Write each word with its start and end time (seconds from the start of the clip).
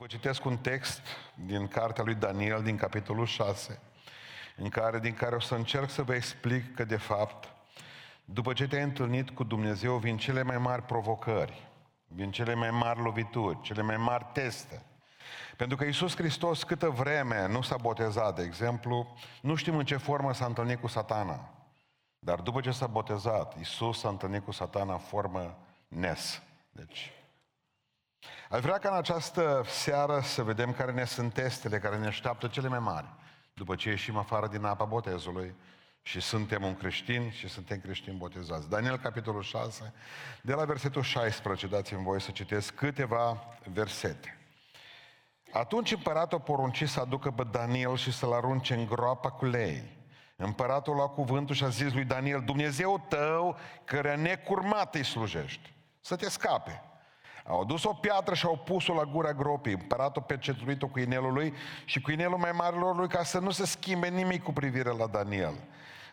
vă 0.00 0.06
citesc 0.06 0.44
un 0.44 0.56
text 0.56 1.00
din 1.34 1.68
cartea 1.68 2.04
lui 2.04 2.14
Daniel, 2.14 2.62
din 2.62 2.76
capitolul 2.76 3.26
6, 3.26 3.80
în 4.56 4.68
care, 4.68 4.98
din 4.98 5.14
care 5.14 5.34
o 5.34 5.40
să 5.40 5.54
încerc 5.54 5.90
să 5.90 6.02
vă 6.02 6.14
explic 6.14 6.74
că, 6.74 6.84
de 6.84 6.96
fapt, 6.96 7.48
după 8.24 8.52
ce 8.52 8.66
te-ai 8.66 8.82
întâlnit 8.82 9.30
cu 9.30 9.44
Dumnezeu, 9.44 9.96
vin 9.96 10.16
cele 10.16 10.42
mai 10.42 10.58
mari 10.58 10.82
provocări, 10.82 11.68
vin 12.06 12.30
cele 12.30 12.54
mai 12.54 12.70
mari 12.70 13.02
lovituri, 13.02 13.60
cele 13.60 13.82
mai 13.82 13.96
mari 13.96 14.26
teste. 14.32 14.82
Pentru 15.56 15.76
că 15.76 15.84
Iisus 15.84 16.16
Hristos 16.16 16.62
câtă 16.62 16.88
vreme 16.88 17.46
nu 17.48 17.62
s-a 17.62 17.76
botezat, 17.76 18.36
de 18.36 18.42
exemplu, 18.42 19.16
nu 19.40 19.54
știm 19.54 19.76
în 19.76 19.84
ce 19.84 19.96
formă 19.96 20.32
s-a 20.32 20.46
întâlnit 20.46 20.80
cu 20.80 20.86
satana. 20.86 21.50
Dar 22.18 22.40
după 22.40 22.60
ce 22.60 22.70
s-a 22.70 22.86
botezat, 22.86 23.56
Iisus 23.58 23.98
s-a 23.98 24.08
întâlnit 24.08 24.44
cu 24.44 24.50
satana 24.50 24.92
în 24.92 24.98
formă 24.98 25.58
nes. 25.88 26.42
Deci, 26.70 27.12
Aș 28.50 28.60
vrea 28.60 28.78
ca 28.78 28.88
în 28.88 28.96
această 28.96 29.62
seară 29.66 30.20
să 30.20 30.42
vedem 30.42 30.72
care 30.72 30.92
ne 30.92 31.04
sunt 31.04 31.32
testele 31.32 31.78
care 31.78 31.98
ne 31.98 32.06
așteaptă 32.06 32.46
cele 32.46 32.68
mai 32.68 32.78
mari. 32.78 33.06
După 33.54 33.74
ce 33.74 33.88
ieșim 33.88 34.16
afară 34.16 34.46
din 34.46 34.64
apa 34.64 34.84
botezului 34.84 35.54
și 36.02 36.20
suntem 36.20 36.64
un 36.64 36.76
creștin 36.76 37.30
și 37.30 37.48
suntem 37.48 37.80
creștini 37.80 38.16
botezați. 38.16 38.68
Daniel, 38.68 38.98
capitolul 38.98 39.42
6, 39.42 39.92
de 40.42 40.52
la 40.52 40.64
versetul 40.64 41.02
16, 41.02 41.66
dați-mi 41.66 42.02
voie 42.02 42.20
să 42.20 42.30
citesc 42.30 42.74
câteva 42.74 43.44
versete. 43.72 44.38
Atunci 45.52 45.92
împăratul 45.92 46.38
a 46.38 46.40
poruncit 46.40 46.88
să 46.88 47.00
aducă 47.00 47.30
pe 47.30 47.44
Daniel 47.50 47.96
și 47.96 48.12
să-l 48.12 48.32
arunce 48.32 48.74
în 48.74 48.86
groapa 48.86 49.30
cu 49.30 49.44
lei. 49.44 49.98
Împăratul 50.36 50.92
a 50.92 50.96
luat 50.96 51.14
cuvântul 51.14 51.54
și 51.54 51.64
a 51.64 51.68
zis 51.68 51.92
lui 51.92 52.04
Daniel, 52.04 52.42
Dumnezeu 52.44 53.06
tău, 53.08 53.56
care 53.84 54.16
necurmat 54.16 54.94
îi 54.94 55.04
slujești, 55.04 55.72
să 56.00 56.16
te 56.16 56.28
scape. 56.28 56.89
Au 57.46 57.60
adus 57.60 57.84
o 57.84 57.92
piatră 57.92 58.34
și 58.34 58.46
au 58.46 58.56
pus-o 58.64 58.94
la 58.94 59.04
gura 59.04 59.32
gropii. 59.32 59.72
Împăratul 59.72 60.22
percetuit-o 60.22 60.86
cu 60.86 60.98
inelul 60.98 61.32
lui 61.32 61.54
și 61.84 62.00
cu 62.00 62.10
inelul 62.10 62.38
mai 62.38 62.52
marilor 62.52 62.96
lui 62.96 63.08
ca 63.08 63.22
să 63.22 63.38
nu 63.38 63.50
se 63.50 63.66
schimbe 63.66 64.08
nimic 64.08 64.42
cu 64.42 64.52
privire 64.52 64.90
la 64.90 65.06
Daniel. 65.06 65.54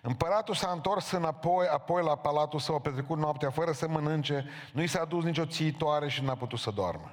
Împăratul 0.02 0.56
s-a 0.56 0.72
întors 0.72 1.12
înapoi, 1.12 1.68
apoi 1.68 2.04
la 2.04 2.16
palatul 2.16 2.60
său, 2.60 2.76
a 2.76 2.80
petrecut 2.80 3.18
noaptea 3.18 3.50
fără 3.50 3.72
să 3.72 3.88
mănânce, 3.88 4.46
nu 4.74 4.82
i 4.82 4.88
s-a 4.88 5.02
adus 5.02 5.24
nicio 5.24 5.46
țiitoare 5.46 6.10
și 6.10 6.24
n-a 6.24 6.36
putut 6.36 6.60
să 6.60 6.72
doarmă. 6.72 7.12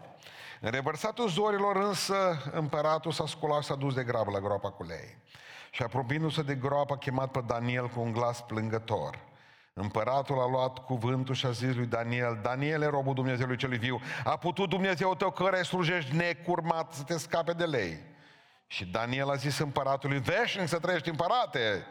În 0.61 0.71
revărsatul 0.71 1.29
zorilor 1.29 1.77
însă, 1.77 2.43
împăratul 2.53 3.13
s-a 3.13 3.27
sculat 3.27 3.61
și 3.61 3.69
s-a 3.69 3.75
dus 3.75 3.95
de 3.95 4.05
grabă 4.05 4.31
la 4.31 4.41
groapa 4.41 4.71
cu 4.71 4.83
lei. 4.83 5.19
Și 5.71 5.83
apropiindu-se 5.83 6.43
de 6.43 6.55
groapă, 6.55 6.93
a 6.93 6.97
chemat 6.97 7.31
pe 7.31 7.43
Daniel 7.47 7.89
cu 7.89 8.01
un 8.01 8.13
glas 8.13 8.41
plângător. 8.41 9.19
Împăratul 9.81 10.41
a 10.41 10.49
luat 10.49 10.79
cuvântul 10.79 11.35
și 11.35 11.47
a 11.47 11.51
zis 11.51 11.75
lui 11.75 11.87
Daniel, 11.87 12.39
Daniele, 12.43 12.87
robul 12.87 13.15
Dumnezeului 13.15 13.57
celui 13.57 13.79
viu, 13.79 14.01
a 14.25 14.37
putut 14.37 14.69
Dumnezeu 14.69 15.15
tău 15.15 15.31
care 15.31 15.63
slujești 15.63 16.17
necurmat 16.17 16.93
să 16.93 17.03
te 17.03 17.19
scape 17.19 17.53
de 17.53 17.65
lei. 17.65 17.99
Și 18.75 18.85
Daniel 18.85 19.31
a 19.31 19.35
zis 19.35 19.59
împăratului, 19.59 20.19
veșnic 20.19 20.69
să 20.69 20.79
trăiești 20.79 21.09
împărate. 21.09 21.87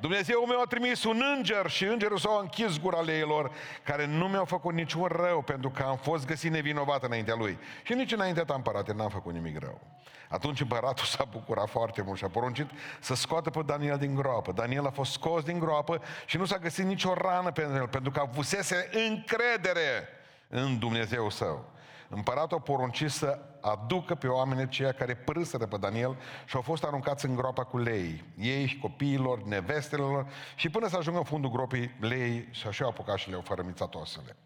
Dumnezeu 0.00 0.44
mi-a 0.46 0.64
trimis 0.68 1.04
un 1.04 1.22
înger 1.36 1.70
și 1.70 1.84
îngerul 1.84 2.18
s-a 2.18 2.38
închis 2.40 2.78
gura 2.78 3.00
leilor, 3.00 3.52
care 3.82 4.06
nu 4.06 4.28
mi-au 4.28 4.44
făcut 4.44 4.74
niciun 4.74 5.06
rău, 5.06 5.42
pentru 5.42 5.70
că 5.70 5.82
am 5.82 5.96
fost 5.96 6.26
găsit 6.26 6.50
nevinovat 6.50 7.02
înaintea 7.02 7.34
lui. 7.34 7.58
Și 7.82 7.92
nici 7.92 8.12
înaintea 8.12 8.44
ta, 8.44 8.54
împărate, 8.54 8.92
n-am 8.92 9.08
făcut 9.08 9.32
nimic 9.32 9.58
rău. 9.58 9.80
Atunci 10.28 10.60
împăratul 10.60 11.04
s-a 11.04 11.24
bucurat 11.24 11.68
foarte 11.68 12.02
mult 12.02 12.18
și 12.18 12.24
a 12.24 12.28
poruncit 12.28 12.70
să 13.00 13.14
scoată 13.14 13.50
pe 13.50 13.62
Daniel 13.66 13.98
din 13.98 14.14
groapă. 14.14 14.52
Daniel 14.52 14.86
a 14.86 14.90
fost 14.90 15.12
scos 15.12 15.42
din 15.42 15.58
groapă 15.58 16.02
și 16.26 16.36
nu 16.36 16.44
s-a 16.44 16.58
găsit 16.58 16.84
nicio 16.84 17.14
rană 17.14 17.50
pentru 17.50 17.76
el, 17.76 17.88
pentru 17.88 18.10
că 18.10 18.20
avusese 18.20 18.88
încredere 19.08 20.08
în 20.48 20.78
Dumnezeu 20.78 21.30
său. 21.30 21.76
Împăratul 22.08 22.56
a 22.56 22.60
poruncit 22.60 23.10
să 23.10 23.38
aducă 23.60 24.14
pe 24.14 24.26
oamenii 24.26 24.62
aceia 24.62 24.92
care 24.92 25.14
părâsără 25.14 25.66
pe 25.66 25.76
Daniel 25.76 26.16
și 26.46 26.56
au 26.56 26.62
fost 26.62 26.84
aruncați 26.84 27.26
în 27.26 27.34
groapa 27.34 27.64
cu 27.64 27.78
lei. 27.78 28.24
Ei 28.38 28.66
și 28.66 28.78
copiilor, 28.78 29.42
nevestelor 29.42 30.26
și 30.54 30.70
până 30.70 30.88
să 30.88 30.96
ajungă 30.96 31.18
în 31.18 31.24
fundul 31.24 31.50
gropii 31.50 31.96
lei 32.00 32.48
și 32.50 32.66
așa 32.66 32.84
au 32.84 32.90
apucat 32.90 33.16
și 33.16 33.28
le-au 33.28 33.40
fărămițat 33.40 33.94
osele. 33.94 34.36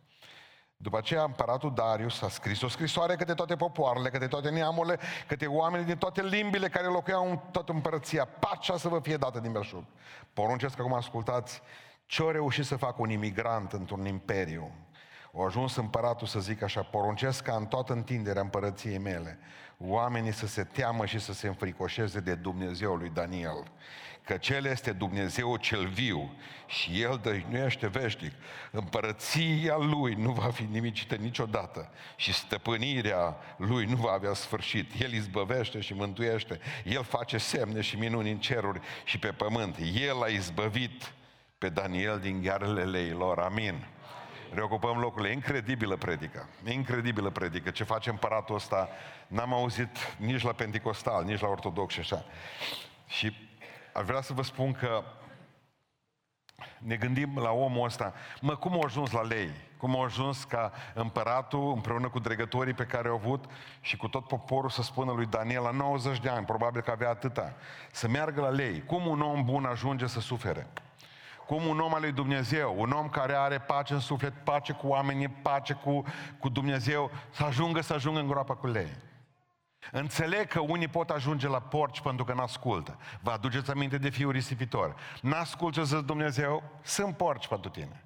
După 0.76 0.96
aceea, 0.98 1.22
împăratul 1.22 1.74
Darius 1.74 2.22
a 2.22 2.28
scris 2.28 2.62
o 2.62 2.68
scrisoare 2.68 3.16
către 3.16 3.34
toate 3.34 3.56
popoarele, 3.56 4.08
către 4.08 4.28
toate 4.28 4.50
neamurile, 4.50 4.98
către 5.28 5.46
oamenii 5.46 5.86
din 5.86 5.96
toate 5.96 6.22
limbile 6.22 6.68
care 6.68 6.86
locuiau 6.86 7.30
în 7.30 7.38
toată 7.50 7.72
împărăția. 7.72 8.24
Pacea 8.24 8.76
să 8.76 8.88
vă 8.88 8.98
fie 8.98 9.16
dată 9.16 9.38
din 9.38 9.52
belșug. 9.52 9.84
Poruncesc 10.32 10.80
acum 10.80 10.94
ascultați 10.94 11.62
ce-a 12.06 12.30
reușit 12.30 12.64
să 12.64 12.76
facă 12.76 12.96
un 12.98 13.10
imigrant 13.10 13.72
într-un 13.72 14.06
imperiu. 14.06 14.70
O 15.32 15.44
ajuns 15.44 15.76
împăratul 15.76 16.26
să 16.26 16.40
zic 16.40 16.62
așa, 16.62 16.82
poruncesc 16.82 17.42
ca 17.42 17.56
în 17.56 17.66
toată 17.66 17.92
întinderea 17.92 18.42
împărăției 18.42 18.98
mele, 18.98 19.38
oamenii 19.78 20.32
să 20.32 20.46
se 20.46 20.64
teamă 20.64 21.06
și 21.06 21.18
să 21.18 21.32
se 21.32 21.46
înfricoșeze 21.46 22.20
de 22.20 22.34
Dumnezeul 22.34 22.98
lui 22.98 23.10
Daniel 23.14 23.64
că 24.24 24.36
Cel 24.36 24.64
este 24.64 24.92
Dumnezeu 24.92 25.56
cel 25.56 25.86
viu 25.86 26.34
și 26.66 27.02
El 27.02 27.20
dăjnuiește 27.22 27.86
veșnic. 27.86 28.32
Împărăția 28.70 29.76
Lui 29.76 30.14
nu 30.14 30.32
va 30.32 30.50
fi 30.50 30.62
nimicită 30.62 31.14
niciodată 31.14 31.90
și 32.16 32.32
stăpânirea 32.32 33.36
Lui 33.56 33.84
nu 33.84 33.96
va 33.96 34.10
avea 34.10 34.34
sfârșit. 34.34 35.00
El 35.00 35.12
izbăvește 35.12 35.80
și 35.80 35.94
mântuiește. 35.94 36.60
El 36.84 37.04
face 37.04 37.38
semne 37.38 37.80
și 37.80 37.96
minuni 37.96 38.30
în 38.30 38.38
ceruri 38.38 38.80
și 39.04 39.18
pe 39.18 39.28
pământ. 39.28 39.76
El 39.94 40.22
a 40.22 40.26
izbăvit 40.26 41.12
pe 41.58 41.68
Daniel 41.68 42.18
din 42.18 42.42
ghearele 42.42 42.84
leilor. 42.84 43.38
Amin. 43.38 43.86
Reocupăm 44.54 44.98
locurile. 44.98 45.32
Incredibilă 45.32 45.96
predică. 45.96 46.48
Incredibilă 46.64 47.30
predică. 47.30 47.70
Ce 47.70 47.84
face 47.84 48.10
împăratul 48.10 48.54
ăsta 48.54 48.88
n-am 49.26 49.52
auzit 49.52 50.16
nici 50.18 50.42
la 50.42 50.52
Pentecostal, 50.52 51.24
nici 51.24 51.40
la 51.40 51.48
Ortodox 51.48 51.92
și 51.92 52.00
așa. 52.00 52.24
Și 53.06 53.32
Aș 53.92 54.04
vrea 54.04 54.20
să 54.20 54.32
vă 54.32 54.42
spun 54.42 54.72
că 54.72 55.04
ne 56.78 56.96
gândim 56.96 57.38
la 57.38 57.50
omul 57.50 57.84
ăsta, 57.84 58.14
mă, 58.40 58.56
cum 58.56 58.72
a 58.72 58.78
ajuns 58.84 59.10
la 59.10 59.22
lei? 59.22 59.50
Cum 59.76 59.96
a 59.96 60.04
ajuns 60.04 60.44
ca 60.44 60.72
împăratul, 60.94 61.72
împreună 61.72 62.08
cu 62.08 62.18
dregătorii 62.18 62.74
pe 62.74 62.84
care 62.84 63.08
au 63.08 63.14
avut 63.14 63.44
și 63.80 63.96
cu 63.96 64.08
tot 64.08 64.26
poporul 64.26 64.70
să 64.70 64.82
spună 64.82 65.12
lui 65.12 65.26
Daniel 65.26 65.62
la 65.62 65.70
90 65.70 66.20
de 66.20 66.28
ani, 66.28 66.46
probabil 66.46 66.80
că 66.80 66.90
avea 66.90 67.08
atâta, 67.08 67.54
să 67.92 68.08
meargă 68.08 68.40
la 68.40 68.48
lei. 68.48 68.84
Cum 68.84 69.06
un 69.06 69.20
om 69.20 69.44
bun 69.44 69.64
ajunge 69.64 70.06
să 70.06 70.20
sufere? 70.20 70.66
Cum 71.52 71.66
un 71.66 71.78
om 71.78 71.94
al 71.94 72.00
lui 72.00 72.12
Dumnezeu, 72.12 72.74
un 72.78 72.90
om 72.90 73.08
care 73.08 73.34
are 73.34 73.58
pace 73.58 73.92
în 73.92 74.00
suflet, 74.00 74.32
pace 74.44 74.72
cu 74.72 74.86
oamenii, 74.86 75.28
pace 75.28 75.72
cu, 75.72 76.04
cu 76.38 76.48
Dumnezeu, 76.48 77.10
să 77.30 77.44
ajungă 77.44 77.80
să 77.80 77.92
ajungă 77.92 78.20
în 78.20 78.26
groapa 78.26 78.54
cu 78.54 78.66
lei. 78.66 78.96
Înțeleg 79.90 80.46
că 80.46 80.60
unii 80.60 80.88
pot 80.88 81.10
ajunge 81.10 81.48
la 81.48 81.60
porci 81.60 82.00
pentru 82.00 82.24
că 82.24 82.32
n-ascultă. 82.32 82.98
Vă 83.20 83.30
aduceți 83.30 83.70
aminte 83.70 83.98
de 83.98 84.08
fiul 84.08 84.32
risipitor. 84.32 84.94
N-ascultă 85.22 85.84
să 85.84 86.00
Dumnezeu, 86.00 86.62
sunt 86.82 87.16
porci 87.16 87.48
pentru 87.48 87.70
tine. 87.70 88.04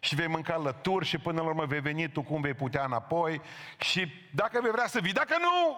Și 0.00 0.14
vei 0.14 0.26
mânca 0.26 0.56
lături 0.56 1.06
și 1.06 1.18
până 1.18 1.40
la 1.40 1.46
urmă 1.46 1.64
vei 1.64 1.80
veni 1.80 2.08
tu 2.08 2.22
cum 2.22 2.40
vei 2.40 2.54
putea 2.54 2.84
înapoi 2.84 3.40
și 3.78 4.12
dacă 4.34 4.60
vei 4.62 4.70
vrea 4.70 4.86
să 4.86 5.00
vii, 5.00 5.12
dacă 5.12 5.34
nu, 5.40 5.76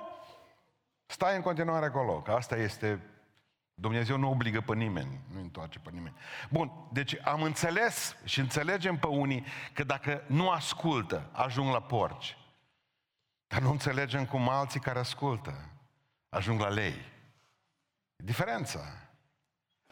stai 1.07 1.37
în 1.37 1.43
continuare 1.43 1.87
acolo, 1.87 2.21
că 2.21 2.31
asta 2.31 2.57
este 2.57 3.14
Dumnezeu 3.75 4.17
nu 4.17 4.31
obligă 4.31 4.61
pe 4.61 4.75
nimeni, 4.75 5.21
nu 5.33 5.41
întoarce 5.41 5.79
pe 5.79 5.91
nimeni. 5.93 6.15
Bun, 6.51 6.73
deci 6.93 7.17
am 7.25 7.43
înțeles 7.43 8.17
și 8.25 8.41
înțelegem 8.41 8.97
pe 8.97 9.07
unii 9.07 9.45
că 9.73 9.85
dacă 9.85 10.25
nu 10.27 10.51
ascultă, 10.51 11.29
ajung 11.33 11.73
la 11.73 11.81
porci. 11.83 12.37
Dar 13.47 13.61
nu 13.61 13.71
înțelegem 13.71 14.27
cum 14.27 14.49
alții 14.49 14.81
care 14.81 14.99
ascultă 14.99 15.69
ajung 16.29 16.61
la 16.61 16.69
lei. 16.69 16.95
Diferența. 18.17 18.81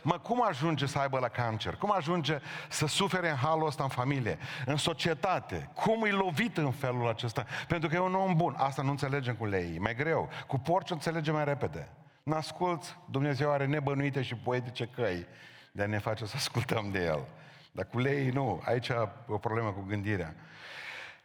Mă, 0.02 0.18
cum 0.18 0.46
ajunge 0.46 0.86
să 0.86 0.98
aibă 0.98 1.18
la 1.18 1.28
cancer? 1.28 1.76
Cum 1.76 1.92
ajunge 1.92 2.38
să 2.68 2.86
sufere 2.86 3.30
în 3.30 3.36
halul 3.36 3.66
ăsta 3.66 3.82
în 3.82 3.88
familie, 3.88 4.38
în 4.66 4.76
societate? 4.76 5.70
Cum 5.74 6.04
e 6.04 6.10
lovit 6.10 6.56
în 6.56 6.70
felul 6.70 7.08
acesta? 7.08 7.46
Pentru 7.68 7.88
că 7.88 7.94
e 7.94 7.98
un 7.98 8.14
om 8.14 8.36
bun. 8.36 8.54
Asta 8.58 8.82
nu 8.82 8.90
înțelegem 8.90 9.34
cu 9.34 9.46
lei. 9.46 9.78
Mai 9.78 9.94
greu. 9.94 10.28
Cu 10.46 10.58
porci 10.58 10.90
înțelegem 10.90 11.34
mai 11.34 11.44
repede. 11.44 11.88
N-asculți, 12.22 12.96
Dumnezeu 13.10 13.50
are 13.50 13.66
nebănuite 13.66 14.22
și 14.22 14.34
poetice 14.34 14.86
căi 14.86 15.26
de 15.72 15.82
a 15.82 15.86
ne 15.86 15.98
face 15.98 16.24
să 16.24 16.32
ascultăm 16.36 16.90
de 16.90 17.04
El. 17.04 17.26
Dar 17.72 17.86
cu 17.86 17.98
lei 17.98 18.28
nu. 18.28 18.62
Aici 18.64 18.88
e 18.88 19.08
o 19.26 19.38
problemă 19.38 19.70
cu 19.70 19.84
gândirea. 19.88 20.34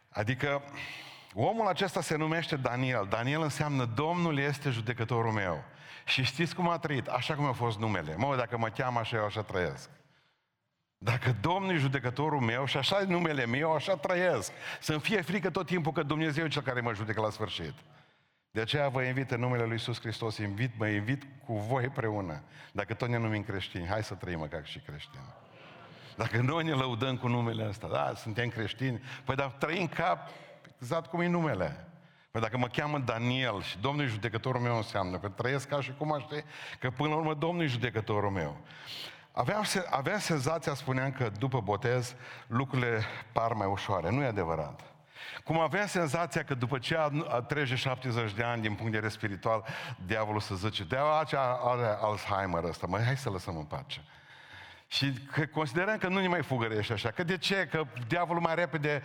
Adică 0.08 0.62
Omul 1.34 1.66
acesta 1.66 2.00
se 2.00 2.16
numește 2.16 2.56
Daniel. 2.56 3.06
Daniel 3.10 3.42
înseamnă 3.42 3.84
Domnul 3.84 4.38
este 4.38 4.70
judecătorul 4.70 5.32
meu. 5.32 5.64
Și 6.04 6.24
știți 6.24 6.54
cum 6.54 6.68
a 6.68 6.78
trăit? 6.78 7.06
Așa 7.06 7.34
cum 7.34 7.44
a 7.44 7.52
fost 7.52 7.78
numele. 7.78 8.14
Mă, 8.16 8.36
dacă 8.36 8.58
mă 8.58 8.68
cheamă 8.68 8.98
așa, 8.98 9.16
eu 9.16 9.24
așa 9.24 9.42
trăiesc. 9.42 9.90
Dacă 10.98 11.36
Domnul 11.40 11.74
e 11.74 11.76
judecătorul 11.76 12.40
meu 12.40 12.64
și 12.64 12.76
așa 12.76 13.00
e 13.00 13.04
numele 13.04 13.46
meu, 13.46 13.72
așa 13.72 13.96
trăiesc. 13.96 14.52
Să-mi 14.80 15.00
fie 15.00 15.20
frică 15.20 15.50
tot 15.50 15.66
timpul 15.66 15.92
că 15.92 16.02
Dumnezeu 16.02 16.44
e 16.44 16.48
cel 16.48 16.62
care 16.62 16.80
mă 16.80 16.94
judecă 16.94 17.20
la 17.20 17.30
sfârșit. 17.30 17.74
De 18.58 18.64
aceea 18.64 18.88
vă 18.88 19.02
invit 19.02 19.30
în 19.30 19.40
numele 19.40 19.62
Lui 19.62 19.72
Iisus 19.72 20.00
Hristos, 20.00 20.36
invit, 20.36 20.70
mă 20.78 20.86
invit 20.86 21.22
cu 21.46 21.58
voi 21.58 21.84
împreună. 21.84 22.42
Dacă 22.72 22.94
tot 22.94 23.08
ne 23.08 23.18
numim 23.18 23.42
creștini, 23.42 23.86
hai 23.86 24.02
să 24.04 24.14
trăim 24.14 24.46
ca 24.50 24.62
și 24.62 24.78
creștini. 24.78 25.34
Dacă 26.16 26.40
noi 26.40 26.64
ne 26.64 26.72
lăudăm 26.72 27.16
cu 27.16 27.28
numele 27.28 27.66
ăsta, 27.68 27.88
da, 27.88 28.12
suntem 28.16 28.48
creștini, 28.48 29.02
păi 29.24 29.36
dar 29.36 29.46
trăim 29.46 29.86
ca 29.86 30.28
exact 30.80 31.10
cum 31.10 31.20
e 31.20 31.26
numele. 31.26 31.88
Păi 32.30 32.40
dacă 32.40 32.58
mă 32.58 32.66
cheamă 32.66 32.98
Daniel 32.98 33.62
și 33.62 33.78
Domnul 33.78 34.04
e 34.04 34.08
judecătorul 34.08 34.60
meu 34.60 34.76
înseamnă 34.76 35.18
că 35.18 35.28
trăiesc 35.28 35.68
ca 35.68 35.80
și 35.80 35.94
cum 35.98 36.12
aș 36.12 36.22
că 36.80 36.90
până 36.90 37.08
la 37.08 37.16
urmă 37.16 37.34
Domnul 37.34 37.64
e 37.64 37.66
judecătorul 37.66 38.30
meu. 38.30 38.56
Aveam, 39.32 39.64
aveam 39.90 40.18
senzația, 40.18 40.74
spuneam 40.74 41.12
că 41.12 41.30
după 41.38 41.60
botez 41.60 42.14
lucrurile 42.46 43.02
par 43.32 43.52
mai 43.52 43.66
ușoare. 43.66 44.10
Nu 44.10 44.22
e 44.22 44.26
adevărat. 44.26 44.97
Cum 45.44 45.60
aveam 45.60 45.86
senzația 45.86 46.44
că 46.44 46.54
după 46.54 46.78
ce 46.78 46.96
a, 46.96 47.10
a 47.28 47.40
trece 47.40 47.74
70 47.74 48.32
de 48.32 48.42
ani 48.42 48.62
din 48.62 48.74
punct 48.74 48.92
de 48.92 48.98
vedere 48.98 49.12
spiritual, 49.12 49.64
diavolul 50.06 50.40
să 50.40 50.54
zice, 50.54 50.84
de 50.84 50.98
aceea 51.20 51.42
are 51.42 51.96
Alzheimer 52.00 52.64
ăsta, 52.64 52.86
mai 52.86 53.02
hai 53.02 53.16
să 53.16 53.30
lăsăm 53.30 53.56
în 53.56 53.64
pace. 53.64 54.00
Și 54.90 55.12
că 55.12 55.46
considerăm 55.46 55.98
că 55.98 56.08
nu 56.08 56.20
ne 56.20 56.28
mai 56.28 56.42
fugărește 56.42 56.92
așa. 56.92 57.10
Că 57.10 57.22
de 57.22 57.36
ce? 57.36 57.68
Că 57.70 57.84
diavolul 58.06 58.42
mai 58.42 58.54
repede, 58.54 59.02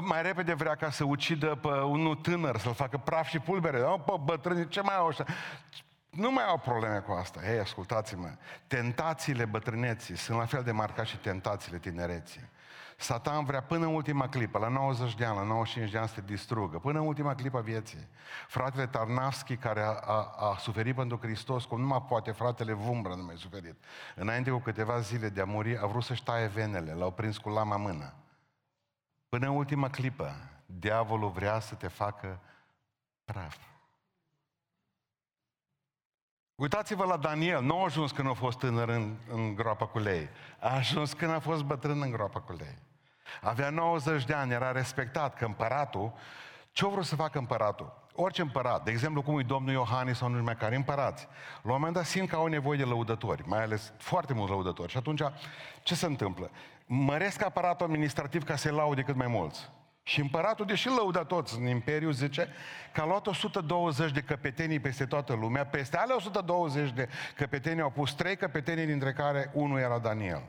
mai 0.00 0.22
repede 0.22 0.54
vrea 0.54 0.74
ca 0.74 0.90
să 0.90 1.04
ucidă 1.04 1.54
pe 1.54 1.68
unul 1.68 2.14
tânăr, 2.14 2.58
să-l 2.58 2.74
facă 2.74 2.98
praf 2.98 3.28
și 3.28 3.38
pulbere. 3.38 3.80
Nu, 3.80 3.98
pe 3.98 4.12
bătrâni, 4.24 4.68
ce 4.68 4.80
mai 4.80 4.96
au 4.96 5.06
așa? 5.06 5.24
Nu 6.10 6.32
mai 6.32 6.44
au 6.44 6.58
probleme 6.58 6.98
cu 6.98 7.12
asta. 7.12 7.40
Hei, 7.40 7.58
ascultați-mă. 7.58 8.34
Tentațiile 8.66 9.44
bătrâneții 9.44 10.16
sunt 10.16 10.38
la 10.38 10.44
fel 10.44 10.62
de 10.62 10.72
mari 10.72 10.92
ca 10.92 11.04
și 11.04 11.16
tentațiile 11.16 11.78
tinereții. 11.78 12.48
Satan 13.02 13.44
vrea 13.44 13.62
până 13.62 13.86
în 13.86 13.94
ultima 13.94 14.28
clipă, 14.28 14.58
la 14.58 14.68
90 14.68 15.14
de 15.14 15.24
ani, 15.24 15.36
la 15.36 15.42
95 15.42 15.90
de 15.90 15.98
ani 15.98 16.08
să 16.08 16.14
te 16.14 16.20
distrugă, 16.20 16.78
până 16.78 16.98
în 16.98 17.06
ultima 17.06 17.34
clipă 17.34 17.58
a 17.58 17.60
vieții. 17.60 18.08
Fratele 18.48 18.86
Tarnavski, 18.86 19.56
care 19.56 19.80
a, 19.80 19.90
a, 19.90 20.34
a 20.38 20.56
suferit 20.58 20.94
pentru 20.94 21.18
Hristos, 21.22 21.64
cum 21.64 21.80
nu 21.80 21.86
mai 21.86 22.04
poate, 22.08 22.30
fratele 22.30 22.72
Vumbră 22.72 23.14
nu 23.14 23.22
mai 23.22 23.36
suferit. 23.36 23.74
Înainte 24.14 24.50
cu 24.50 24.58
câteva 24.58 25.00
zile 25.00 25.28
de 25.28 25.40
a 25.40 25.44
muri, 25.44 25.78
a 25.78 25.86
vrut 25.86 26.02
să-și 26.02 26.22
taie 26.22 26.46
venele, 26.46 26.92
l-au 26.92 27.10
prins 27.10 27.38
cu 27.38 27.48
lama 27.48 27.76
mână. 27.76 28.14
Până 29.28 29.46
în 29.46 29.56
ultima 29.56 29.88
clipă, 29.88 30.34
diavolul 30.66 31.30
vrea 31.30 31.60
să 31.60 31.74
te 31.74 31.88
facă 31.88 32.40
praf. 33.24 33.56
Uitați-vă 36.54 37.04
la 37.04 37.16
Daniel, 37.16 37.62
nu 37.62 37.80
a 37.80 37.84
ajuns 37.84 38.12
când 38.12 38.28
a 38.28 38.32
fost 38.32 38.58
tânăr 38.58 38.88
în, 38.88 39.16
în 39.28 39.54
groapa 39.54 39.86
cu 39.86 39.98
lei. 39.98 40.28
A 40.60 40.74
ajuns 40.74 41.12
când 41.12 41.32
a 41.32 41.38
fost 41.38 41.62
bătrân 41.62 42.02
în 42.02 42.10
groapa 42.10 42.40
cu 42.40 42.52
lei. 42.52 42.78
Avea 43.40 43.70
90 43.70 44.24
de 44.24 44.32
ani, 44.32 44.52
era 44.52 44.72
respectat 44.72 45.34
că 45.34 45.44
împăratul, 45.44 46.12
ce-a 46.72 46.88
vrut 46.88 47.04
să 47.04 47.16
facă 47.16 47.38
împăratul? 47.38 48.00
Orice 48.14 48.42
împărat, 48.42 48.84
de 48.84 48.90
exemplu 48.90 49.22
cum 49.22 49.38
e 49.38 49.42
domnul 49.42 49.72
Iohannis 49.72 50.16
sau 50.16 50.28
nu 50.28 50.42
mai 50.42 50.56
care 50.56 50.74
împărați, 50.74 51.28
la 51.62 51.72
un 51.72 51.76
moment 51.78 51.94
dat 51.94 52.04
simt 52.04 52.28
că 52.28 52.36
au 52.36 52.46
nevoie 52.46 52.78
de 52.78 52.84
lăudători, 52.84 53.42
mai 53.46 53.62
ales 53.62 53.92
foarte 53.98 54.32
mulți 54.32 54.50
lăudători. 54.50 54.90
Și 54.90 54.96
atunci, 54.96 55.22
ce 55.82 55.94
se 55.94 56.06
întâmplă? 56.06 56.50
Măresc 56.86 57.44
aparatul 57.44 57.86
administrativ 57.86 58.44
ca 58.44 58.56
să-i 58.56 58.70
laude 58.70 59.02
cât 59.02 59.14
mai 59.14 59.26
mulți. 59.26 59.70
Și 60.02 60.20
împăratul, 60.20 60.66
deși 60.66 60.88
lăuda 60.88 61.24
toți 61.24 61.58
în 61.58 61.66
Imperiu, 61.66 62.10
zice 62.10 62.48
că 62.92 63.00
a 63.00 63.04
luat 63.04 63.26
120 63.26 64.10
de 64.10 64.20
căpetenii 64.20 64.80
peste 64.80 65.06
toată 65.06 65.34
lumea. 65.34 65.66
Peste 65.66 65.96
ale 65.96 66.12
120 66.12 66.90
de 66.90 67.08
căpetenii 67.36 67.82
au 67.82 67.90
pus 67.90 68.12
trei 68.12 68.36
căpetenii, 68.36 68.86
dintre 68.86 69.12
care 69.12 69.50
unul 69.52 69.78
era 69.78 69.98
Daniel. 69.98 70.42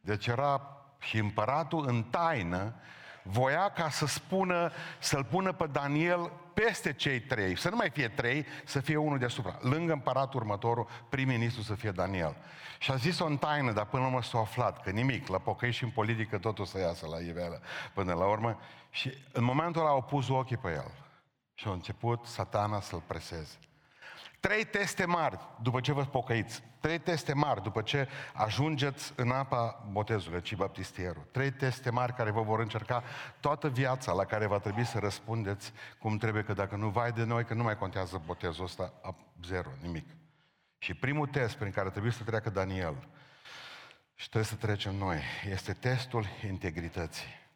Deci 0.00 0.26
era 0.26 0.77
și 0.98 1.18
împăratul 1.18 1.84
în 1.88 2.02
taină 2.02 2.74
voia 3.22 3.70
ca 3.70 3.90
să 3.90 4.06
spună, 4.06 4.70
să-l 4.98 5.24
pună 5.24 5.52
pe 5.52 5.66
Daniel 5.66 6.32
peste 6.54 6.92
cei 6.92 7.20
trei, 7.20 7.58
să 7.58 7.68
nu 7.68 7.76
mai 7.76 7.90
fie 7.90 8.08
trei, 8.08 8.46
să 8.64 8.80
fie 8.80 8.96
unul 8.96 9.18
deasupra. 9.18 9.58
Lângă 9.60 9.92
împăratul 9.92 10.40
următorul, 10.40 10.88
prim-ministru 11.08 11.62
să 11.62 11.74
fie 11.74 11.90
Daniel. 11.90 12.36
Și 12.78 12.90
a 12.90 12.96
zis-o 12.96 13.24
în 13.24 13.36
taină, 13.36 13.72
dar 13.72 13.86
până 13.86 14.02
la 14.02 14.08
urmă 14.08 14.22
s-a 14.22 14.38
aflat 14.38 14.82
că 14.82 14.90
nimic, 14.90 15.26
la 15.26 15.38
pocăi 15.38 15.70
și 15.70 15.84
în 15.84 15.90
politică 15.90 16.38
totul 16.38 16.64
să 16.64 16.78
iasă 16.78 17.06
la 17.06 17.18
iveală 17.18 17.60
până 17.94 18.14
la 18.14 18.24
urmă. 18.24 18.58
Și 18.90 19.12
în 19.32 19.44
momentul 19.44 19.80
ăla 19.80 19.90
au 19.90 20.02
pus 20.02 20.28
ochii 20.28 20.56
pe 20.56 20.68
el. 20.68 20.90
Și 21.54 21.68
a 21.68 21.70
început 21.70 22.24
satana 22.24 22.80
să-l 22.80 23.02
preseze. 23.06 23.58
Trei 24.40 24.64
teste 24.64 25.04
mari 25.04 25.38
după 25.62 25.80
ce 25.80 25.92
vă 25.92 26.04
pocăiți. 26.04 26.62
Trei 26.80 26.98
teste 26.98 27.32
mari 27.32 27.62
după 27.62 27.82
ce 27.82 28.08
ajungeți 28.34 29.12
în 29.16 29.30
apa 29.30 29.88
botezului, 29.90 30.42
ci 30.42 30.56
baptistierul. 30.56 31.28
Trei 31.30 31.50
teste 31.50 31.90
mari 31.90 32.14
care 32.14 32.30
vă 32.30 32.42
vor 32.42 32.60
încerca 32.60 33.02
toată 33.40 33.68
viața 33.68 34.12
la 34.12 34.24
care 34.24 34.46
va 34.46 34.58
trebui 34.58 34.84
să 34.84 34.98
răspundeți 34.98 35.72
cum 35.98 36.16
trebuie, 36.16 36.42
că 36.42 36.52
dacă 36.52 36.76
nu 36.76 36.88
vai 36.88 37.12
de 37.12 37.24
noi, 37.24 37.44
că 37.44 37.54
nu 37.54 37.62
mai 37.62 37.78
contează 37.78 38.22
botezul 38.26 38.64
ăsta, 38.64 38.92
zero, 39.44 39.70
nimic. 39.82 40.08
Și 40.78 40.94
primul 40.94 41.26
test 41.26 41.56
prin 41.56 41.70
care 41.70 41.90
trebuie 41.90 42.12
să 42.12 42.22
treacă 42.22 42.50
Daniel 42.50 43.08
și 44.14 44.28
trebuie 44.28 44.50
să 44.50 44.54
trecem 44.54 44.94
noi, 44.94 45.20
este 45.50 45.72
testul 45.72 46.26
integrității. 46.46 47.46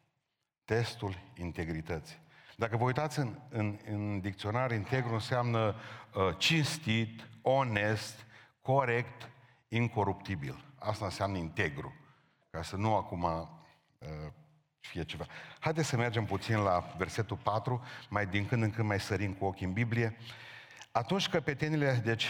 Testul 0.65 1.17
integrității. 1.35 2.22
Dacă 2.63 2.77
vă 2.77 2.83
uitați 2.83 3.19
în, 3.19 3.39
în, 3.49 3.79
în 3.85 4.19
dicționar, 4.19 4.71
integru 4.71 5.13
înseamnă 5.13 5.75
uh, 6.13 6.35
cinstit, 6.37 7.27
onest, 7.41 8.25
corect, 8.61 9.29
incoruptibil. 9.67 10.65
Asta 10.79 11.05
înseamnă 11.05 11.37
integru. 11.37 11.93
Ca 12.49 12.61
să 12.61 12.75
nu 12.75 12.95
acum 12.95 13.23
uh, 13.23 14.07
fie 14.79 15.03
ceva. 15.03 15.25
Haideți 15.59 15.87
să 15.87 15.97
mergem 15.97 16.25
puțin 16.25 16.57
la 16.57 16.93
versetul 16.97 17.37
4, 17.43 17.83
mai 18.09 18.25
din 18.25 18.45
când 18.45 18.63
în 18.63 18.71
când 18.71 18.87
mai 18.87 18.99
sărim 18.99 19.33
cu 19.33 19.45
ochii 19.45 19.65
în 19.65 19.73
Biblie. 19.73 20.17
Atunci 20.91 21.29
căpetenile, 21.29 22.01
deci 22.03 22.27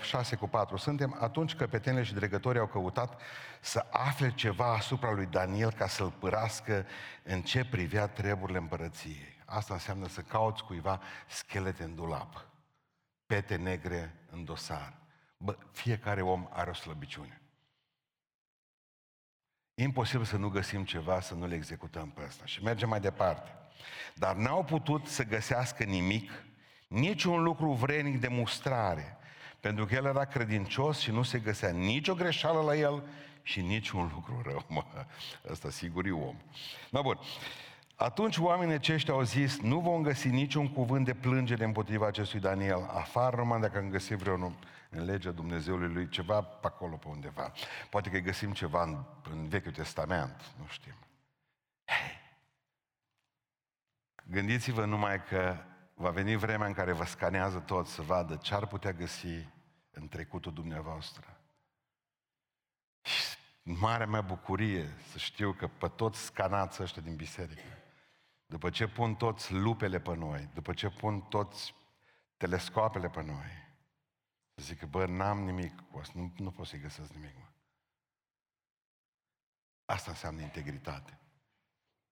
6 0.00 0.34
uh, 0.34 0.40
cu 0.40 0.48
4 0.48 0.76
suntem, 0.76 1.16
atunci 1.20 1.54
căpetenile 1.54 2.02
și 2.02 2.14
dregătorii 2.14 2.60
au 2.60 2.66
căutat 2.66 3.20
să 3.60 3.86
afle 3.90 4.32
ceva 4.34 4.72
asupra 4.72 5.12
lui 5.12 5.26
Daniel 5.26 5.72
ca 5.72 5.86
să-l 5.86 6.10
părască 6.10 6.86
în 7.22 7.42
ce 7.42 7.64
privea 7.64 8.06
treburile 8.06 8.58
împărăției. 8.58 9.38
Asta 9.50 9.74
înseamnă 9.74 10.08
să 10.08 10.20
cauți 10.20 10.64
cuiva 10.64 11.00
schelete 11.28 11.82
în 11.82 11.94
dulap, 11.94 12.46
pete 13.26 13.56
negre 13.56 14.14
în 14.30 14.44
dosar. 14.44 14.98
Bă, 15.36 15.56
fiecare 15.72 16.22
om 16.22 16.48
are 16.50 16.70
o 16.70 16.74
slăbiciune. 16.74 17.40
E 19.74 19.82
imposibil 19.82 20.24
să 20.24 20.36
nu 20.36 20.48
găsim 20.48 20.84
ceva, 20.84 21.20
să 21.20 21.34
nu 21.34 21.46
le 21.46 21.54
executăm 21.54 22.10
pe 22.10 22.22
ăsta. 22.26 22.46
Și 22.46 22.62
mergem 22.62 22.88
mai 22.88 23.00
departe. 23.00 23.54
Dar 24.14 24.36
n-au 24.36 24.64
putut 24.64 25.06
să 25.06 25.24
găsească 25.24 25.84
nimic, 25.84 26.30
niciun 26.88 27.42
lucru 27.42 27.72
vrenic 27.72 28.20
de 28.20 28.28
mustrare, 28.28 29.16
pentru 29.60 29.86
că 29.86 29.94
el 29.94 30.04
era 30.04 30.24
credincios 30.24 30.98
și 30.98 31.10
nu 31.10 31.22
se 31.22 31.38
găsea 31.38 31.70
nicio 31.70 32.14
greșeală 32.14 32.60
la 32.60 32.76
el 32.76 33.08
și 33.42 33.60
niciun 33.60 34.10
lucru 34.14 34.42
rău. 34.44 34.64
Mă, 34.68 34.84
ăsta 35.48 35.70
sigur 35.70 36.06
e 36.06 36.10
om. 36.10 36.36
Da, 36.90 37.00
bun. 37.02 37.18
Atunci 38.02 38.36
oamenii 38.36 38.74
aceștia 38.74 39.14
au 39.14 39.22
zis, 39.22 39.60
nu 39.60 39.80
vom 39.80 40.02
găsi 40.02 40.28
niciun 40.28 40.72
cuvânt 40.72 41.04
de 41.04 41.14
plângere 41.14 41.64
împotriva 41.64 42.06
acestui 42.06 42.40
Daniel, 42.40 42.90
afară 42.92 43.36
numai 43.36 43.60
dacă 43.60 43.78
am 43.78 43.90
găsit 43.90 44.16
vreunul 44.16 44.54
în 44.90 45.04
legea 45.04 45.30
Dumnezeului 45.30 45.92
lui, 45.92 46.08
ceva 46.08 46.40
pe 46.42 46.66
acolo, 46.66 46.96
pe 46.96 47.08
undeva. 47.08 47.52
Poate 47.90 48.10
că 48.10 48.18
găsim 48.18 48.52
ceva 48.52 48.82
în, 48.82 49.04
în 49.30 49.48
Vechiul 49.48 49.72
Testament, 49.72 50.52
nu 50.58 50.66
știm. 50.68 50.94
Hey. 51.84 52.20
Gândiți-vă 54.24 54.84
numai 54.84 55.24
că 55.24 55.56
va 55.94 56.10
veni 56.10 56.36
vremea 56.36 56.66
în 56.66 56.72
care 56.72 56.92
vă 56.92 57.04
scanează 57.04 57.58
tot 57.58 57.86
să 57.86 58.02
vadă 58.02 58.36
ce 58.42 58.54
ar 58.54 58.66
putea 58.66 58.92
găsi 58.92 59.48
în 59.90 60.08
trecutul 60.08 60.52
dumneavoastră. 60.52 61.36
Și 63.02 63.36
marea 63.62 64.06
mea 64.06 64.20
bucurie 64.20 64.88
să 65.10 65.18
știu 65.18 65.52
că 65.52 65.66
pe 65.66 65.88
toți 65.88 66.24
scanați 66.24 66.82
ăștia 66.82 67.02
din 67.02 67.16
biserică, 67.16 67.79
după 68.50 68.70
ce 68.70 68.86
pun 68.88 69.14
toți 69.14 69.52
lupele 69.52 70.00
pe 70.00 70.14
noi, 70.14 70.48
după 70.54 70.72
ce 70.72 70.88
pun 70.88 71.20
toți 71.20 71.74
telescoapele 72.36 73.08
pe 73.08 73.22
noi, 73.22 73.68
să 74.54 74.64
zic 74.64 74.78
că, 74.78 74.86
bă, 74.86 75.06
n-am 75.06 75.42
nimic 75.42 75.90
cu 75.90 75.98
asta, 75.98 76.12
nu, 76.16 76.32
nu 76.36 76.50
pot 76.50 76.66
să-i 76.66 76.80
găsesc 76.80 77.12
nimic, 77.12 77.36
mă. 77.38 77.44
Asta 79.84 80.10
înseamnă 80.10 80.40
integritate. 80.40 81.18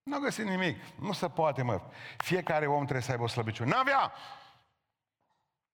Nu 0.03 0.15
am 0.15 0.21
găsit 0.21 0.45
nimic. 0.45 0.81
Nu 0.99 1.11
se 1.11 1.29
poate, 1.29 1.61
mă. 1.61 1.81
Fiecare 2.17 2.67
om 2.67 2.81
trebuie 2.81 3.01
să 3.01 3.11
aibă 3.11 3.23
o 3.23 3.27
slăbiciune. 3.27 3.69
N-avea! 3.69 4.11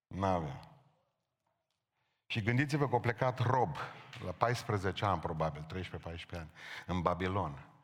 N-avea. 0.08 0.60
Și 2.26 2.42
gândiți-vă 2.42 2.88
că 2.88 2.94
au 2.94 3.00
plecat 3.00 3.40
rob, 3.40 3.76
la 4.26 4.32
14 4.32 5.06
ani 5.06 5.20
probabil, 5.20 5.66
13-14 5.74 6.40
ani, 6.40 6.52
în 6.86 7.02
Babilon. 7.02 7.75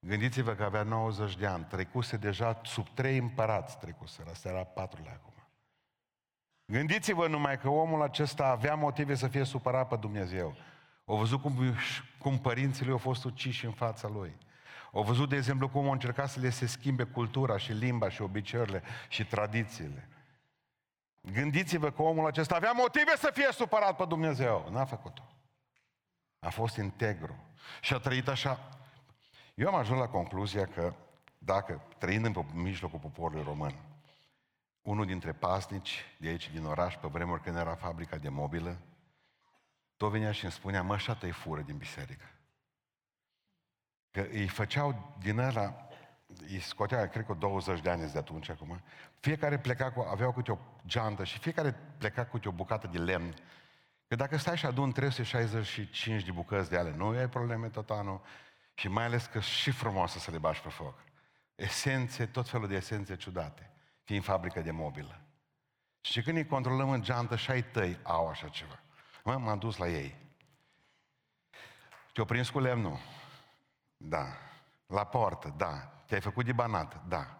Gândiți-vă 0.00 0.54
că 0.54 0.62
avea 0.62 0.82
90 0.82 1.36
de 1.36 1.46
ani, 1.46 1.64
trecuse 1.64 2.16
deja 2.16 2.60
sub 2.64 2.88
trei 2.94 3.18
împărați 3.18 3.78
trecuse, 3.78 4.22
asta 4.30 4.48
era 4.48 4.64
patrulea 4.64 5.12
acum. 5.12 5.32
Gândiți-vă 6.64 7.28
numai 7.28 7.58
că 7.58 7.68
omul 7.68 8.02
acesta 8.02 8.46
avea 8.46 8.74
motive 8.74 9.14
să 9.14 9.28
fie 9.28 9.44
supărat 9.44 9.88
pe 9.88 9.96
Dumnezeu. 9.96 10.56
Au 11.04 11.16
văzut 11.16 11.40
cum, 11.40 11.74
cum 12.18 12.38
părinții 12.38 12.84
lui 12.84 12.92
au 12.92 12.98
fost 12.98 13.24
uciși 13.24 13.64
în 13.64 13.72
fața 13.72 14.08
lui. 14.08 14.36
Au 14.92 15.02
văzut, 15.02 15.28
de 15.28 15.36
exemplu, 15.36 15.68
cum 15.68 15.84
au 15.84 15.92
încercat 15.92 16.28
să 16.28 16.40
le 16.40 16.50
se 16.50 16.66
schimbe 16.66 17.04
cultura 17.04 17.56
și 17.56 17.72
limba 17.72 18.08
și 18.08 18.22
obiceiurile 18.22 18.82
și 19.08 19.26
tradițiile. 19.26 20.08
Gândiți-vă 21.32 21.90
că 21.90 22.02
omul 22.02 22.26
acesta 22.26 22.54
avea 22.54 22.72
motive 22.72 23.16
să 23.16 23.30
fie 23.32 23.48
supărat 23.52 23.96
pe 23.96 24.04
Dumnezeu. 24.04 24.68
N-a 24.70 24.84
făcut-o. 24.84 25.22
A 26.38 26.48
fost 26.48 26.76
integru. 26.76 27.34
Și 27.80 27.94
a 27.94 27.98
trăit 27.98 28.28
așa 28.28 28.79
eu 29.54 29.68
am 29.68 29.74
ajuns 29.74 29.98
la 29.98 30.08
concluzia 30.08 30.66
că 30.66 30.94
dacă, 31.38 31.82
trăind 31.98 32.24
în 32.24 32.44
mijlocul 32.52 32.98
poporului 32.98 33.42
român, 33.42 33.74
unul 34.82 35.06
dintre 35.06 35.32
pasnici 35.32 36.04
de 36.18 36.28
aici, 36.28 36.50
din 36.50 36.64
oraș, 36.64 36.96
pe 36.96 37.08
vremuri 37.08 37.42
când 37.42 37.56
era 37.56 37.74
fabrica 37.74 38.16
de 38.16 38.28
mobilă, 38.28 38.78
tot 39.96 40.10
venea 40.10 40.32
și 40.32 40.44
îmi 40.44 40.52
spunea, 40.52 40.82
mă, 40.82 40.92
așa 40.92 41.18
îi 41.20 41.30
fură 41.30 41.60
din 41.60 41.76
biserică. 41.76 42.24
Că 44.10 44.20
îi 44.20 44.48
făceau 44.48 45.16
din 45.18 45.38
ăla, 45.38 45.88
îi 46.48 46.60
scotea, 46.60 47.08
cred 47.08 47.26
că 47.26 47.34
20 47.34 47.80
de 47.80 47.90
ani 47.90 48.12
de 48.12 48.18
atunci 48.18 48.48
acum, 48.48 48.80
fiecare 49.20 49.58
pleca 49.58 49.92
cu, 49.92 50.00
aveau 50.10 50.32
câte 50.32 50.52
o 50.52 50.58
geantă 50.86 51.24
și 51.24 51.38
fiecare 51.38 51.76
pleca 51.98 52.26
cu 52.26 52.40
o 52.44 52.50
bucată 52.50 52.86
de 52.86 52.98
lemn. 52.98 53.34
Că 54.06 54.14
dacă 54.14 54.36
stai 54.36 54.56
și 54.56 54.66
adun 54.66 54.92
365 54.92 56.24
de 56.24 56.30
bucăți 56.30 56.70
de 56.70 56.76
ale, 56.76 56.94
nu 56.96 57.08
ai 57.08 57.28
probleme 57.28 57.68
tot 57.68 57.90
anul 57.90 58.20
și 58.80 58.88
mai 58.88 59.04
ales 59.04 59.26
că 59.26 59.40
și 59.40 59.70
frumoasă 59.70 60.18
să 60.18 60.30
le 60.30 60.38
bași 60.38 60.60
pe 60.60 60.68
foc. 60.68 61.04
Esențe, 61.54 62.26
tot 62.26 62.48
felul 62.48 62.68
de 62.68 62.74
esențe 62.74 63.16
ciudate, 63.16 63.70
fiind 64.02 64.24
fabrică 64.24 64.60
de 64.60 64.70
mobilă. 64.70 65.20
Și 66.00 66.22
când 66.22 66.36
îi 66.36 66.46
controlăm 66.46 66.90
în 66.90 67.02
geantă 67.02 67.36
și 67.36 67.50
ai 67.50 67.62
tăi 67.62 67.98
au 68.02 68.28
așa 68.28 68.48
ceva. 68.48 68.80
Mă, 69.24 69.36
m-am 69.36 69.58
dus 69.58 69.76
la 69.76 69.88
ei. 69.88 70.16
Te-o 72.12 72.24
prins 72.24 72.50
cu 72.50 72.58
lemnul? 72.58 72.98
Da. 73.96 74.26
La 74.86 75.04
poartă? 75.04 75.54
Da. 75.56 76.02
Te-ai 76.06 76.20
făcut 76.20 76.44
de 76.44 76.52
banat? 76.52 77.04
Da. 77.06 77.38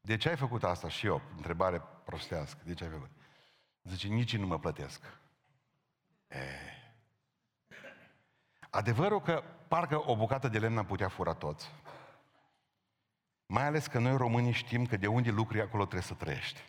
De 0.00 0.16
ce 0.16 0.28
ai 0.28 0.36
făcut 0.36 0.64
asta? 0.64 0.88
Și 0.88 1.06
eu, 1.06 1.22
întrebare 1.36 1.82
prostească. 2.04 2.60
De 2.64 2.74
ce 2.74 2.84
ai 2.84 2.90
făcut? 2.90 3.10
Zice, 3.82 4.08
nici 4.08 4.36
nu 4.36 4.46
mă 4.46 4.58
plătesc. 4.58 5.02
E. 6.28 6.75
Adevărul 8.76 9.20
că 9.20 9.42
parcă 9.68 10.10
o 10.10 10.16
bucată 10.16 10.48
de 10.48 10.58
lemn 10.58 10.78
am 10.78 10.84
putea 10.84 11.08
fura 11.08 11.32
toți. 11.32 11.70
Mai 13.46 13.64
ales 13.64 13.86
că 13.86 13.98
noi 13.98 14.16
românii 14.16 14.52
știm 14.52 14.86
că 14.86 14.96
de 14.96 15.06
unde 15.06 15.30
lucruri 15.30 15.62
acolo 15.62 15.82
trebuie 15.82 16.02
să 16.02 16.14
trăiești. 16.14 16.62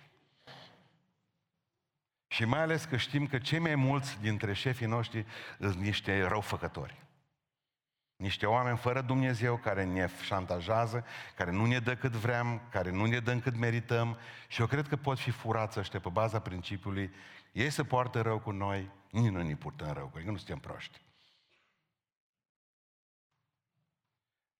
Și 2.27 2.45
mai 2.45 2.61
ales 2.61 2.85
că 2.85 2.97
știm 2.97 3.27
că 3.27 3.37
cei 3.37 3.59
mai 3.59 3.75
mulți 3.75 4.19
dintre 4.21 4.53
șefii 4.53 4.85
noștri 4.85 5.25
sunt 5.59 5.75
niște 5.75 6.27
răufăcători. 6.27 7.05
Niște 8.15 8.45
oameni 8.45 8.77
fără 8.77 9.01
Dumnezeu 9.01 9.55
care 9.55 9.83
ne 9.83 10.09
șantajează, 10.23 11.05
care 11.35 11.51
nu 11.51 11.65
ne 11.65 11.79
dă 11.79 11.95
cât 11.95 12.11
vrem, 12.11 12.61
care 12.69 12.91
nu 12.91 13.05
ne 13.05 13.19
dă 13.19 13.35
cât 13.35 13.57
merităm 13.57 14.17
și 14.47 14.61
eu 14.61 14.67
cred 14.67 14.87
că 14.87 14.95
pot 14.95 15.19
fi 15.19 15.31
furați 15.31 15.79
ăștia 15.79 15.99
pe 15.99 16.09
baza 16.09 16.39
principiului 16.39 17.13
ei 17.51 17.69
se 17.69 17.83
poartă 17.83 18.21
rău 18.21 18.39
cu 18.39 18.51
noi, 18.51 18.91
nici 19.11 19.31
noi 19.31 19.47
ne 19.47 19.55
purtăm 19.55 19.93
rău 19.93 20.07
cu 20.07 20.17
ei, 20.17 20.25
că 20.25 20.31
nu 20.31 20.37
suntem 20.37 20.59
proști. 20.59 21.05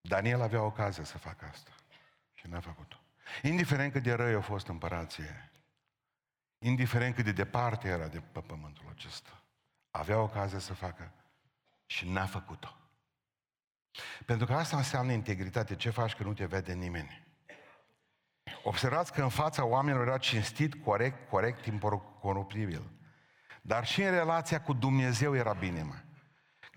Daniel 0.08 0.42
avea 0.42 0.62
ocazia 0.62 1.04
să 1.04 1.18
facă 1.18 1.46
asta 1.52 1.72
și 2.34 2.48
n-a 2.48 2.60
făcut-o. 2.60 2.96
Indiferent 3.42 3.92
cât 3.92 4.04
de 4.04 4.14
răi 4.14 4.34
a 4.34 4.42
fost 4.42 4.68
împărație, 4.68 5.52
indiferent 6.60 7.16
cât 7.16 7.24
de 7.24 7.32
departe 7.32 7.88
era 7.88 8.08
de 8.08 8.20
pe 8.20 8.40
pământul 8.40 8.86
acesta, 8.90 9.44
avea 9.92 10.20
ocazia 10.20 10.60
să 10.60 10.74
facă 10.74 11.12
și 11.86 12.10
n-a 12.10 12.26
făcut-o. 12.26 12.78
Pentru 14.26 14.46
că 14.46 14.54
asta 14.54 14.78
înseamnă 14.78 15.12
integritate. 15.12 15.76
Ce 15.76 15.90
faci 15.90 16.16
când 16.16 16.30
nu 16.30 16.36
te 16.36 16.46
vede 16.46 16.74
nimeni? 16.74 17.28
Observați 18.64 19.14
că 19.14 19.22
în 19.22 19.30
fața 19.30 19.66
oamenilor 19.66 20.08
era 20.08 20.18
cinstit, 20.18 20.84
corect, 20.84 21.30
corect, 21.30 21.66
incoruptibil. 21.66 22.92
Dar 23.62 23.86
și 23.86 24.02
în 24.02 24.12
relația 24.12 24.62
cu 24.62 24.74
Dumnezeu 24.74 25.36
era 25.36 25.54
bine, 25.54 25.84
mă. 25.84 25.96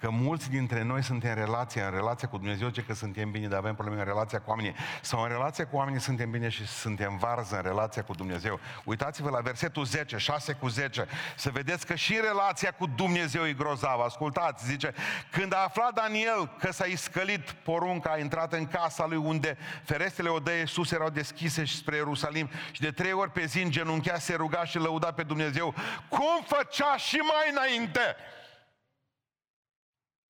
Că 0.01 0.11
mulți 0.11 0.51
dintre 0.51 0.83
noi 0.83 1.03
suntem 1.03 1.31
în 1.31 1.37
relație, 1.37 1.83
în 1.83 1.91
relația 1.91 2.29
cu 2.29 2.37
Dumnezeu, 2.37 2.69
ce 2.69 2.83
că 2.83 2.95
suntem 2.95 3.31
bine, 3.31 3.47
dar 3.47 3.59
avem 3.59 3.75
probleme 3.75 4.01
în 4.01 4.07
relația 4.07 4.41
cu 4.41 4.51
oamenii. 4.51 4.75
Sau 5.01 5.23
în 5.23 5.29
relația 5.29 5.67
cu 5.67 5.77
oamenii 5.77 6.01
suntem 6.01 6.31
bine 6.31 6.49
și 6.49 6.67
suntem 6.67 7.17
varză 7.17 7.57
în 7.57 7.63
relația 7.63 8.03
cu 8.03 8.13
Dumnezeu. 8.13 8.61
Uitați-vă 8.85 9.31
la 9.31 9.41
versetul 9.41 9.85
10, 9.85 10.17
6 10.17 10.53
cu 10.53 10.69
10, 10.69 11.07
să 11.37 11.51
vedeți 11.51 11.87
că 11.87 11.95
și 11.95 12.21
relația 12.23 12.71
cu 12.71 12.87
Dumnezeu 12.87 13.47
e 13.47 13.53
grozavă. 13.53 14.03
Ascultați, 14.03 14.67
zice, 14.67 14.95
când 15.31 15.55
a 15.55 15.63
aflat 15.65 15.93
Daniel 15.93 16.57
că 16.59 16.73
s-a 16.73 16.85
iscălit 16.85 17.51
porunca, 17.51 18.11
a 18.11 18.19
intrat 18.19 18.53
în 18.53 18.67
casa 18.67 19.07
lui 19.07 19.17
unde 19.17 19.57
ferestrele 19.85 20.29
odăiei 20.29 20.69
sus 20.69 20.91
erau 20.91 21.11
deschise 21.11 21.65
și 21.65 21.77
spre 21.77 21.97
Ierusalim 21.97 22.51
și 22.71 22.81
de 22.81 22.91
trei 22.91 23.13
ori 23.13 23.31
pe 23.31 23.45
zi 23.45 23.63
în 23.63 23.71
genunchea, 23.71 24.19
se 24.19 24.35
ruga 24.35 24.65
și 24.65 24.79
lăuda 24.79 25.13
pe 25.13 25.23
Dumnezeu, 25.23 25.75
cum 26.09 26.45
făcea 26.47 26.97
și 26.97 27.17
mai 27.17 27.51
înainte? 27.51 28.17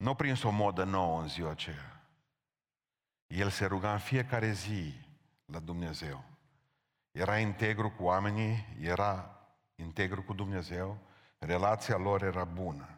Nu 0.01 0.15
prins 0.15 0.43
o 0.43 0.51
modă 0.51 0.85
nouă 0.85 1.21
în 1.21 1.29
ziua 1.29 1.51
aceea. 1.51 2.03
El 3.27 3.51
se 3.51 3.67
ruga 3.67 3.93
în 3.93 3.99
fiecare 3.99 4.53
zi 4.53 4.95
la 5.45 5.59
Dumnezeu. 5.59 6.25
Era 7.11 7.39
integru 7.39 7.91
cu 7.91 8.03
oamenii, 8.03 8.77
era 8.81 9.41
integru 9.75 10.23
cu 10.23 10.33
Dumnezeu, 10.33 10.99
relația 11.39 11.97
lor 11.97 12.23
era 12.23 12.45
bună. 12.45 12.89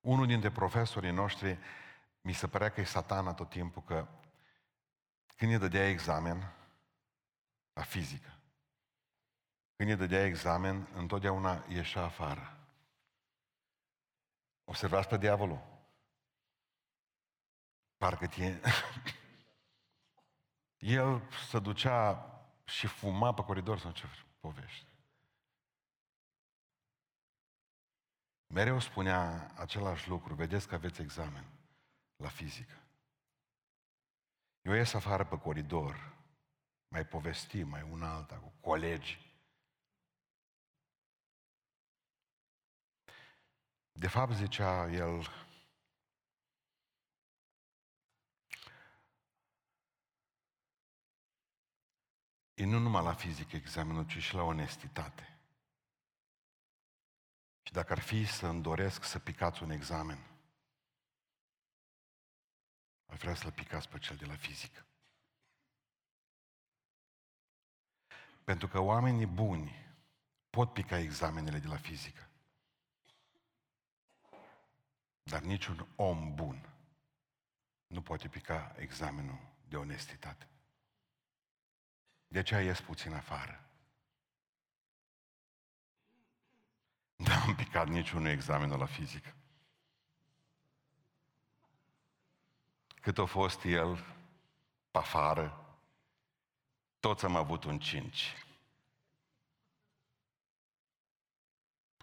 Unul 0.00 0.26
dintre 0.26 0.50
profesorii 0.50 1.10
noștri, 1.10 1.58
mi 2.20 2.32
se 2.32 2.48
părea 2.48 2.70
că 2.70 2.80
e 2.80 2.84
satana 2.84 3.34
tot 3.34 3.50
timpul, 3.50 3.82
că 3.82 4.08
când 5.36 5.52
îi 5.52 5.58
dădea 5.58 5.88
examen 5.88 6.52
la 7.72 7.82
fizică, 7.82 8.38
când 9.76 9.90
îi 9.90 9.96
dădea 9.96 10.24
examen, 10.24 10.88
întotdeauna 10.94 11.64
ieșea 11.68 12.02
afară. 12.02 12.56
Observați 14.64 15.08
pe 15.08 15.16
diavolul. 15.16 15.60
Parcă 17.96 18.26
tie... 18.26 18.60
El 20.78 21.30
se 21.48 21.58
ducea 21.58 22.30
și 22.64 22.86
fuma 22.86 23.34
pe 23.34 23.42
coridor 23.42 23.78
sau 23.78 23.92
ce 23.92 24.06
povești. 24.40 24.86
Mereu 28.46 28.78
spunea 28.78 29.52
același 29.56 30.08
lucru. 30.08 30.34
Vedeți 30.34 30.68
că 30.68 30.74
aveți 30.74 31.00
examen 31.00 31.44
la 32.16 32.28
fizică. 32.28 32.80
Eu 34.62 34.72
ies 34.72 34.94
afară 34.94 35.24
pe 35.24 35.38
coridor, 35.38 36.14
mai 36.88 37.06
povestim, 37.06 37.68
mai 37.68 37.82
una 37.82 38.14
alta, 38.14 38.36
cu 38.36 38.52
colegi. 38.60 39.25
De 43.98 44.08
fapt, 44.08 44.32
zicea 44.32 44.90
el, 44.90 45.26
e 52.54 52.64
nu 52.64 52.78
numai 52.78 53.02
la 53.02 53.14
fizică 53.14 53.56
examenul, 53.56 54.06
ci 54.06 54.18
și 54.18 54.34
la 54.34 54.42
onestitate. 54.42 55.38
Și 57.62 57.72
dacă 57.72 57.92
ar 57.92 57.98
fi 57.98 58.26
să 58.26 58.46
îmi 58.46 58.62
doresc 58.62 59.04
să 59.04 59.18
picați 59.18 59.62
un 59.62 59.70
examen, 59.70 60.18
ar 63.06 63.16
vrea 63.16 63.34
să-l 63.34 63.52
picați 63.52 63.88
pe 63.88 63.98
cel 63.98 64.16
de 64.16 64.26
la 64.26 64.36
fizică. 64.36 64.86
Pentru 68.44 68.68
că 68.68 68.78
oamenii 68.78 69.26
buni 69.26 69.72
pot 70.50 70.72
pica 70.72 70.98
examenele 70.98 71.58
de 71.58 71.66
la 71.66 71.76
fizică. 71.76 72.25
Dar 75.30 75.40
niciun 75.40 75.86
om 75.96 76.34
bun 76.34 76.68
nu 77.86 78.02
poate 78.02 78.28
pica 78.28 78.74
examenul 78.78 79.38
de 79.68 79.76
onestitate. 79.76 80.48
De 82.28 82.38
aceea 82.38 82.60
ies 82.60 82.80
puțin 82.80 83.14
afară. 83.14 83.70
N-am 87.16 87.54
picat 87.54 87.88
niciun 87.88 88.26
examen 88.26 88.70
la 88.70 88.86
fizică. 88.86 89.34
Cât 93.00 93.18
a 93.18 93.24
fost 93.24 93.64
el 93.64 93.96
pe 94.90 94.98
afară, 94.98 95.78
toți 97.00 97.24
am 97.24 97.36
avut 97.36 97.64
un 97.64 97.78
cinci. 97.78 98.34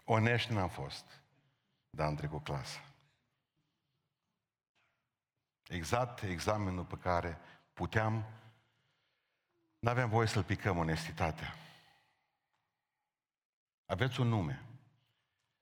Onești 0.04 0.52
n-am 0.52 0.68
fost, 0.68 1.20
dar 1.90 2.06
am 2.06 2.14
trecut 2.14 2.44
clasă. 2.44 2.78
Exact 5.68 6.22
examenul 6.22 6.84
pe 6.84 6.96
care 6.96 7.38
puteam, 7.72 8.24
nu 9.78 9.90
aveam 9.90 10.08
voie 10.08 10.26
să-l 10.26 10.42
picăm 10.42 10.78
onestitatea. 10.78 11.54
Aveți 13.86 14.20
un 14.20 14.28
nume. 14.28 14.62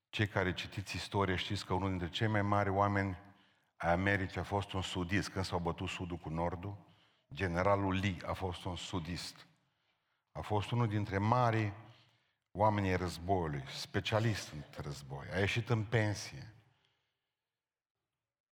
Cei 0.09 0.29
care 0.29 0.53
citiți 0.53 0.97
istorie 0.97 1.37
știți 1.37 1.67
că 1.67 1.75
unul 1.75 1.89
dintre 1.89 2.09
cei 2.09 2.27
mai 2.27 2.43
mari 2.43 2.69
oameni 2.69 3.17
ai 3.77 3.93
Americii 3.93 4.41
a 4.41 4.45
fost 4.45 4.73
un 4.73 4.83
sudist. 4.83 5.29
Când 5.29 5.45
s-au 5.45 5.59
bătut 5.59 5.89
sudul 5.89 6.17
cu 6.17 6.29
nordul, 6.29 6.77
generalul 7.35 7.95
Lee 7.95 8.17
a 8.27 8.33
fost 8.33 8.65
un 8.65 8.77
sudist. 8.77 9.47
A 10.33 10.41
fost 10.41 10.71
unul 10.71 10.89
dintre 10.89 11.19
mari 11.19 11.73
oamenii 12.51 12.97
războiului, 12.97 13.65
specialist 13.69 14.53
în 14.53 14.63
război. 14.83 15.27
A 15.33 15.39
ieșit 15.39 15.69
în 15.69 15.85
pensie. 15.85 16.53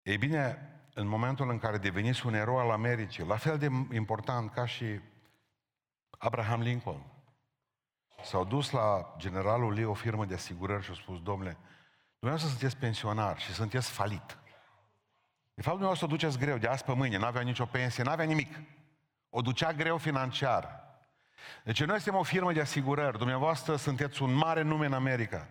Ei 0.01 0.17
bine, 0.17 0.71
în 0.99 1.07
momentul 1.07 1.49
în 1.49 1.59
care 1.59 1.77
deveniți 1.77 2.25
un 2.25 2.33
erou 2.33 2.57
al 2.57 2.71
Americii, 2.71 3.25
la 3.25 3.35
fel 3.37 3.57
de 3.57 3.69
important 3.93 4.51
ca 4.51 4.65
și 4.65 4.99
Abraham 6.09 6.61
Lincoln, 6.61 7.05
s-au 8.23 8.45
dus 8.45 8.71
la 8.71 9.15
generalul 9.17 9.73
lui 9.73 9.83
o 9.83 9.93
firmă 9.93 10.25
de 10.25 10.33
asigurări 10.33 10.83
și 10.83 10.89
au 10.89 10.95
spus, 10.95 11.21
domnule, 11.21 11.57
dumneavoastră 12.19 12.57
sunteți 12.57 12.79
pensionar 12.81 13.39
și 13.39 13.53
sunteți 13.53 13.89
falit. 13.89 14.37
De 15.53 15.61
fapt, 15.61 15.77
dumneavoastră 15.77 16.05
o 16.05 16.09
duceți 16.09 16.37
greu, 16.37 16.57
de 16.57 16.67
azi 16.67 16.83
pe 16.83 16.93
mâine, 16.93 17.17
n-avea 17.17 17.41
nicio 17.41 17.65
pensie, 17.65 18.03
n-avea 18.03 18.25
nimic. 18.25 18.59
O 19.29 19.41
ducea 19.41 19.73
greu 19.73 19.97
financiar. 19.97 20.83
Deci 21.63 21.83
noi 21.83 21.99
suntem 21.99 22.19
o 22.19 22.23
firmă 22.23 22.53
de 22.53 22.61
asigurări, 22.61 23.17
dumneavoastră 23.17 23.75
sunteți 23.75 24.21
un 24.21 24.33
mare 24.33 24.61
nume 24.61 24.85
în 24.85 24.93
America. 24.93 25.47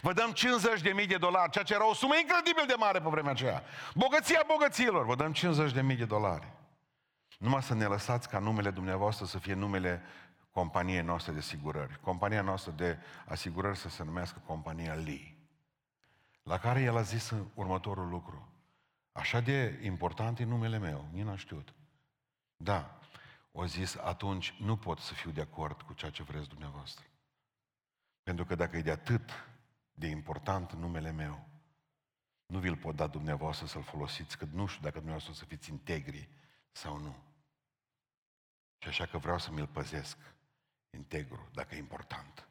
Vă 0.00 0.12
dăm 0.12 0.32
50 0.32 0.80
de 0.80 0.90
mii 0.90 1.06
de 1.06 1.16
dolari, 1.16 1.50
ceea 1.50 1.64
ce 1.64 1.74
era 1.74 1.88
o 1.88 1.94
sumă 1.94 2.16
incredibil 2.16 2.64
de 2.66 2.74
mare 2.78 2.98
pe 2.98 3.08
vremea 3.08 3.30
aceea. 3.30 3.62
Bogăția 3.94 4.44
bogăților, 4.46 5.04
vă 5.04 5.14
dăm 5.14 5.32
50 5.32 5.72
de 5.72 5.82
mii 5.82 5.96
de 5.96 6.04
dolari. 6.04 6.46
Numai 7.38 7.62
să 7.62 7.74
ne 7.74 7.84
lăsați 7.84 8.28
ca 8.28 8.38
numele 8.38 8.70
dumneavoastră 8.70 9.24
să 9.26 9.38
fie 9.38 9.54
numele 9.54 10.02
companiei 10.50 11.02
noastre 11.02 11.32
de 11.32 11.38
asigurări. 11.38 12.00
Compania 12.00 12.42
noastră 12.42 12.70
de 12.70 12.98
asigurări 13.26 13.78
să 13.78 13.88
se 13.88 14.04
numească 14.04 14.42
compania 14.46 14.94
Lee. 14.94 15.36
La 16.42 16.58
care 16.58 16.80
el 16.80 16.96
a 16.96 17.02
zis 17.02 17.32
următorul 17.54 18.08
lucru. 18.08 18.52
Așa 19.12 19.40
de 19.40 19.80
important 19.82 20.38
e 20.38 20.44
numele 20.44 20.78
meu, 20.78 21.08
nici 21.12 21.24
n-a 21.24 21.36
știut. 21.36 21.74
Da, 22.56 22.98
o 23.52 23.66
zis, 23.66 23.96
atunci 23.96 24.54
nu 24.60 24.76
pot 24.76 24.98
să 24.98 25.14
fiu 25.14 25.30
de 25.30 25.40
acord 25.40 25.82
cu 25.82 25.92
ceea 25.92 26.10
ce 26.10 26.22
vreți 26.22 26.48
dumneavoastră. 26.48 27.04
Pentru 28.22 28.44
că 28.44 28.54
dacă 28.54 28.76
e 28.76 28.82
de 28.82 28.90
atât 28.90 29.30
de 29.98 30.06
important 30.06 30.72
numele 30.72 31.10
meu, 31.10 31.48
nu 32.46 32.58
vi-l 32.58 32.76
pot 32.76 32.96
da 32.96 33.06
dumneavoastră 33.06 33.66
să-l 33.66 33.82
folosiți, 33.82 34.38
că 34.38 34.44
nu 34.44 34.66
știu 34.66 34.82
dacă 34.82 34.94
dumneavoastră 34.94 35.32
să 35.32 35.44
fiți 35.44 35.70
integri 35.70 36.28
sau 36.72 36.98
nu. 36.98 37.16
Și 38.78 38.88
așa 38.88 39.06
că 39.06 39.18
vreau 39.18 39.38
să 39.38 39.50
mi-l 39.50 39.66
păzesc 39.66 40.18
integru, 40.90 41.48
dacă 41.52 41.74
e 41.74 41.78
important. 41.78 42.48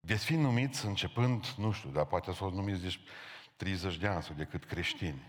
Veți 0.00 0.24
fi 0.24 0.36
numiți 0.36 0.86
începând, 0.86 1.46
nu 1.46 1.72
știu, 1.72 1.90
dar 1.90 2.06
poate 2.06 2.30
să 2.30 2.36
fost 2.36 2.54
numiți 2.54 2.82
de 2.82 2.94
30 3.56 3.96
de 3.96 4.06
ani 4.06 4.22
sau 4.22 4.34
decât 4.34 4.64
creștini. 4.64 5.22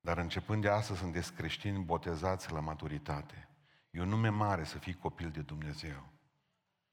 Dar 0.00 0.18
începând 0.18 0.62
de 0.62 0.68
astăzi 0.68 0.98
sunteți 0.98 1.32
creștini 1.32 1.84
botezați 1.84 2.52
la 2.52 2.60
maturitate. 2.60 3.48
E 3.90 4.00
un 4.00 4.08
nume 4.08 4.28
mare 4.28 4.64
să 4.64 4.78
fii 4.78 4.94
copil 4.94 5.30
de 5.30 5.40
Dumnezeu. 5.40 6.08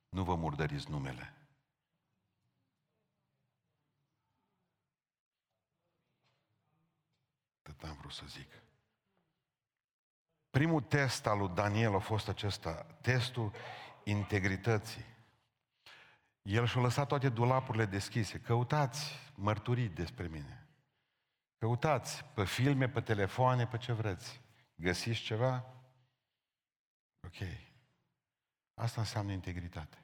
Nu 0.09 0.23
vă 0.23 0.35
murdăriți 0.35 0.89
numele. 0.89 1.36
Atât 7.67 7.89
am 7.89 7.95
vrut 7.99 8.11
să 8.11 8.25
zic. 8.27 8.51
Primul 10.49 10.81
test 10.81 11.25
al 11.25 11.37
lui 11.37 11.49
Daniel 11.49 11.95
a 11.95 11.99
fost 11.99 12.27
acesta, 12.27 12.83
testul 13.01 13.51
integrității. 14.03 15.05
El 16.41 16.65
și-a 16.65 16.81
lăsat 16.81 17.07
toate 17.07 17.29
dulapurile 17.29 17.85
deschise. 17.85 18.39
Căutați 18.39 19.13
mărturii 19.35 19.89
despre 19.89 20.27
mine. 20.27 20.67
Căutați 21.57 22.23
pe 22.23 22.45
filme, 22.45 22.89
pe 22.89 23.01
telefoane, 23.01 23.67
pe 23.67 23.77
ce 23.77 23.91
vreți. 23.91 24.41
Găsiți 24.75 25.21
ceva? 25.21 25.73
Ok. 27.25 27.47
Asta 28.73 29.01
înseamnă 29.01 29.31
integritate. 29.31 29.97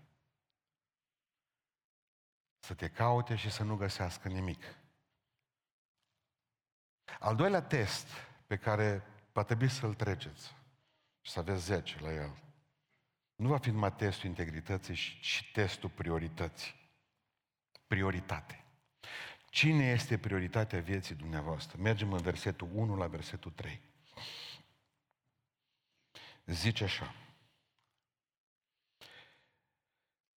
Să 2.59 2.73
te 2.73 2.89
caute 2.89 3.35
și 3.35 3.51
să 3.51 3.63
nu 3.63 3.75
găsească 3.75 4.27
nimic. 4.27 4.63
Al 7.19 7.35
doilea 7.35 7.61
test 7.61 8.07
pe 8.47 8.57
care 8.57 9.03
va 9.31 9.43
trebui 9.43 9.69
să-l 9.69 9.93
treceți 9.93 10.55
și 11.21 11.31
să 11.31 11.39
aveți 11.39 11.63
10 11.63 11.99
la 11.99 12.13
el, 12.13 12.43
nu 13.35 13.47
va 13.47 13.57
fi 13.57 13.69
numai 13.69 13.93
testul 13.93 14.29
integrității, 14.29 14.95
ci 15.21 15.49
testul 15.53 15.89
priorității. 15.89 16.73
Prioritate. 17.87 18.63
Cine 19.49 19.89
este 19.89 20.17
prioritatea 20.17 20.79
vieții 20.79 21.15
dumneavoastră? 21.15 21.77
Mergem 21.81 22.13
în 22.13 22.21
versetul 22.21 22.69
1 22.73 22.95
la 22.95 23.07
versetul 23.07 23.51
3. 23.51 23.81
Zice 26.45 26.83
așa. 26.83 27.15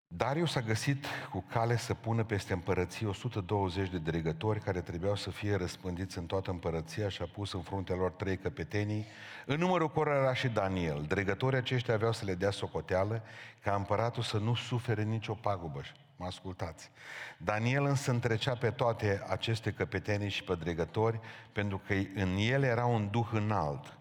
Darius 0.08 0.56
a 0.56 0.62
găsit 0.62 1.06
cu 1.32 1.46
cale 1.50 1.78
să 1.78 1.94
pună 1.94 2.24
peste 2.24 2.54
împărăție 2.54 3.08
120 3.08 3.90
de 3.90 3.98
dregători 3.98 4.60
care 4.60 4.82
trebuiau 4.82 5.16
să 5.16 5.30
fie 5.30 5.56
răspândiți 5.56 6.18
în 6.18 6.26
toată 6.26 6.52
împărăția 6.52 7.10
și 7.10 7.22
a 7.22 7.26
pus 7.26 7.54
în 7.54 7.62
fruntea 7.62 7.96
lor 7.96 8.12
trei 8.12 8.38
căpetenii, 8.38 9.06
în 9.46 9.60
numărul 9.60 9.92
cărora 9.92 10.18
era 10.18 10.34
și 10.34 10.48
Daniel. 10.48 11.06
Dregătorii 11.08 11.58
aceștia 11.58 11.94
aveau 11.94 12.12
să 12.12 12.26
le 12.26 12.36
dea 12.36 12.52
socoteală 12.52 13.24
ca 13.64 13.76
împăratul 13.76 14.24
să 14.24 14.38
nu 14.38 14.56
sufere 14.56 15.04
nicio 15.04 15.34
pagubă. 15.34 15.82
Mă 16.16 16.26
ascultați. 16.26 16.92
Daniel 17.38 17.86
însă 17.86 18.12
întrecea 18.12 18.56
pe 18.56 18.72
toate 18.72 19.24
aceste 19.28 19.72
căpetenii 19.72 20.30
și 20.30 20.44
pe 20.44 20.56
dregători 20.56 21.20
pentru 21.52 21.82
că 21.88 21.94
în 22.16 22.36
ele 22.38 22.68
era 22.68 22.86
un 22.86 23.10
duh 23.10 23.30
înalt 23.32 23.98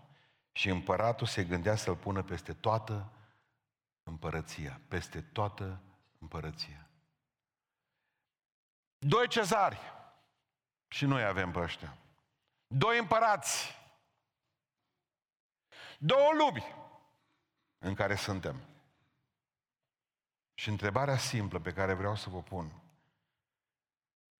și 0.52 0.68
împăratul 0.68 1.26
se 1.26 1.44
gândea 1.44 1.76
să-l 1.76 1.96
pună 1.96 2.22
peste 2.22 2.52
toată 2.52 3.08
împărăția, 4.02 4.80
peste 4.88 5.20
toată 5.32 5.80
împărăția. 6.24 6.88
Doi 8.98 9.28
cezari. 9.28 9.78
Și 10.88 11.04
noi 11.04 11.24
avem 11.24 11.50
pe 11.50 11.58
ăștia. 11.58 11.96
Doi 12.66 12.98
împărați. 12.98 13.82
Două 15.98 16.30
lumi 16.32 16.64
în 17.78 17.94
care 17.94 18.14
suntem. 18.14 18.60
Și 20.54 20.68
întrebarea 20.68 21.16
simplă 21.16 21.60
pe 21.60 21.72
care 21.72 21.94
vreau 21.94 22.16
să 22.16 22.30
vă 22.30 22.42
pun. 22.42 22.72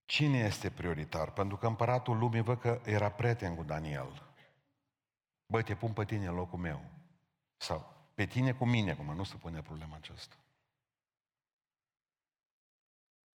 Cine 0.04 0.38
este 0.38 0.70
prioritar? 0.70 1.32
Pentru 1.32 1.56
că 1.56 1.66
împăratul 1.66 2.18
lumii 2.18 2.42
văd 2.42 2.60
că 2.60 2.80
era 2.84 3.10
prieten 3.10 3.56
cu 3.56 3.62
Daniel. 3.62 4.22
Băi, 5.46 5.62
te 5.62 5.76
pun 5.76 5.92
pe 5.92 6.04
tine 6.04 6.26
în 6.26 6.34
locul 6.34 6.58
meu. 6.58 6.84
Sau 7.56 8.08
pe 8.14 8.26
tine 8.26 8.52
cu 8.52 8.66
mine, 8.66 8.90
acum 8.90 9.14
nu 9.14 9.24
se 9.24 9.36
pune 9.36 9.62
problema 9.62 9.96
aceasta. 9.96 10.43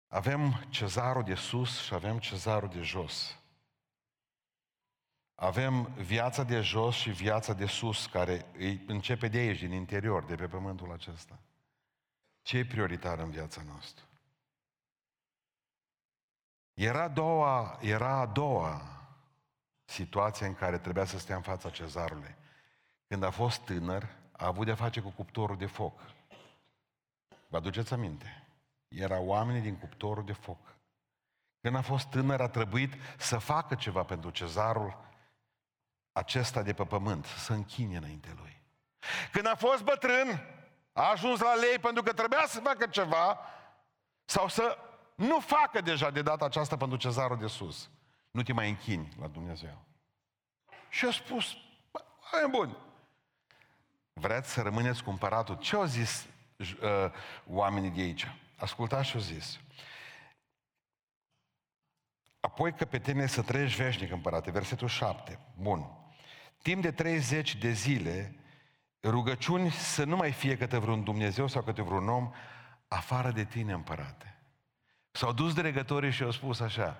Avem 0.08 0.66
cezarul 0.68 1.22
de 1.22 1.34
sus 1.34 1.82
și 1.82 1.94
avem 1.94 2.18
cezarul 2.18 2.68
de 2.68 2.80
jos. 2.80 3.40
Avem 5.34 5.84
viața 5.84 6.42
de 6.42 6.60
jos 6.60 6.94
și 6.94 7.10
viața 7.10 7.52
de 7.52 7.66
sus, 7.66 8.06
care 8.06 8.46
îi 8.58 8.84
începe 8.86 9.28
de 9.28 9.38
aici, 9.38 9.58
din 9.58 9.72
interior, 9.72 10.24
de 10.24 10.34
pe 10.34 10.46
pământul 10.46 10.92
acesta. 10.92 11.38
Ce 12.42 12.58
e 12.58 12.66
prioritar 12.66 13.18
în 13.18 13.30
viața 13.30 13.62
noastră? 13.66 14.04
Era 16.74 17.02
a 17.02 17.08
doua, 17.08 17.78
era 17.80 18.16
a 18.16 18.26
doua 18.26 18.82
situație 19.84 20.46
în 20.46 20.54
care 20.54 20.78
trebuia 20.78 21.04
să 21.04 21.18
stea 21.18 21.36
în 21.36 21.42
fața 21.42 21.70
cezarului. 21.70 22.34
Când 23.06 23.22
a 23.22 23.30
fost 23.30 23.60
tânăr, 23.60 24.08
a 24.32 24.46
avut 24.46 24.66
de 24.66 24.74
face 24.74 25.00
cu 25.00 25.10
cuptorul 25.10 25.56
de 25.56 25.66
foc. 25.66 26.00
Vă 27.48 27.56
aduceți 27.56 27.92
aminte? 27.92 28.45
Era 28.88 29.18
oamenii 29.18 29.60
din 29.60 29.76
cuptorul 29.76 30.24
de 30.24 30.32
foc. 30.32 30.76
Când 31.60 31.76
a 31.76 31.80
fost 31.80 32.06
tânăr, 32.06 32.40
a 32.40 32.48
trebuit 32.48 32.92
să 33.18 33.38
facă 33.38 33.74
ceva 33.74 34.02
pentru 34.02 34.30
cezarul 34.30 35.04
acesta 36.12 36.62
de 36.62 36.72
pe 36.72 36.84
pământ, 36.84 37.24
să 37.24 37.52
închine 37.52 37.96
înainte 37.96 38.34
lui. 38.36 38.62
Când 39.32 39.46
a 39.46 39.54
fost 39.54 39.82
bătrân, 39.82 40.46
a 40.92 41.10
ajuns 41.10 41.40
la 41.40 41.54
lei 41.54 41.78
pentru 41.78 42.02
că 42.02 42.12
trebuia 42.12 42.44
să 42.46 42.60
facă 42.60 42.86
ceva 42.86 43.38
sau 44.24 44.48
să 44.48 44.78
nu 45.14 45.40
facă 45.40 45.80
deja 45.80 46.10
de 46.10 46.22
data 46.22 46.44
aceasta 46.44 46.76
pentru 46.76 46.96
cezarul 46.96 47.38
de 47.38 47.46
sus. 47.46 47.90
Nu 48.30 48.42
te 48.42 48.52
mai 48.52 48.68
închini 48.68 49.12
la 49.20 49.26
Dumnezeu. 49.26 49.84
Și 50.88 51.04
a 51.04 51.10
spus, 51.10 51.52
e 52.44 52.46
bun, 52.50 52.76
vreți 54.12 54.52
să 54.52 54.62
rămâneți 54.62 55.02
cu 55.02 55.10
împăratul? 55.10 55.56
Ce 55.56 55.76
au 55.76 55.84
zis 55.84 56.26
uh, 56.58 57.12
oamenii 57.46 57.90
de 57.90 58.00
aici? 58.00 58.26
Ascultați 58.56 59.08
ce 59.08 59.16
au 59.16 59.22
zis. 59.22 59.60
Apoi 62.40 62.72
căpetene 62.72 63.26
să 63.26 63.42
trăiești 63.42 63.82
veșnic, 63.82 64.10
împărate. 64.10 64.50
Versetul 64.50 64.88
7. 64.88 65.38
Bun. 65.54 65.90
Timp 66.62 66.82
de 66.82 66.92
30 66.92 67.56
de 67.56 67.70
zile, 67.70 68.34
rugăciuni 69.02 69.70
să 69.70 70.04
nu 70.04 70.16
mai 70.16 70.32
fie 70.32 70.56
către 70.56 70.78
vreun 70.78 71.04
Dumnezeu 71.04 71.46
sau 71.46 71.62
către 71.62 71.82
vreun 71.82 72.08
om, 72.08 72.32
afară 72.88 73.30
de 73.30 73.44
tine, 73.44 73.72
împărate. 73.72 74.38
S-au 75.10 75.32
dus 75.32 75.54
dregătorii 75.54 76.10
și 76.10 76.22
au 76.22 76.30
spus 76.30 76.60
așa, 76.60 76.96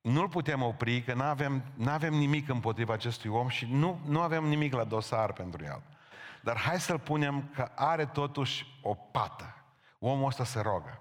nu-l 0.00 0.28
putem 0.28 0.62
opri, 0.62 1.02
că 1.02 1.14
nu 1.14 1.22
avem, 1.22 1.62
avem 1.86 2.14
nimic 2.14 2.48
împotriva 2.48 2.92
acestui 2.92 3.30
om 3.30 3.48
și 3.48 3.66
nu, 3.70 4.00
nu 4.06 4.20
avem 4.20 4.44
nimic 4.44 4.72
la 4.72 4.84
dosar 4.84 5.32
pentru 5.32 5.64
el. 5.64 5.82
Dar 6.42 6.58
hai 6.58 6.80
să-l 6.80 6.98
punem 6.98 7.50
că 7.54 7.70
are 7.74 8.06
totuși 8.06 8.66
o 8.82 8.94
pată. 8.94 9.63
Omul 10.06 10.26
ăsta 10.26 10.44
se 10.44 10.60
rogă. 10.60 11.00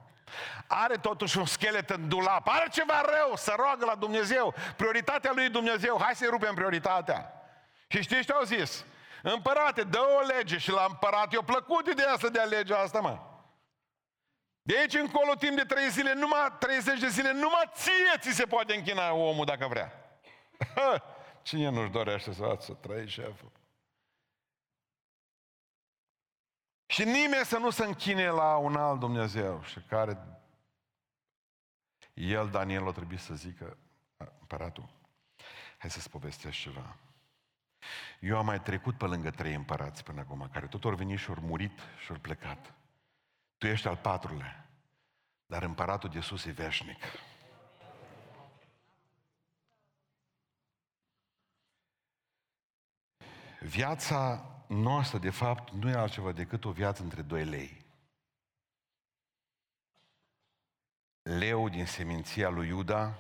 Are 0.68 0.96
totuși 0.96 1.38
un 1.38 1.46
schelet 1.46 1.90
în 1.90 2.10
dulap, 2.10 2.48
are 2.48 2.68
ceva 2.72 3.02
rău, 3.02 3.36
să 3.36 3.54
roagă 3.58 3.86
la 3.86 3.96
Dumnezeu. 3.96 4.54
Prioritatea 4.76 5.32
lui 5.36 5.50
Dumnezeu, 5.50 6.00
hai 6.02 6.16
să-i 6.16 6.28
rupem 6.30 6.56
prioritatea. 6.56 7.34
Și 7.88 8.02
știți 8.02 8.26
ce 8.26 8.32
au 8.32 8.44
zis? 8.44 8.86
Împărate, 9.22 9.84
dă 9.84 10.00
o 10.00 10.26
lege 10.26 10.58
și 10.58 10.72
la 10.72 10.86
împărat 10.90 11.34
i-a 11.34 11.42
plăcut 11.46 11.88
ideea 11.88 12.16
să 12.20 12.30
dea 12.30 12.44
legea 12.44 12.78
asta, 12.78 13.00
mă. 13.00 13.20
De 14.62 14.78
aici 14.78 14.94
încolo, 14.94 15.34
timp 15.34 15.58
de 15.58 15.64
trei 15.64 15.90
zile, 15.90 16.14
numai 16.14 16.56
30 16.60 17.00
de 17.00 17.08
zile, 17.08 17.32
numai 17.32 17.70
ție 17.74 18.18
ți 18.20 18.32
se 18.32 18.46
poate 18.46 18.76
închina 18.76 19.14
omul 19.14 19.46
dacă 19.46 19.68
vrea. 19.68 19.92
Cine 21.42 21.70
nu-și 21.70 21.92
dorește 21.92 22.34
să, 22.34 22.58
să 22.60 22.74
trăi 22.74 23.08
șeful? 23.08 23.52
Și 26.94 27.04
nimeni 27.04 27.46
să 27.46 27.58
nu 27.58 27.70
se 27.70 27.86
închine 27.86 28.30
la 28.30 28.58
un 28.58 28.76
alt 28.76 29.00
Dumnezeu 29.00 29.64
și 29.64 29.80
care 29.80 30.18
el, 32.14 32.50
Daniel, 32.50 32.88
o 32.88 32.92
trebuie 32.92 33.18
să 33.18 33.36
zică, 33.36 33.78
împăratul, 34.40 34.90
hai 35.78 35.90
să-ți 35.90 36.10
povestesc 36.10 36.58
ceva. 36.58 36.98
Eu 38.20 38.38
am 38.38 38.46
mai 38.46 38.62
trecut 38.62 38.98
pe 38.98 39.06
lângă 39.06 39.32
trei 39.32 39.54
împărați 39.54 40.04
până 40.04 40.20
acum, 40.20 40.50
care 40.52 40.68
tot 40.68 40.86
ori 40.86 40.96
venit 40.96 41.20
și 41.20 41.30
ori 41.30 41.42
murit 41.42 41.80
și 42.04 42.12
ori 42.12 42.20
plecat. 42.20 42.74
Tu 43.58 43.68
ești 43.68 43.88
al 43.88 43.98
patrulea, 43.98 44.70
dar 45.46 45.64
împăratul 45.64 46.10
de 46.10 46.20
sus 46.20 46.46
e 46.46 46.52
veșnic. 46.52 47.04
Viața 53.60 54.53
noastră, 54.76 55.18
de 55.18 55.30
fapt, 55.30 55.72
nu 55.72 55.90
e 55.90 55.94
altceva 55.94 56.32
decât 56.32 56.66
o 56.66 56.72
viață 56.72 57.04
între 57.04 57.22
doi 57.22 57.46
lei. 57.46 57.86
Leu 61.22 61.70
din 61.70 61.86
seminția 61.86 62.50
lui 62.50 62.68
Iuda, 62.68 63.20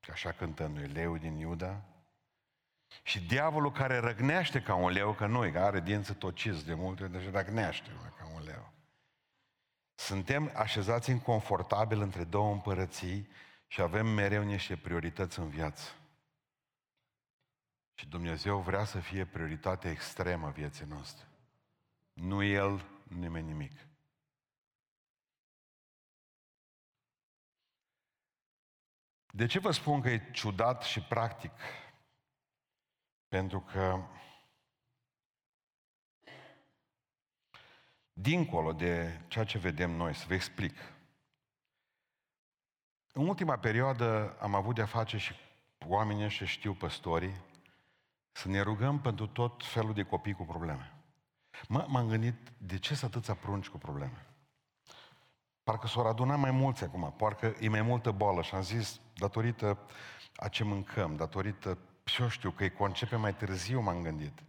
și 0.00 0.10
așa 0.10 0.32
cântăm 0.32 0.72
noi, 0.72 0.86
leu 0.86 1.16
din 1.16 1.36
Iuda, 1.36 1.82
și 3.02 3.20
diavolul 3.20 3.72
care 3.72 3.98
răgnește 3.98 4.62
ca 4.62 4.74
un 4.74 4.90
leu, 4.90 5.12
că 5.12 5.26
noi, 5.26 5.52
care 5.52 5.64
are 5.64 5.80
dinți 5.80 6.14
tociți 6.14 6.64
de 6.64 6.74
multe, 6.74 7.06
deci 7.06 7.30
răgnește 7.30 7.90
ca 8.18 8.30
un 8.34 8.42
leu. 8.42 8.72
Suntem 9.94 10.50
așezați 10.54 11.10
inconfortabil 11.10 12.00
între 12.00 12.24
două 12.24 12.52
împărății 12.52 13.28
și 13.66 13.80
avem 13.80 14.06
mereu 14.06 14.42
niște 14.42 14.76
priorități 14.76 15.38
în 15.38 15.48
viață. 15.48 15.90
Și 17.94 18.06
Dumnezeu 18.06 18.60
vrea 18.60 18.84
să 18.84 19.00
fie 19.00 19.26
prioritatea 19.26 19.90
extremă 19.90 20.46
a 20.46 20.50
vieții 20.50 20.86
noastre. 20.86 21.26
Nu 22.12 22.42
El, 22.42 22.84
nimeni 23.08 23.46
nimic. 23.46 23.86
De 29.34 29.46
ce 29.46 29.58
vă 29.58 29.70
spun 29.70 30.00
că 30.00 30.08
e 30.08 30.30
ciudat 30.32 30.82
și 30.82 31.00
practic? 31.00 31.52
Pentru 33.28 33.60
că 33.60 34.06
dincolo 38.12 38.72
de 38.72 39.20
ceea 39.28 39.44
ce 39.44 39.58
vedem 39.58 39.90
noi, 39.90 40.14
să 40.14 40.24
vă 40.28 40.34
explic. 40.34 40.76
În 43.12 43.28
ultima 43.28 43.58
perioadă 43.58 44.36
am 44.40 44.54
avut 44.54 44.74
de-a 44.74 44.86
face 44.86 45.16
și 45.16 45.34
oamenii 45.86 46.28
și 46.28 46.46
știu 46.46 46.74
păstorii 46.74 47.40
să 48.32 48.48
ne 48.48 48.60
rugăm 48.60 49.00
pentru 49.00 49.26
tot 49.26 49.64
felul 49.64 49.94
de 49.94 50.02
copii 50.02 50.32
cu 50.32 50.44
probleme. 50.44 50.92
Mă, 51.68 51.86
m-am 51.88 52.08
gândit, 52.08 52.52
de 52.58 52.78
ce 52.78 52.94
să 52.94 53.04
atâția 53.04 53.34
prunci 53.34 53.68
cu 53.68 53.78
probleme? 53.78 54.26
Parcă 55.62 55.86
s-au 55.86 56.06
adunat 56.06 56.38
mai 56.38 56.50
mulți 56.50 56.84
acum, 56.84 57.14
parcă 57.16 57.54
e 57.60 57.68
mai 57.68 57.82
multă 57.82 58.10
boală 58.10 58.42
și 58.42 58.54
am 58.54 58.62
zis, 58.62 59.00
datorită 59.14 59.78
a 60.36 60.48
ce 60.48 60.64
mâncăm, 60.64 61.16
datorită, 61.16 61.78
și 62.04 62.22
eu 62.22 62.28
știu, 62.28 62.50
că 62.50 62.62
îi 62.62 62.72
concepe 62.72 63.16
mai 63.16 63.34
târziu, 63.34 63.80
m-am 63.80 64.02
gândit. 64.02 64.42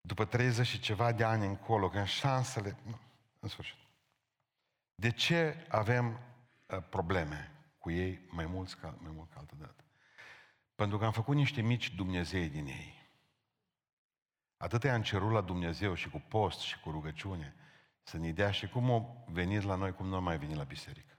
După 0.00 0.24
30 0.24 0.66
și 0.66 0.80
ceva 0.80 1.12
de 1.12 1.24
ani 1.24 1.46
încolo, 1.46 1.88
când 1.88 2.06
șansele... 2.06 2.76
Nu, 2.82 2.98
în 3.40 3.48
sfârșit. 3.48 3.76
De 4.94 5.10
ce 5.10 5.66
avem 5.68 6.20
uh, 6.66 6.82
probleme 6.88 7.52
cu 7.78 7.90
ei 7.90 8.20
mai, 8.30 8.46
mulți 8.46 8.76
ca, 8.76 8.94
mai 8.98 9.12
mult 9.14 9.30
ca 9.32 9.38
altă 9.38 9.54
dată? 9.58 9.83
Pentru 10.74 10.98
că 10.98 11.04
am 11.04 11.12
făcut 11.12 11.36
niște 11.36 11.60
mici 11.60 11.94
Dumnezei 11.94 12.48
din 12.48 12.66
ei. 12.66 13.04
Atât 14.56 14.84
am 14.84 15.02
cerut 15.02 15.30
la 15.30 15.40
Dumnezeu 15.40 15.94
și 15.94 16.10
cu 16.10 16.18
post 16.18 16.58
și 16.58 16.80
cu 16.80 16.90
rugăciune 16.90 17.54
să 18.02 18.16
ne 18.16 18.32
dea 18.32 18.50
și 18.50 18.68
cum 18.68 18.90
o 18.90 19.24
venit 19.26 19.62
la 19.62 19.74
noi, 19.74 19.94
cum 19.94 20.06
nu 20.06 20.20
mai 20.20 20.38
venit 20.38 20.56
la 20.56 20.64
biserică. 20.64 21.18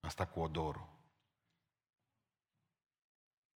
Asta 0.00 0.26
cu 0.26 0.40
odorul. 0.40 0.96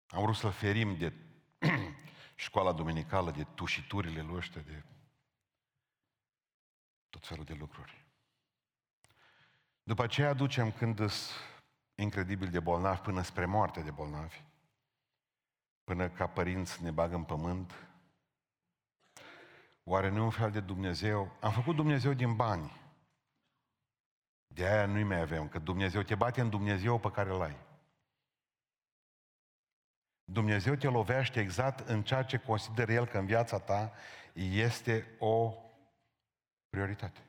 Am 0.07 0.23
vrut 0.23 0.37
să-l 0.37 0.53
ferim 0.53 0.97
de 0.97 1.13
școala 2.37 2.73
dominicală, 2.73 3.31
de 3.31 3.45
tușiturile 3.45 4.23
lui 4.23 4.37
ăștia, 4.37 4.61
de 4.61 4.85
tot 7.09 7.27
felul 7.27 7.45
de 7.45 7.55
lucruri. 7.55 8.05
După 9.83 10.03
aceea 10.03 10.29
aducem 10.29 10.73
când 10.73 11.01
incredibil 11.95 12.51
de 12.51 12.61
bolnavi 12.61 13.01
până 13.01 13.23
spre 13.23 13.45
moarte 13.45 13.83
de 13.83 13.91
bolnavi 13.91 14.43
până 15.91 16.09
ca 16.09 16.27
părinți 16.27 16.83
ne 16.83 16.91
bagă 16.91 17.15
în 17.15 17.25
pământ? 17.25 17.89
Oare 19.85 20.09
nu 20.09 20.17
e 20.17 20.21
un 20.21 20.31
fel 20.31 20.51
de 20.51 20.61
Dumnezeu? 20.61 21.37
Am 21.41 21.53
făcut 21.53 21.77
Dumnezeu 21.77 22.13
din 22.13 22.37
bani. 22.37 22.81
De 24.47 24.67
aia 24.67 24.87
nu-i 24.87 25.03
mai 25.03 25.21
avem, 25.21 25.49
că 25.49 25.59
Dumnezeu 25.59 26.03
te 26.03 26.15
bate 26.15 26.41
în 26.41 26.51
Dumnezeu 26.51 26.99
pe 26.99 27.11
care 27.11 27.31
îl 27.31 27.43
ai. 27.43 27.57
Dumnezeu 30.25 30.75
te 30.75 30.89
lovește 30.89 31.41
exact 31.41 31.89
în 31.89 32.03
ceea 32.03 32.23
ce 32.23 32.39
consideră 32.39 32.93
El 32.93 33.07
că 33.07 33.19
în 33.19 33.27
viața 33.27 33.59
ta 33.59 33.93
este 34.33 35.17
o 35.19 35.55
prioritate. 36.69 37.21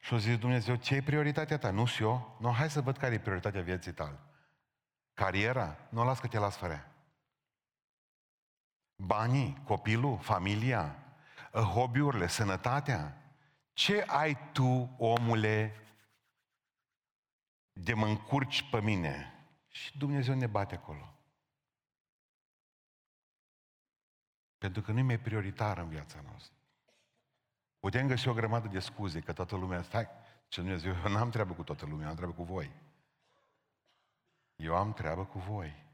Și 0.00 0.14
o 0.14 0.16
zis 0.16 0.38
Dumnezeu, 0.38 0.76
ce 0.76 0.94
e 0.94 1.02
prioritatea 1.02 1.58
ta? 1.58 1.70
Nu 1.70 1.84
știu 1.84 2.06
eu. 2.06 2.36
Nu, 2.40 2.52
hai 2.52 2.70
să 2.70 2.80
văd 2.80 2.96
care 2.96 3.14
e 3.14 3.18
prioritatea 3.18 3.62
vieții 3.62 3.92
tale. 3.92 4.18
Cariera? 5.14 5.76
Nu 5.88 6.04
las 6.04 6.20
că 6.20 6.26
te 6.26 6.38
las 6.38 6.56
fără 6.56 6.90
Banii, 8.96 9.62
copilul, 9.64 10.18
familia, 10.18 10.98
hobby-urile, 11.52 12.26
sănătatea. 12.26 13.20
Ce 13.72 14.02
ai 14.02 14.52
tu, 14.52 14.94
omule, 14.98 15.74
de 17.72 17.94
mă 17.94 18.06
încurci 18.06 18.70
pe 18.70 18.80
mine? 18.80 19.30
Și 19.68 19.98
Dumnezeu 19.98 20.34
ne 20.34 20.46
bate 20.46 20.74
acolo. 20.74 21.14
Pentru 24.58 24.82
că 24.82 24.92
nu 24.92 24.98
e 24.98 25.02
mai 25.02 25.20
prioritar 25.20 25.78
în 25.78 25.88
viața 25.88 26.20
noastră. 26.20 26.54
Putem 27.78 28.06
găsi 28.06 28.28
o 28.28 28.34
grămadă 28.34 28.68
de 28.68 28.78
scuze 28.78 29.20
că 29.20 29.32
toată 29.32 29.56
lumea, 29.56 29.82
stai, 29.82 30.08
ce 30.48 30.60
Dumnezeu, 30.60 30.94
eu 31.04 31.10
n-am 31.10 31.30
treabă 31.30 31.54
cu 31.54 31.62
toată 31.62 31.86
lumea, 31.86 32.08
am 32.08 32.14
treabă 32.14 32.32
cu 32.32 32.42
voi. 32.42 32.70
Eu 34.56 34.76
am 34.76 34.92
treabă 34.92 35.24
cu 35.24 35.38
voi. 35.38 35.85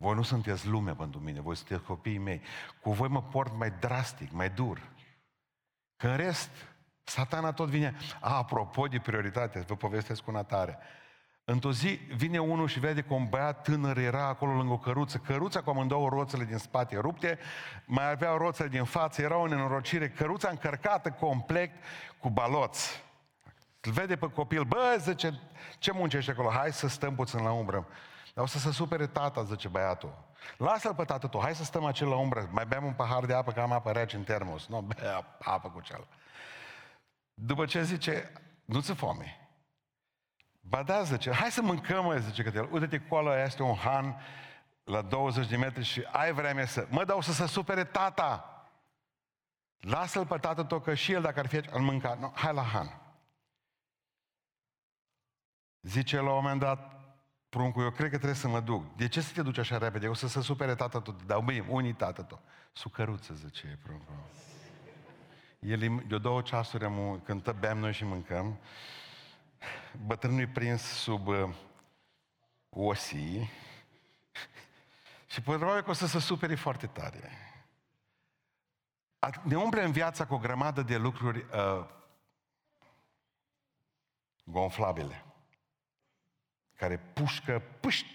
Voi 0.00 0.14
nu 0.14 0.22
sunteți 0.22 0.66
lume 0.66 0.94
pentru 0.94 1.20
mine, 1.20 1.40
voi 1.40 1.56
sunteți 1.56 1.82
copiii 1.82 2.18
mei. 2.18 2.40
Cu 2.80 2.92
voi 2.92 3.08
mă 3.08 3.22
port 3.22 3.56
mai 3.56 3.70
drastic, 3.70 4.32
mai 4.32 4.50
dur. 4.50 4.92
Că 5.96 6.08
în 6.08 6.16
rest, 6.16 6.50
satana 7.02 7.52
tot 7.52 7.68
vine. 7.68 7.96
A, 8.20 8.36
apropo 8.36 8.86
de 8.86 8.98
prioritate, 8.98 9.64
vă 9.66 9.76
povestesc 9.76 10.26
una 10.26 10.42
tare. 10.42 10.78
Într-o 11.44 11.72
zi 11.72 12.00
vine 12.16 12.38
unul 12.38 12.68
și 12.68 12.80
vede 12.80 13.02
că 13.02 13.14
un 13.14 13.28
băiat 13.28 13.62
tânăr 13.62 13.96
era 13.96 14.26
acolo 14.26 14.52
lângă 14.52 14.72
o 14.72 14.78
căruță. 14.78 15.18
Căruța 15.18 15.60
cu 15.60 15.70
amândouă 15.70 16.08
roțele 16.08 16.44
din 16.44 16.58
spate 16.58 16.96
rupte, 16.96 17.38
mai 17.84 18.10
avea 18.10 18.36
roțele 18.36 18.68
din 18.68 18.84
față, 18.84 19.22
era 19.22 19.36
o 19.36 19.46
nenorocire. 19.46 20.08
Căruța 20.08 20.48
încărcată 20.48 21.10
complet 21.10 21.70
cu 22.18 22.30
baloți. 22.30 23.04
Îl 23.80 23.92
vede 23.92 24.16
pe 24.16 24.30
copil, 24.30 24.64
bă, 24.64 24.96
zice, 25.00 25.40
ce 25.78 25.92
muncești 25.92 26.30
acolo? 26.30 26.50
Hai 26.50 26.72
să 26.72 26.88
stăm 26.88 27.14
puțin 27.14 27.42
la 27.42 27.50
umbră. 27.50 27.86
Dar 28.38 28.46
o 28.46 28.50
să 28.50 28.58
se 28.58 28.72
supere 28.72 29.06
tata, 29.06 29.42
zice 29.42 29.68
băiatul. 29.68 30.24
Lasă-l 30.56 30.94
pe 30.94 31.04
tată 31.04 31.26
tu, 31.26 31.38
hai 31.40 31.54
să 31.54 31.64
stăm 31.64 31.84
acel 31.84 32.08
la 32.08 32.16
umbră, 32.16 32.48
mai 32.50 32.66
beam 32.66 32.84
un 32.84 32.92
pahar 32.92 33.26
de 33.26 33.34
apă, 33.34 33.52
că 33.52 33.60
am 33.60 33.72
apă 33.72 33.92
rece 33.92 34.16
în 34.16 34.24
termos. 34.24 34.66
Nu, 34.66 34.80
bea 34.80 35.36
apă 35.38 35.70
cu 35.70 35.80
cel. 35.80 36.06
După 37.34 37.66
ce 37.66 37.82
zice, 37.82 38.32
nu 38.64 38.80
ți 38.80 38.92
foame. 38.92 39.48
Ba 40.60 40.82
da, 40.82 41.02
zice, 41.02 41.32
hai 41.32 41.50
să 41.50 41.62
mâncăm, 41.62 42.04
mă, 42.04 42.16
zice 42.16 42.42
că 42.42 42.68
Uite-te, 42.70 43.02
acolo 43.04 43.38
este 43.38 43.62
un 43.62 43.76
han 43.76 44.20
la 44.84 45.02
20 45.02 45.46
de 45.46 45.56
metri 45.56 45.84
și 45.84 46.06
ai 46.12 46.32
vreme 46.32 46.66
să... 46.66 46.86
Mă, 46.90 47.04
dau 47.04 47.20
să 47.20 47.32
se 47.32 47.46
supere 47.46 47.84
tata. 47.84 48.62
Lasă-l 49.78 50.26
pe 50.26 50.36
tată 50.36 50.62
tău, 50.62 50.80
că 50.80 50.94
și 50.94 51.12
el, 51.12 51.22
dacă 51.22 51.38
ar 51.38 51.46
fi 51.46 51.56
al 51.56 51.80
mânca. 51.80 52.16
No, 52.20 52.30
hai 52.34 52.54
la 52.54 52.62
han. 52.62 53.00
Zice 55.80 56.16
la 56.16 56.28
un 56.28 56.34
moment 56.34 56.60
dat, 56.60 56.97
pruncul, 57.48 57.82
eu 57.82 57.90
cred 57.90 58.10
că 58.10 58.16
trebuie 58.16 58.38
să 58.38 58.48
mă 58.48 58.60
duc. 58.60 58.96
De 58.96 59.08
ce 59.08 59.20
să 59.20 59.32
te 59.32 59.42
duci 59.42 59.58
așa 59.58 59.78
repede? 59.78 60.08
O 60.08 60.14
să 60.14 60.28
se 60.28 60.40
supere 60.40 60.74
tata 60.74 61.00
tot. 61.00 61.22
Dar 61.22 61.40
băi, 61.40 61.64
unii 61.68 61.94
tată 61.94 62.22
tot. 62.22 62.40
Sucăruță, 62.72 63.34
zice 63.34 63.78
pruncul. 63.82 64.14
El, 65.58 66.02
de 66.06 66.18
două 66.18 66.42
ceasuri 66.42 66.84
am, 66.84 67.20
când 67.24 67.50
beam 67.50 67.78
noi 67.78 67.92
și 67.92 68.04
mâncăm, 68.04 68.58
bătrânul 70.06 70.48
prins 70.48 70.82
sub 70.82 71.26
uh, 71.26 71.54
osii 72.68 73.50
și 75.26 75.40
probabil 75.40 75.82
că 75.82 75.90
o 75.90 75.92
să 75.92 76.06
se 76.06 76.18
supere 76.18 76.54
foarte 76.54 76.86
tare. 76.86 77.30
Ne 79.42 79.56
umple 79.56 79.84
în 79.84 79.92
viața 79.92 80.26
cu 80.26 80.34
o 80.34 80.38
grămadă 80.38 80.82
de 80.82 80.96
lucruri 80.96 81.38
uh, 81.38 81.86
gonflabile, 84.44 85.24
care 86.78 86.96
pușcă, 87.12 87.62
pâșt, 87.80 88.06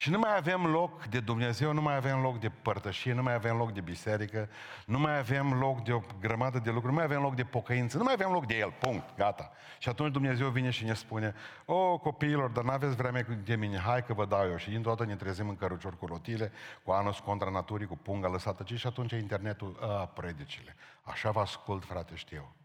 și 0.00 0.10
nu 0.10 0.18
mai 0.18 0.36
avem 0.36 0.66
loc 0.66 1.04
de 1.04 1.20
Dumnezeu, 1.20 1.72
nu 1.72 1.80
mai 1.80 1.96
avem 1.96 2.20
loc 2.20 2.40
de 2.40 2.48
părtășie, 2.48 3.12
nu 3.12 3.22
mai 3.22 3.34
avem 3.34 3.56
loc 3.56 3.72
de 3.72 3.80
biserică, 3.80 4.48
nu 4.86 4.98
mai 4.98 5.18
avem 5.18 5.52
loc 5.52 5.84
de 5.84 5.92
o 5.92 6.00
grămadă 6.20 6.58
de 6.58 6.70
lucruri, 6.70 6.92
nu 6.92 6.98
mai 6.98 7.04
avem 7.04 7.20
loc 7.20 7.34
de 7.34 7.44
pocăință, 7.44 7.96
nu 7.96 8.04
mai 8.04 8.12
avem 8.12 8.30
loc 8.30 8.46
de 8.46 8.56
El, 8.56 8.74
punct, 8.80 9.16
gata. 9.16 9.52
Și 9.78 9.88
atunci 9.88 10.12
Dumnezeu 10.12 10.48
vine 10.48 10.70
și 10.70 10.84
ne 10.84 10.94
spune, 10.94 11.34
o, 11.64 11.98
copiilor, 11.98 12.50
dar 12.50 12.64
n-aveți 12.64 12.96
vreme 12.96 13.20
de 13.44 13.56
mine, 13.56 13.78
hai 13.78 14.04
că 14.04 14.12
vă 14.12 14.26
dau 14.26 14.48
eu. 14.48 14.56
Și 14.56 14.70
dintr-o 14.70 14.90
dată 14.90 15.04
ne 15.04 15.16
trezim 15.16 15.48
în 15.48 15.56
cărucior 15.56 15.96
cu 15.96 16.06
rotile, 16.06 16.52
cu 16.84 16.90
anus 16.90 17.18
contra 17.18 17.50
naturii, 17.50 17.86
cu 17.86 17.96
punga 17.96 18.28
lăsată 18.28 18.62
ci 18.62 18.74
și 18.74 18.86
atunci 18.86 19.12
internetul, 19.12 19.78
a, 19.80 20.06
predicile. 20.06 20.76
Așa 21.02 21.30
vă 21.30 21.40
ascult, 21.40 21.84
frate, 21.84 22.14
știu. 22.14 22.56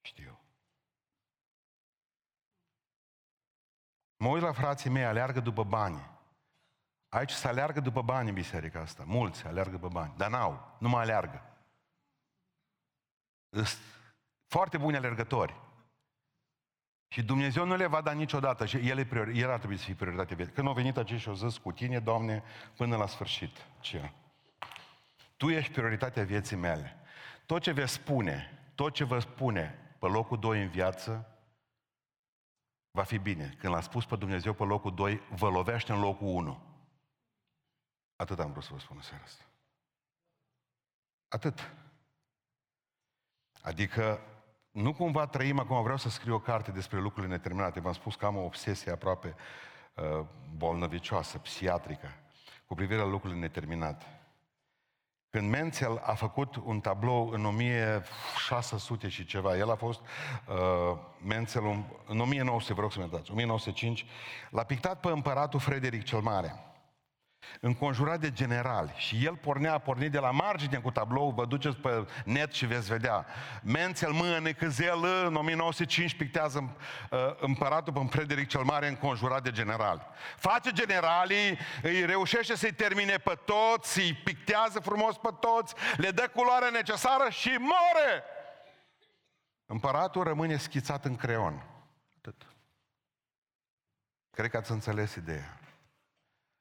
Știu. 0.00 0.37
Mă 4.18 4.28
uit 4.28 4.42
la 4.42 4.52
frații 4.52 4.90
mei, 4.90 5.04
aleargă 5.04 5.40
după 5.40 5.64
bani. 5.64 6.10
Aici 7.08 7.30
se 7.30 7.48
aleargă 7.48 7.80
după 7.80 8.02
bani 8.02 8.28
în 8.28 8.34
biserica 8.34 8.80
asta. 8.80 9.04
Mulți 9.06 9.46
aleargă 9.46 9.70
după 9.70 9.88
bani. 9.88 10.14
Dar 10.16 10.30
n-au. 10.30 10.76
Nu 10.78 10.88
mai 10.88 11.02
aleargă. 11.02 11.42
Sunt 13.50 13.78
foarte 14.46 14.78
buni 14.78 14.96
alergători. 14.96 15.54
Și 17.08 17.22
Dumnezeu 17.22 17.64
nu 17.64 17.76
le 17.76 17.86
va 17.86 18.00
da 18.00 18.12
niciodată. 18.12 18.66
Și 18.66 18.88
el, 18.88 19.06
priori, 19.06 19.38
el 19.38 19.50
ar 19.50 19.58
trebui 19.58 19.76
să 19.76 19.84
fie 19.84 19.94
prioritate 19.94 20.34
vieții. 20.34 20.54
Când 20.54 20.66
au 20.66 20.72
venit 20.72 20.96
acești 20.96 21.22
și 21.22 21.28
au 21.28 21.34
zis 21.34 21.56
cu 21.56 21.72
tine, 21.72 21.98
Doamne, 21.98 22.42
până 22.76 22.96
la 22.96 23.06
sfârșit. 23.06 23.56
Ce? 23.80 24.12
Tu 25.36 25.50
ești 25.50 25.72
prioritatea 25.72 26.24
vieții 26.24 26.56
mele. 26.56 26.96
Tot 27.46 27.62
ce 27.62 27.72
vei 27.72 27.88
spune, 27.88 28.58
tot 28.74 28.92
ce 28.92 29.04
vă 29.04 29.18
spune 29.18 29.78
pe 29.98 30.06
locul 30.06 30.38
doi 30.38 30.62
în 30.62 30.68
viață, 30.68 31.37
va 32.90 33.02
fi 33.02 33.18
bine. 33.18 33.54
Când 33.58 33.72
l-a 33.72 33.80
spus 33.80 34.04
pe 34.04 34.16
Dumnezeu 34.16 34.52
pe 34.52 34.64
locul 34.64 34.94
2, 34.94 35.20
vă 35.30 35.48
lovește 35.48 35.92
în 35.92 36.00
locul 36.00 36.26
1. 36.26 36.62
Atât 38.16 38.38
am 38.38 38.50
vrut 38.50 38.64
să 38.64 38.72
vă 38.72 38.78
spun 38.78 38.96
în 38.96 39.02
seara 39.02 39.22
asta. 39.24 39.44
Atât. 41.28 41.72
Adică 43.62 44.20
nu 44.70 44.94
cumva 44.94 45.26
trăim, 45.26 45.58
acum 45.58 45.82
vreau 45.82 45.96
să 45.96 46.08
scriu 46.08 46.34
o 46.34 46.40
carte 46.40 46.70
despre 46.70 46.98
lucrurile 47.00 47.32
neterminate. 47.32 47.80
V-am 47.80 47.92
spus 47.92 48.14
că 48.14 48.26
am 48.26 48.36
o 48.36 48.44
obsesie 48.44 48.92
aproape 48.92 49.34
uh, 49.94 50.26
bolnăvicioasă, 50.56 51.38
psiatrică, 51.38 52.08
cu 52.66 52.74
privire 52.74 53.00
la 53.00 53.06
lucrurile 53.06 53.40
neterminate. 53.40 54.17
Când 55.30 55.50
Menzel 55.50 56.02
a 56.04 56.14
făcut 56.14 56.56
un 56.56 56.80
tablou 56.80 57.28
în 57.28 57.44
1600 57.44 59.08
și 59.08 59.24
ceva, 59.24 59.56
el 59.56 59.70
a 59.70 59.74
fost 59.74 60.00
uh, 60.00 60.98
Menzel 61.26 61.84
în 62.06 62.20
1900, 62.20 62.74
vă 62.74 62.80
rog 62.80 62.92
să-mi 62.92 63.10
dați, 63.10 63.30
1905, 63.30 64.06
l-a 64.50 64.64
pictat 64.64 65.00
pe 65.00 65.08
împăratul 65.08 65.60
Frederic 65.60 66.02
cel 66.02 66.20
Mare 66.20 66.54
înconjurat 67.60 68.20
de 68.20 68.32
generali 68.32 68.92
și 68.96 69.24
el 69.24 69.36
pornea, 69.36 69.72
a 69.72 69.78
pornit 69.78 70.10
de 70.10 70.18
la 70.18 70.30
margine 70.30 70.78
cu 70.78 70.90
tablou, 70.90 71.30
vă 71.30 71.44
duceți 71.44 71.76
pe 71.76 72.06
net 72.24 72.52
și 72.52 72.66
veți 72.66 72.88
vedea. 72.88 73.26
Mențel 73.62 74.12
mâine 74.12 74.52
Căzel 74.52 75.04
în 75.26 75.34
1905 75.34 76.14
pictează 76.14 76.76
uh, 77.10 77.18
împăratul 77.40 77.92
pe 77.92 78.06
Frederic 78.10 78.48
cel 78.48 78.62
Mare 78.62 78.88
înconjurat 78.88 79.42
de 79.42 79.50
generali. 79.50 80.06
Face 80.36 80.72
generalii, 80.72 81.58
îi 81.82 82.04
reușește 82.04 82.56
să-i 82.56 82.72
termine 82.72 83.16
pe 83.16 83.38
toți, 83.44 84.00
îi 84.00 84.14
pictează 84.24 84.80
frumos 84.80 85.16
pe 85.16 85.28
toți, 85.40 85.74
le 85.96 86.10
dă 86.10 86.30
culoarea 86.34 86.70
necesară 86.70 87.30
și 87.30 87.56
moare! 87.58 88.24
Împăratul 89.66 90.22
rămâne 90.22 90.56
schițat 90.56 91.04
în 91.04 91.16
creon. 91.16 91.64
Atât. 92.16 92.46
Cred 94.30 94.50
că 94.50 94.56
ați 94.56 94.70
înțeles 94.70 95.14
ideea. 95.14 95.58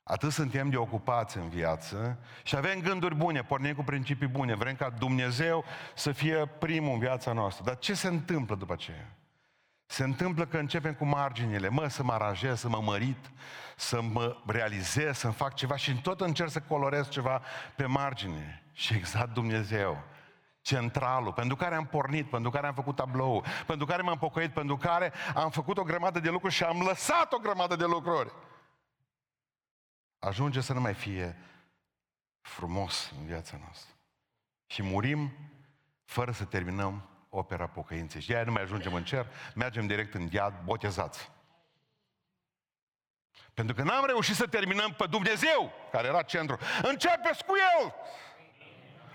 Atât 0.07 0.31
suntem 0.31 0.69
de 0.69 0.77
ocupați 0.77 1.37
în 1.37 1.49
viață 1.49 2.17
și 2.43 2.55
avem 2.55 2.79
gânduri 2.79 3.15
bune, 3.15 3.43
pornim 3.43 3.73
cu 3.73 3.83
principii 3.83 4.27
bune, 4.27 4.55
vrem 4.55 4.75
ca 4.75 4.89
Dumnezeu 4.89 5.63
să 5.95 6.11
fie 6.11 6.45
primul 6.59 6.93
în 6.93 6.99
viața 6.99 7.33
noastră. 7.33 7.63
Dar 7.63 7.77
ce 7.77 7.93
se 7.93 8.07
întâmplă 8.07 8.55
după 8.55 8.73
aceea? 8.73 9.15
Se 9.85 10.03
întâmplă 10.03 10.45
că 10.45 10.57
începem 10.57 10.93
cu 10.93 11.05
marginile, 11.05 11.69
mă, 11.69 11.87
să 11.87 12.03
mă 12.03 12.13
aranjez, 12.13 12.59
să 12.59 12.69
mă 12.69 12.81
mărit, 12.83 13.31
să 13.75 14.01
mă 14.01 14.37
realizez, 14.45 15.17
să-mi 15.17 15.33
fac 15.33 15.53
ceva 15.53 15.75
și 15.75 16.01
tot 16.01 16.21
încerc 16.21 16.49
să 16.49 16.59
colorez 16.59 17.09
ceva 17.09 17.41
pe 17.75 17.85
margine. 17.85 18.63
Și 18.73 18.93
exact 18.93 19.33
Dumnezeu, 19.33 20.03
centralul, 20.61 21.33
pentru 21.33 21.55
care 21.55 21.75
am 21.75 21.85
pornit, 21.85 22.29
pentru 22.29 22.49
care 22.49 22.67
am 22.67 22.73
făcut 22.73 22.95
tablou, 22.95 23.43
pentru 23.65 23.85
care 23.85 24.01
m-am 24.01 24.17
pocăit, 24.17 24.53
pentru 24.53 24.77
care 24.77 25.13
am 25.35 25.49
făcut 25.49 25.77
o 25.77 25.83
grămadă 25.83 26.19
de 26.19 26.29
lucruri 26.29 26.53
și 26.53 26.63
am 26.63 26.81
lăsat 26.87 27.33
o 27.33 27.37
grămadă 27.37 27.75
de 27.75 27.85
lucruri 27.85 28.31
ajunge 30.19 30.61
să 30.61 30.73
nu 30.73 30.79
mai 30.79 30.93
fie 30.93 31.37
frumos 32.41 33.11
în 33.19 33.25
viața 33.25 33.57
noastră. 33.61 33.95
Și 34.65 34.83
murim 34.83 35.31
fără 36.05 36.31
să 36.31 36.43
terminăm 36.45 37.09
opera 37.29 37.67
pocăinței. 37.67 38.21
Și 38.21 38.27
de 38.27 38.35
aia 38.35 38.43
nu 38.43 38.51
mai 38.51 38.61
ajungem 38.61 38.93
în 38.93 39.03
cer, 39.03 39.27
mergem 39.55 39.87
direct 39.87 40.13
în 40.13 40.27
iad, 40.31 40.61
botezați. 40.63 41.31
Pentru 43.53 43.75
că 43.75 43.83
n-am 43.83 44.05
reușit 44.05 44.35
să 44.35 44.47
terminăm 44.47 44.93
pe 44.93 45.05
Dumnezeu, 45.05 45.71
care 45.91 46.07
era 46.07 46.21
centru. 46.21 46.57
Începeți 46.81 47.45
cu 47.45 47.53
El! 47.55 47.93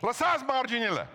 Lăsați 0.00 0.44
marginile! 0.44 1.08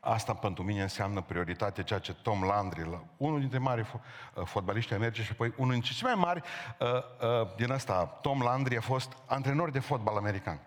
Asta 0.00 0.34
pentru 0.34 0.62
mine 0.62 0.82
înseamnă 0.82 1.20
prioritate, 1.20 1.82
ceea 1.82 1.98
ce 1.98 2.14
Tom 2.14 2.44
Landry, 2.44 3.06
unul 3.16 3.40
dintre 3.40 3.58
mari 3.58 3.80
uh, 3.80 4.44
fotbaliști 4.44 4.94
americani 4.94 5.24
și 5.24 5.32
apoi 5.32 5.52
unul 5.56 5.72
dintre 5.72 5.92
cei 5.92 6.06
mai 6.06 6.14
mari 6.14 6.42
uh, 6.78 6.88
uh, 6.88 7.54
din 7.56 7.72
asta, 7.72 8.04
Tom 8.06 8.42
Landry 8.42 8.76
a 8.76 8.80
fost 8.80 9.16
antrenor 9.26 9.70
de 9.70 9.78
fotbal 9.78 10.16
american. 10.16 10.60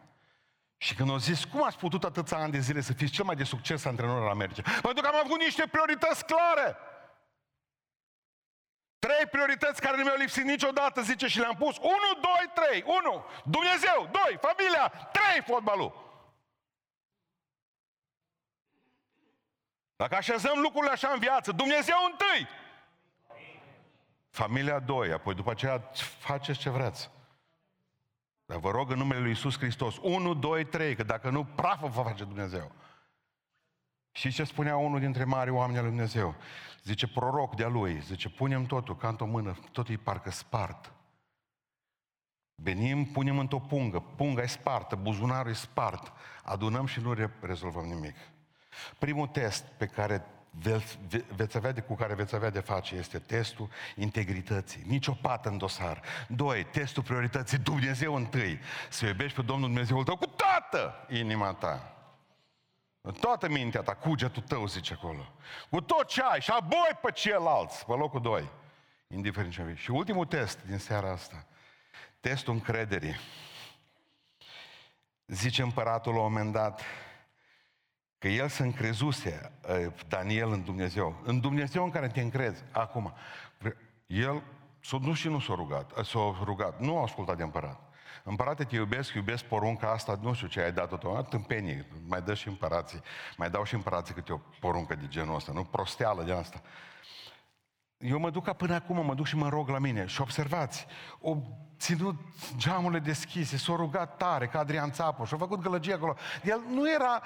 Și 0.78 0.96
când 0.96 1.10
au 1.10 1.18
zis, 1.18 1.44
cum 1.44 1.64
ați 1.64 1.78
putut 1.78 2.04
atâția 2.04 2.38
ani 2.38 2.52
de 2.52 2.60
zile 2.60 2.82
să 2.82 2.94
fiți 2.94 3.12
cel 3.12 3.26
mai 3.26 3.36
de 3.36 3.44
succes 3.44 3.86
antrenor 3.86 4.22
al 4.22 4.30
Americii? 4.30 4.64
Pentru 4.64 5.02
că 5.02 5.08
am 5.08 5.22
avut 5.24 5.40
niște 5.40 5.68
priorități 5.72 6.26
clare. 6.26 6.78
Trei 9.00 9.26
priorități 9.32 9.82
care 9.82 9.98
nu 9.98 10.04
mi-au 10.04 10.16
lipsit 10.18 10.44
niciodată, 10.44 11.02
zice, 11.02 11.28
și 11.28 11.40
le-am 11.40 11.56
pus. 11.56 11.78
Unu, 11.78 12.10
doi, 12.22 12.46
trei. 12.54 12.84
Unu, 12.86 13.26
Dumnezeu. 13.44 14.10
Doi, 14.12 14.40
familia. 14.48 14.92
Trei, 15.12 15.42
fotbalul. 15.46 16.11
Dacă 20.02 20.16
așezăm 20.16 20.60
lucrurile 20.60 20.92
așa 20.92 21.10
în 21.14 21.20
viață, 21.20 21.52
Dumnezeu 21.52 21.96
întâi. 22.12 22.48
Familia 24.30 24.80
doi, 24.80 25.12
apoi 25.12 25.36
după 25.36 25.52
aceea 25.52 25.92
faceți 26.20 26.60
ce 26.60 26.70
vreți. 26.70 27.10
Dar 28.46 28.58
vă 28.58 28.72
rog 28.72 28.92
în 28.92 28.98
numele 28.98 29.20
Lui 29.20 29.30
Iisus 29.30 29.58
Hristos, 29.58 29.98
1, 30.02 30.34
2, 30.34 30.66
3, 30.66 30.96
că 30.96 31.04
dacă 31.04 31.30
nu, 31.30 31.44
prafă 31.44 31.88
vă 31.88 32.02
face 32.02 32.24
Dumnezeu. 32.24 32.72
Și 34.12 34.32
ce 34.32 34.44
spunea 34.44 34.78
unul 34.78 35.00
dintre 35.00 35.24
mari 35.24 35.50
oameni 35.50 35.78
al 35.78 35.84
Lui 35.84 35.94
Dumnezeu? 35.94 36.36
Zice, 36.84 37.08
proroc 37.08 37.56
de-a 37.56 37.68
lui, 37.68 38.00
zice, 38.00 38.30
punem 38.30 38.66
totul 38.66 38.98
ca 38.98 39.08
într-o 39.08 39.26
mână, 39.26 39.58
totul 39.72 39.94
e 39.94 39.98
parcă 39.98 40.32
spart. 40.32 40.94
Venim, 42.56 43.06
punem 43.06 43.40
într-o 43.40 43.60
pungă, 43.60 44.00
punga 44.00 44.42
e 44.42 44.46
spartă, 44.46 44.96
buzunarul 44.96 45.52
e 45.52 45.54
spart, 45.54 46.14
adunăm 46.44 46.86
și 46.86 47.00
nu 47.00 47.32
rezolvăm 47.42 47.86
nimic. 47.86 48.16
Primul 48.98 49.28
test 49.28 49.64
pe 49.78 49.86
care 49.86 50.26
veți, 50.52 50.98
veți 51.36 51.58
avea 51.58 51.72
de, 51.72 51.82
cu 51.82 51.96
care 51.96 52.14
veți 52.14 52.36
avea 52.36 52.50
de 52.50 52.60
face 52.60 52.96
este 52.96 53.20
testul 53.20 53.70
integrității. 53.96 54.84
Nici 54.86 55.08
o 55.08 55.14
pată 55.14 55.50
în 55.50 55.58
dosar. 55.58 56.02
Doi, 56.28 56.64
testul 56.64 57.04
priorității. 57.04 57.58
Dumnezeu 57.58 58.16
întâi. 58.16 58.60
Să 58.90 59.06
iubești 59.06 59.36
pe 59.36 59.42
Domnul 59.42 59.68
Dumnezeul 59.68 60.04
tău 60.04 60.18
cu 60.18 60.26
toată 60.26 61.06
inima 61.10 61.54
ta. 61.54 61.96
În 63.02 63.14
toată 63.14 63.50
mintea 63.50 63.82
ta, 63.82 63.96
cugetul 63.96 64.42
tău, 64.42 64.68
zice 64.68 64.94
acolo. 64.94 65.34
Cu 65.70 65.82
tot 65.82 66.08
ce 66.08 66.22
ai 66.22 66.42
și 66.42 66.52
apoi 66.52 66.90
pe 67.02 67.12
ceilalți, 67.12 67.86
pe 67.86 67.94
locul 67.94 68.22
doi. 68.22 68.50
Indiferent 69.08 69.54
ce 69.54 69.74
Și 69.76 69.92
ultimul 69.92 70.26
test 70.26 70.60
din 70.66 70.78
seara 70.78 71.12
asta. 71.12 71.46
Testul 72.20 72.54
încrederii. 72.54 73.16
Zice 75.26 75.62
împăratul 75.62 76.14
la 76.14 76.20
un 76.20 76.32
moment 76.32 76.52
dat, 76.52 76.82
Că 78.22 78.28
el 78.28 78.48
se 78.48 78.64
încrezuse, 78.64 79.52
ă, 79.70 79.94
Daniel, 80.08 80.52
în 80.52 80.64
Dumnezeu. 80.64 81.22
În 81.24 81.40
Dumnezeu 81.40 81.84
în 81.84 81.90
care 81.90 82.08
te 82.08 82.22
încrezi. 82.22 82.64
Acum, 82.72 83.14
el 84.06 84.44
s-a 84.80 84.98
dus 84.98 85.18
și 85.18 85.28
nu 85.28 85.40
s-a 85.40 85.54
rugat. 85.56 85.92
S-a 86.04 86.36
rugat. 86.44 86.80
Nu 86.80 86.98
a 86.98 87.02
ascultat 87.02 87.38
de 87.38 87.44
împărat. 87.44 87.80
Împărate, 88.24 88.64
te 88.64 88.76
iubesc, 88.76 89.14
iubesc 89.14 89.44
porunca 89.44 89.92
asta, 89.92 90.20
nu 90.22 90.34
știu 90.34 90.48
ce 90.48 90.62
ai 90.62 90.72
dat 90.72 91.00
tot 91.00 91.30
tâmpenii, 91.30 91.86
mai 92.08 92.22
dă 92.22 92.34
și 92.34 92.48
împărații, 92.48 93.02
mai 93.38 93.50
dau 93.50 93.64
și 93.64 93.74
împărații 93.74 94.14
câte 94.14 94.34
o 94.34 94.40
poruncă 94.60 94.96
de 94.96 95.08
genul 95.08 95.36
ăsta, 95.36 95.52
nu? 95.52 95.64
Prosteală 95.64 96.24
de 96.24 96.34
asta. 96.34 96.62
Eu 97.98 98.20
mă 98.20 98.30
duc 98.30 98.44
ca 98.44 98.54
până 98.54 98.74
acum, 98.74 99.06
mă 99.06 99.14
duc 99.14 99.26
și 99.26 99.36
mă 99.36 99.50
rog 99.50 99.70
la 99.70 99.80
mine 99.80 100.06
și 100.06 100.22
observați, 100.22 100.86
o 101.20 101.38
ținut 101.80 102.16
geamurile 102.58 103.00
deschise, 103.00 103.58
s-a 103.58 103.76
rugat 103.76 104.18
tare, 104.18 104.48
ca 104.48 104.60
Adrian 104.60 104.92
Țapu, 104.92 105.24
și-a 105.24 105.38
făcut 105.38 105.62
gălăgie 105.62 105.94
acolo. 105.94 106.16
El 106.44 106.62
nu 106.70 106.92
era, 106.92 107.22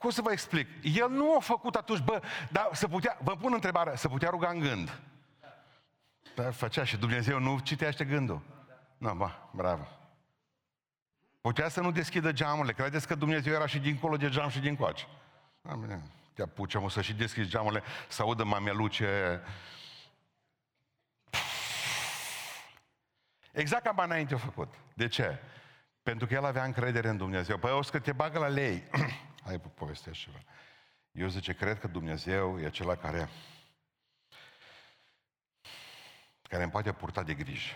cum 0.00 0.10
să 0.10 0.22
vă 0.22 0.32
explic, 0.32 0.68
el 0.82 1.10
nu 1.10 1.36
a 1.36 1.40
făcut 1.40 1.74
atunci, 1.74 2.00
bă, 2.00 2.22
dar 2.50 2.68
să 2.72 2.88
putea, 2.88 3.18
vă 3.22 3.36
pun 3.36 3.52
întrebarea, 3.52 3.96
să 3.96 4.08
putea 4.08 4.28
ruga 4.28 4.48
în 4.48 4.58
gând. 4.58 5.00
Dar 6.34 6.52
făcea 6.52 6.84
și 6.84 6.96
Dumnezeu 6.96 7.38
nu 7.38 7.58
citește 7.58 8.04
gândul. 8.04 8.40
Nu, 8.98 9.08
no, 9.08 9.14
bă, 9.14 9.30
bravo. 9.50 9.88
Putea 11.40 11.68
să 11.68 11.80
nu 11.80 11.90
deschidă 11.90 12.32
geamurile. 12.32 12.72
Credeți 12.72 13.06
că 13.06 13.14
Dumnezeu 13.14 13.52
era 13.52 13.66
și 13.66 13.78
dincolo 13.78 14.16
de 14.16 14.28
geam 14.28 14.48
și 14.48 14.60
din 14.60 14.76
coace? 14.76 15.06
Te 16.32 16.42
apuce, 16.42 16.78
mă, 16.78 16.90
să 16.90 17.00
și 17.00 17.12
deschizi 17.12 17.48
geamurile, 17.48 17.82
să 18.08 18.22
audă 18.22 18.44
mameluce. 18.44 19.40
Exact 23.52 23.82
ca 23.82 24.02
înainte 24.02 24.34
a 24.34 24.38
făcut. 24.38 24.74
De 24.94 25.08
ce? 25.08 25.38
Pentru 26.02 26.26
că 26.26 26.34
el 26.34 26.44
avea 26.44 26.64
încredere 26.64 27.08
în 27.08 27.16
Dumnezeu. 27.16 27.58
Păi 27.58 27.70
o 27.70 27.82
să 27.82 27.98
te 27.98 28.12
bagă 28.12 28.38
la 28.38 28.48
lei. 28.48 28.82
Hai, 29.42 29.60
povestesc 29.74 30.18
ceva. 30.18 30.38
Eu 31.12 31.28
zice, 31.28 31.52
cred 31.52 31.78
că 31.78 31.86
Dumnezeu 31.86 32.60
e 32.60 32.66
acela 32.66 32.96
care 32.96 33.28
care 36.50 36.62
îmi 36.62 36.72
poate 36.72 36.92
purta 36.92 37.22
de 37.22 37.34
grijă. 37.34 37.74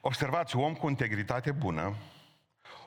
Observați, 0.00 0.56
un 0.56 0.62
om 0.62 0.74
cu 0.74 0.88
integritate 0.88 1.52
bună, 1.52 1.96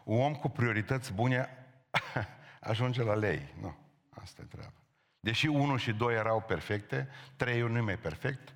un 0.04 0.22
om 0.22 0.36
cu 0.36 0.50
priorități 0.50 1.14
bune, 1.14 1.68
ajunge 2.72 3.04
la 3.04 3.14
lei. 3.14 3.54
Nu, 3.62 3.76
asta 4.10 4.42
e 4.42 4.46
treaba. 4.46 4.74
Deși 5.20 5.48
unul 5.48 5.78
și 5.78 5.92
doi 5.92 6.16
erau 6.16 6.42
perfecte, 6.42 7.10
trei 7.36 7.60
nu 7.60 7.84
mai 7.84 7.98
perfect, 7.98 8.54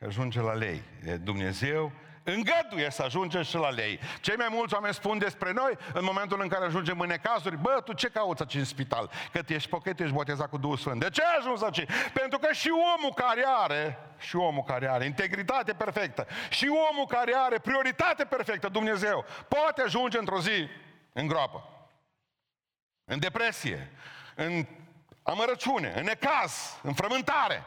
ajunge 0.00 0.40
la 0.40 0.52
lei. 0.52 0.82
E 1.04 1.16
Dumnezeu 1.16 1.92
îngăduie 2.32 2.90
să 2.90 3.02
ajungem 3.02 3.42
și 3.42 3.56
la 3.56 3.68
lei. 3.68 4.00
Cei 4.20 4.36
mai 4.36 4.46
mulți 4.50 4.74
oameni 4.74 4.94
spun 4.94 5.18
despre 5.18 5.52
noi 5.52 5.78
în 5.92 6.04
momentul 6.04 6.40
în 6.42 6.48
care 6.48 6.64
ajungem 6.64 7.00
în 7.00 7.06
necazuri, 7.06 7.56
bă, 7.56 7.80
tu 7.84 7.92
ce 7.92 8.08
cauți 8.08 8.42
aici 8.42 8.54
în 8.54 8.64
spital? 8.64 9.10
Că 9.32 9.42
tu 9.42 9.52
ești 9.52 9.68
pochet, 9.68 10.00
ești 10.00 10.14
botezat 10.14 10.48
cu 10.48 10.58
Duhul 10.58 10.76
Sfânt. 10.76 11.00
De 11.00 11.10
ce 11.10 11.22
ai 11.22 11.36
ajuns 11.38 11.62
aici? 11.62 11.84
Pentru 12.12 12.38
că 12.38 12.52
și 12.52 12.70
omul 12.96 13.12
care 13.14 13.44
are, 13.46 13.98
și 14.18 14.36
omul 14.36 14.62
care 14.62 14.88
are 14.90 15.04
integritate 15.04 15.72
perfectă, 15.72 16.26
și 16.50 16.68
omul 16.90 17.06
care 17.06 17.34
are 17.36 17.58
prioritate 17.58 18.24
perfectă, 18.24 18.68
Dumnezeu, 18.68 19.24
poate 19.48 19.82
ajunge 19.82 20.18
într-o 20.18 20.40
zi 20.40 20.68
în 21.12 21.26
groapă, 21.26 21.68
în 23.04 23.18
depresie, 23.18 23.92
în 24.34 24.66
amărăciune, 25.22 25.92
în 25.96 26.04
necaz, 26.04 26.78
în 26.82 26.94
frământare, 26.94 27.64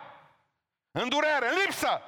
în 0.92 1.10
durere, 1.10 1.48
în 1.50 1.58
lipsă. 1.66 2.02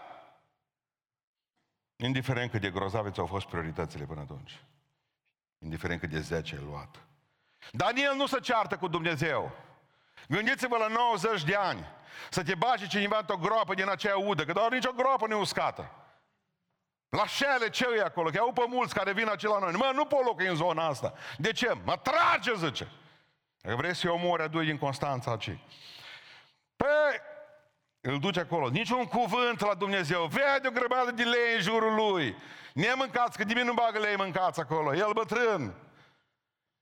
Indiferent 2.04 2.52
cât 2.52 2.62
de 2.62 2.70
grozave 2.70 3.10
ți-au 3.12 3.26
fost 3.26 3.46
prioritățile 3.46 4.06
până 4.06 4.20
atunci. 4.20 4.64
Indiferent 5.60 6.00
cât 6.00 6.10
de 6.10 6.20
10 6.20 6.56
ai 6.56 6.64
luat. 6.64 6.96
Daniel 7.72 8.16
nu 8.16 8.26
se 8.26 8.40
ceartă 8.40 8.78
cu 8.78 8.88
Dumnezeu. 8.88 9.52
Gândiți-vă 10.28 10.78
la 10.78 10.88
90 10.88 11.44
de 11.44 11.56
ani. 11.56 11.86
Să 12.30 12.44
te 12.44 12.56
bagi 12.56 12.88
cineva 12.88 13.18
într-o 13.18 13.38
groapă 13.38 13.74
din 13.74 13.90
aceea 13.90 14.18
udă, 14.18 14.46
că 14.46 14.52
doar 14.52 14.72
nicio 14.72 14.92
groapă 14.92 15.28
nu 15.28 15.36
e 15.36 15.40
uscată. 15.40 15.92
La 17.10 17.26
șele 17.26 17.70
ce 17.70 17.86
e 17.98 18.02
acolo? 18.02 18.30
Că 18.30 18.38
au 18.38 18.54
pe 18.54 18.66
mulți 18.68 18.94
care 18.94 19.14
vin 19.14 19.28
acela 19.28 19.60
la 19.60 19.70
noi. 19.70 19.80
Mă, 19.80 19.92
nu 19.94 20.06
pot 20.06 20.26
locui 20.26 20.48
în 20.48 20.56
zona 20.56 20.88
asta. 20.88 21.14
De 21.38 21.52
ce? 21.52 21.74
Mă 21.84 21.98
trage, 21.98 22.54
zice. 22.56 22.92
Dacă 23.62 23.76
vrei 23.76 23.96
să-i 23.96 24.10
omori, 24.10 24.44
adu 24.44 24.64
din 24.64 24.78
Constanța 24.78 25.32
aici. 25.32 25.58
Păi, 26.76 27.22
îl 28.06 28.20
duce 28.20 28.40
acolo. 28.40 28.70
Niciun 28.70 29.06
cuvânt 29.06 29.60
la 29.60 29.74
Dumnezeu. 29.74 30.26
Vede 30.26 30.68
o 30.68 30.72
grămadă 30.72 31.12
de 31.12 31.24
lei 31.24 31.56
în 31.56 31.62
jurul 31.62 31.96
lui. 31.96 32.36
Ne 32.74 32.94
mâncați, 32.96 33.38
că 33.38 33.44
nimeni 33.44 33.68
nu 33.68 33.74
bagă 33.74 34.00
lei 34.00 34.16
mâncați 34.16 34.60
acolo. 34.60 34.96
El 34.96 35.12
bătrân. 35.14 35.74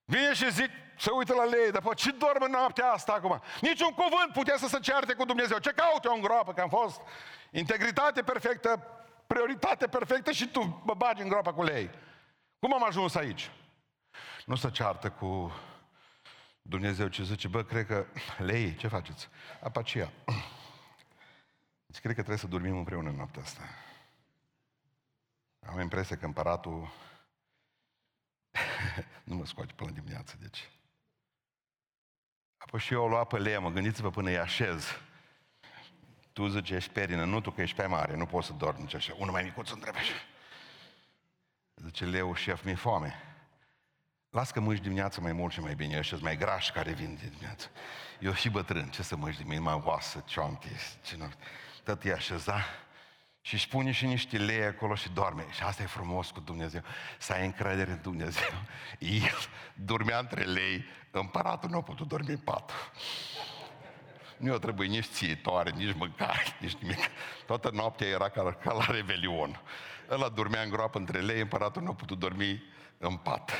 Vine 0.06 0.34
și 0.34 0.52
zic, 0.52 0.70
se 0.98 1.10
uită 1.12 1.34
la 1.34 1.44
lei, 1.44 1.72
dar 1.72 1.94
ce 1.96 2.12
dormă 2.12 2.48
noaptea 2.48 2.92
asta 2.92 3.14
acum? 3.14 3.42
Niciun 3.62 3.90
cuvânt 3.92 4.34
putea 4.34 4.58
să 4.58 4.68
se 4.68 4.80
certe 4.80 5.14
cu 5.14 5.26
Dumnezeu. 5.26 5.58
Ce 5.58 5.72
caute 5.72 6.08
o 6.08 6.14
în 6.14 6.22
groapă, 6.22 6.54
că 6.54 6.62
am 6.62 6.70
fost 6.70 7.02
integritate 7.52 8.22
perfectă, 8.22 8.88
prioritate 9.28 9.88
perfectă 9.88 10.32
și 10.32 10.48
tu 10.48 10.82
mă 10.86 10.94
bagi 10.94 11.22
în 11.22 11.30
groapă 11.30 11.54
cu 11.54 11.64
lei. 11.64 11.90
Cum 12.60 12.74
am 12.74 12.84
ajuns 12.84 13.16
aici? 13.16 13.52
Nu 14.46 14.56
se 14.56 14.70
ceartă 14.70 15.10
cu 15.10 15.52
Dumnezeu, 16.62 17.08
ce 17.08 17.24
zice, 17.24 17.48
bă, 17.48 17.64
cred 17.64 17.86
că 17.86 18.06
lei, 18.50 18.76
ce 18.76 18.88
faceți? 18.88 19.30
Apacia. 19.64 20.12
Deci 21.92 22.00
cred 22.00 22.16
că 22.16 22.22
trebuie 22.22 22.38
să 22.38 22.48
dormim 22.48 22.78
împreună 22.78 23.10
în 23.10 23.16
noaptea 23.16 23.42
asta. 23.42 23.62
Am 25.60 25.80
impresia 25.80 26.18
că 26.18 26.26
împăratul 26.26 26.92
nu 29.24 29.36
mă 29.36 29.46
scoate 29.46 29.74
până 29.76 29.92
dimineață, 29.92 30.36
deci. 30.40 30.70
Apoi 32.58 32.80
și 32.80 32.94
eu 32.94 33.04
o 33.04 33.08
lua 33.08 33.24
pe 33.24 33.38
lemă, 33.38 33.70
gândiți-vă 33.70 34.10
până 34.10 34.30
îi 34.30 34.38
așez. 34.38 34.86
Tu 36.34 36.48
zici, 36.48 36.70
ești 36.70 36.92
perină, 36.92 37.26
nu 37.26 37.42
tu 37.42 37.52
că 37.52 37.62
ești 37.62 37.76
pe 37.76 37.86
mare, 37.86 38.16
nu 38.16 38.26
poți 38.26 38.48
să 38.48 38.54
dormi 38.54 38.82
nici 38.82 38.94
așa. 38.94 39.14
Unul 39.18 39.32
mai 39.32 39.44
micuț 39.44 39.70
întrebe 39.70 39.98
așa. 39.98 40.14
Zice, 41.76 42.06
leu, 42.06 42.34
șef, 42.34 42.64
mi-e 42.64 42.76
foame. 42.76 43.14
Las 44.30 44.52
că 44.52 44.60
mânci 44.60 44.82
dimineața 44.82 45.22
mai 45.22 45.34
mult 45.34 45.54
și 45.54 45.60
mai 45.60 45.76
bine, 45.76 45.98
ăștia 45.98 46.18
mai 46.22 46.38
grași 46.38 46.72
care 46.72 46.92
vin 46.92 47.16
de 47.16 47.28
dimineață. 47.28 47.70
Eu 48.20 48.34
și 48.34 48.50
bătrân, 48.50 48.90
ce 48.90 49.04
să 49.04 49.16
mânci 49.16 49.38
dimineața, 49.38 49.70
mai 49.70 49.82
oasă, 49.86 50.24
cioante, 50.26 50.70
ce 51.04 51.16
nu 51.16 51.32
tot 51.84 52.06
e 52.06 52.12
așeza 52.12 52.64
și 53.42 53.54
își 53.54 53.68
pune 53.68 53.92
și 53.92 54.06
niște 54.06 54.38
lei 54.38 54.64
acolo 54.64 54.96
și 54.96 55.10
doarme. 55.10 55.46
Și 55.52 55.64
asta 55.64 55.84
e 55.84 55.86
frumos 55.86 56.30
cu 56.30 56.40
Dumnezeu, 56.40 56.82
să 57.18 57.34
ai 57.34 57.46
încredere 57.46 57.92
în 57.92 58.00
Dumnezeu. 58.02 58.54
El 59.00 59.38
dormea 59.74 60.20
între 60.20 60.44
lei, 60.44 60.86
împăratul 61.12 61.70
nu 61.70 61.78
a 61.78 61.82
putut 61.82 62.08
dormi 62.08 62.30
în 62.30 62.38
pat. 62.38 62.72
Nu 64.38 64.52
i-a 64.52 64.58
trebuit 64.58 64.90
nici 64.90 65.06
țiitoare, 65.06 65.70
nici 65.70 65.96
mâncare, 65.96 66.44
nici 66.60 66.76
nimic. 66.76 67.00
Toată 67.46 67.70
noaptea 67.74 68.08
era 68.08 68.30
ca, 68.30 68.54
ca 68.54 68.74
la 68.74 68.86
revelion. 68.90 69.62
Ăla 70.10 70.30
dormea 70.30 70.62
în 70.62 70.70
groapă 70.70 70.98
între 70.98 71.20
lei, 71.20 71.40
împăratul 71.40 71.82
nu 71.82 71.90
a 71.90 71.94
putut 71.94 72.20
dormi 72.20 72.64
în 72.98 73.16
pat. 73.18 73.52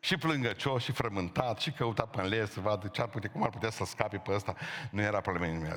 Și 0.00 0.16
plângăcios, 0.16 0.82
și 0.82 0.92
frământat, 0.92 1.60
și 1.60 1.70
căuta 1.70 2.06
pe 2.06 2.22
lei 2.22 2.48
să 2.48 2.60
vadă 2.60 2.88
ce 2.88 3.00
ar 3.00 3.08
putea, 3.08 3.30
cum 3.30 3.42
ar 3.42 3.50
putea 3.50 3.70
să 3.70 3.84
scape 3.84 4.16
pe 4.16 4.32
ăsta. 4.32 4.54
Nu 4.90 5.00
era 5.00 5.20
problema 5.20 5.52
nimic. 5.52 5.72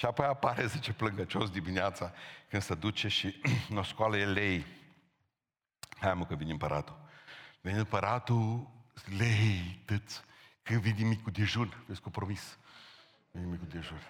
Și 0.00 0.06
apoi 0.06 0.26
apare, 0.26 0.66
zice, 0.66 0.92
plângăcios 0.92 1.50
dimineața, 1.50 2.12
când 2.48 2.62
se 2.62 2.74
duce 2.74 3.08
și 3.08 3.40
nu 3.74 3.82
scoală 3.82 4.16
el 4.16 4.32
lei. 4.32 4.66
Hai 5.98 6.14
mă 6.14 6.26
că 6.26 6.34
vine 6.34 6.50
împăratul. 6.50 6.98
Vine 7.60 7.78
împăratul, 7.78 8.70
lei, 9.18 9.80
tăți, 9.84 10.20
când 10.62 10.80
vine 10.80 11.08
micul 11.08 11.32
dejun, 11.32 11.84
vezi 11.86 12.00
cu 12.00 12.10
promis. 12.10 12.58
Vine 13.30 13.46
micul 13.46 13.66
dejun. 13.68 14.00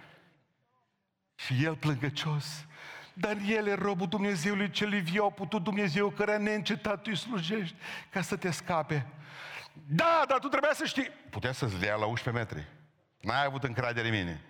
Și 1.35 1.64
el 1.64 1.76
plângăcios, 1.76 2.66
dar 3.12 3.37
el 3.46 3.66
e 3.66 3.74
robul 3.74 4.09
Dumnezeului 4.09 4.70
cel 4.70 5.00
viu, 5.00 5.24
a 5.24 5.31
putut 5.31 5.62
Dumnezeu 5.62 6.11
care 6.11 6.37
neîncetat 6.37 7.03
tu 7.03 7.14
slujești 7.14 7.76
ca 8.11 8.20
să 8.20 8.37
te 8.37 8.50
scape. 8.50 9.07
Da, 9.72 10.24
dar 10.29 10.38
tu 10.38 10.48
trebuia 10.48 10.72
să 10.74 10.85
știi. 10.85 11.09
Putea 11.31 11.53
să-ți 11.53 11.79
dea 11.79 11.96
la 11.96 12.07
11 12.07 12.44
metri. 12.44 12.68
N-ai 13.20 13.44
avut 13.44 13.64
încredere 13.64 14.09
în 14.09 14.14
mine. 14.14 14.44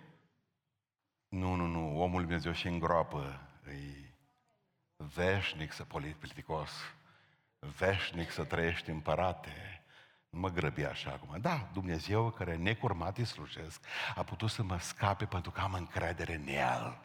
Nu, 1.31 1.55
nu, 1.55 1.67
nu, 1.67 2.01
omul 2.03 2.21
Dumnezeu 2.21 2.53
și 2.53 2.67
îngroapă, 2.67 3.41
e 3.67 4.15
veșnic 4.97 5.73
să 5.73 5.85
politicos, 5.85 6.71
veșnic 7.59 8.31
să 8.31 8.45
trăiești 8.45 8.91
împărate. 8.91 9.83
Nu 10.31 10.39
mă 10.39 10.49
grăbi 10.49 10.85
așa 10.85 11.11
acum. 11.11 11.41
Da, 11.41 11.69
Dumnezeu 11.73 12.31
care 12.31 12.57
necurmat 12.57 13.19
îi 13.19 13.25
slujesc, 13.25 13.81
a 14.15 14.23
putut 14.23 14.51
să 14.51 14.63
mă 14.63 14.79
scape 14.79 15.25
pentru 15.25 15.51
că 15.51 15.61
am 15.61 15.73
încredere 15.73 16.35
în 16.35 16.47
El. 16.47 16.99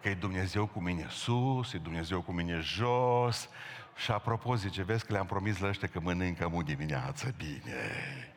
Că 0.00 0.08
e 0.08 0.14
Dumnezeu 0.14 0.66
cu 0.66 0.80
mine 0.80 1.06
sus, 1.08 1.72
e 1.72 1.78
Dumnezeu 1.78 2.22
cu 2.22 2.32
mine 2.32 2.60
jos. 2.60 3.48
Și 3.96 4.10
apropo, 4.10 4.54
zice, 4.54 4.82
vezi 4.82 5.06
că 5.06 5.12
le-am 5.12 5.26
promis 5.26 5.58
la 5.58 5.68
ăștia 5.68 5.88
că 5.88 6.00
mănâncă 6.00 6.48
mu 6.48 6.62
dimineață 6.62 7.34
bine. 7.36 8.33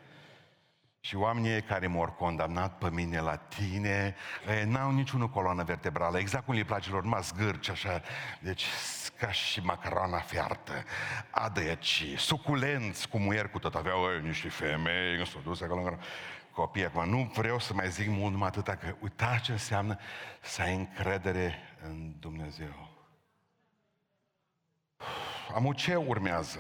Și 1.00 1.16
oamenii 1.16 1.62
care 1.62 1.88
m-au 1.88 2.16
condamnat 2.18 2.78
pe 2.78 2.90
mine 2.90 3.20
la 3.20 3.36
tine, 3.36 4.16
n-au 4.66 4.92
niciună 4.92 5.28
coloană 5.28 5.64
vertebrală, 5.64 6.18
exact 6.20 6.46
cum 6.46 6.54
le 6.54 6.64
place 6.64 6.90
lor, 6.90 7.04
numai 7.04 7.22
zgârci 7.22 7.70
așa, 7.70 8.02
deci 8.40 8.66
ca 9.18 9.32
și 9.32 9.60
macarona 9.60 10.20
fiartă, 10.20 10.84
adăiaci, 11.30 12.04
suculenți, 12.18 13.10
cu 13.10 13.18
muier 13.18 13.50
cu 13.50 13.60
tot, 13.60 13.76
aveau 13.76 14.14
ei, 14.14 14.22
niște 14.22 14.50
femei, 14.50 15.28
s-au 15.28 15.42
dus 15.42 15.62
acolo 15.62 15.82
în 15.82 16.00
copii. 16.52 16.86
Acum 16.86 17.10
nu 17.10 17.32
vreau 17.34 17.60
să 17.60 17.74
mai 17.74 17.90
zic 17.90 18.08
mult 18.10 18.32
numai 18.32 18.48
atâta, 18.48 18.76
că 18.76 18.96
uitați 19.00 19.44
ce 19.44 19.52
înseamnă 19.52 19.98
să 20.42 20.62
ai 20.62 20.76
încredere 20.76 21.56
în 21.84 22.14
Dumnezeu. 22.20 22.90
Amu, 25.56 25.74
ce 25.74 25.96
urmează? 25.96 26.60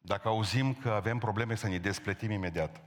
Dacă 0.00 0.28
auzim 0.28 0.74
că 0.74 0.90
avem 0.90 1.18
probleme 1.18 1.54
să 1.54 1.68
ne 1.68 1.78
despletim 1.78 2.30
imediat. 2.30 2.80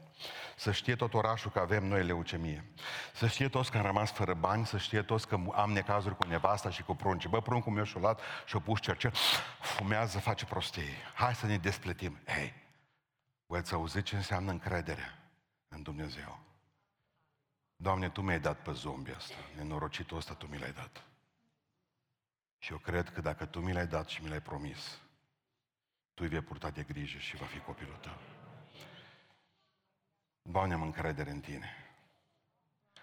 Să 0.59 0.71
știe 0.71 0.95
tot 0.95 1.13
orașul 1.13 1.51
că 1.51 1.59
avem 1.59 1.85
noi 1.85 2.03
leucemie. 2.03 2.65
Să 3.13 3.27
știe 3.27 3.49
toți 3.49 3.71
că 3.71 3.77
am 3.77 3.83
rămas 3.85 4.11
fără 4.11 4.33
bani, 4.33 4.65
să 4.65 4.77
știe 4.77 5.01
toți 5.01 5.27
că 5.27 5.39
am 5.53 5.71
necazuri 5.71 6.17
cu 6.17 6.27
nevasta 6.27 6.69
și 6.69 6.83
cu 6.83 6.95
prunci. 6.95 7.27
Bă, 7.27 7.41
pruncul 7.41 7.71
meu 7.71 7.83
și-o 7.83 7.99
luat 7.99 8.21
și-o 8.45 8.59
pus 8.59 8.81
cercel, 8.81 9.13
fumează, 9.61 10.19
face 10.19 10.45
prostii. 10.45 10.89
Hai 11.13 11.35
să 11.35 11.45
ne 11.45 11.57
despletim. 11.57 12.19
Hei, 12.25 12.53
voi 13.45 13.59
ați 13.59 13.73
auzit 13.73 14.03
ce 14.03 14.15
înseamnă 14.15 14.51
încrederea 14.51 15.17
în 15.67 15.81
Dumnezeu? 15.81 16.39
Doamne, 17.75 18.09
Tu 18.09 18.21
mi-ai 18.21 18.39
dat 18.39 18.61
pe 18.61 18.71
zombie 18.71 19.13
ăsta, 19.15 19.35
nenorocitul 19.55 20.17
ăsta 20.17 20.33
Tu 20.33 20.47
mi 20.47 20.59
l-ai 20.59 20.71
dat. 20.71 21.03
Și 22.57 22.71
eu 22.71 22.77
cred 22.77 23.09
că 23.09 23.21
dacă 23.21 23.45
Tu 23.45 23.59
mi 23.59 23.73
l-ai 23.73 23.87
dat 23.87 24.07
și 24.07 24.23
mi 24.23 24.29
l-ai 24.29 24.41
promis, 24.41 24.99
Tu 26.13 26.23
îi 26.23 26.27
vei 26.27 26.41
purta 26.41 26.69
de 26.69 26.83
grijă 26.83 27.17
și 27.17 27.35
va 27.35 27.45
fi 27.45 27.59
copilul 27.59 27.97
Tău. 28.01 28.36
Doamne, 30.49 30.73
am 30.73 30.81
încredere 30.81 31.29
în 31.29 31.39
Tine. 31.39 31.69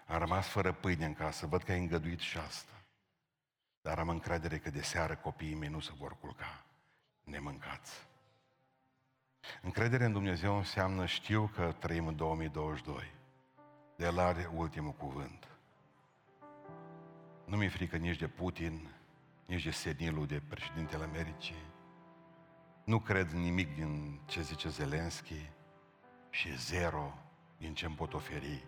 Am 0.07 0.17
rămas 0.17 0.47
fără 0.47 0.71
pâine 0.71 1.05
în 1.05 1.13
casă, 1.13 1.45
văd 1.45 1.63
că 1.63 1.71
ai 1.71 1.79
îngăduit 1.79 2.19
și 2.19 2.37
asta. 2.37 2.71
Dar 3.81 3.99
am 3.99 4.09
încredere 4.09 4.57
că 4.57 4.69
de 4.69 4.81
seară 4.81 5.15
copiii 5.15 5.55
mei 5.55 5.69
nu 5.69 5.79
se 5.79 5.91
vor 5.97 6.17
culca 6.19 6.65
nemâncați. 7.23 8.07
Încredere 9.61 10.05
în 10.05 10.11
Dumnezeu 10.11 10.57
înseamnă 10.57 11.05
știu 11.05 11.51
că 11.55 11.75
trăim 11.79 12.07
în 12.07 12.15
2022. 12.15 13.13
De 13.95 14.05
El 14.05 14.19
are 14.19 14.49
ultimul 14.53 14.91
cuvânt. 14.91 15.47
Nu 17.45 17.57
mi-e 17.57 17.69
frică 17.69 17.97
nici 17.97 18.17
de 18.17 18.27
Putin, 18.27 18.89
nici 19.45 19.63
de 19.63 19.71
senilul 19.71 20.27
de 20.27 20.41
președintele 20.47 21.03
Americii. 21.03 21.63
Nu 22.83 22.99
cred 22.99 23.29
nimic 23.31 23.75
din 23.75 24.19
ce 24.25 24.41
zice 24.41 24.69
Zelenski 24.69 25.49
și 26.29 26.57
zero 26.57 27.13
din 27.57 27.73
ce 27.73 27.85
îmi 27.85 27.95
pot 27.95 28.13
oferi 28.13 28.67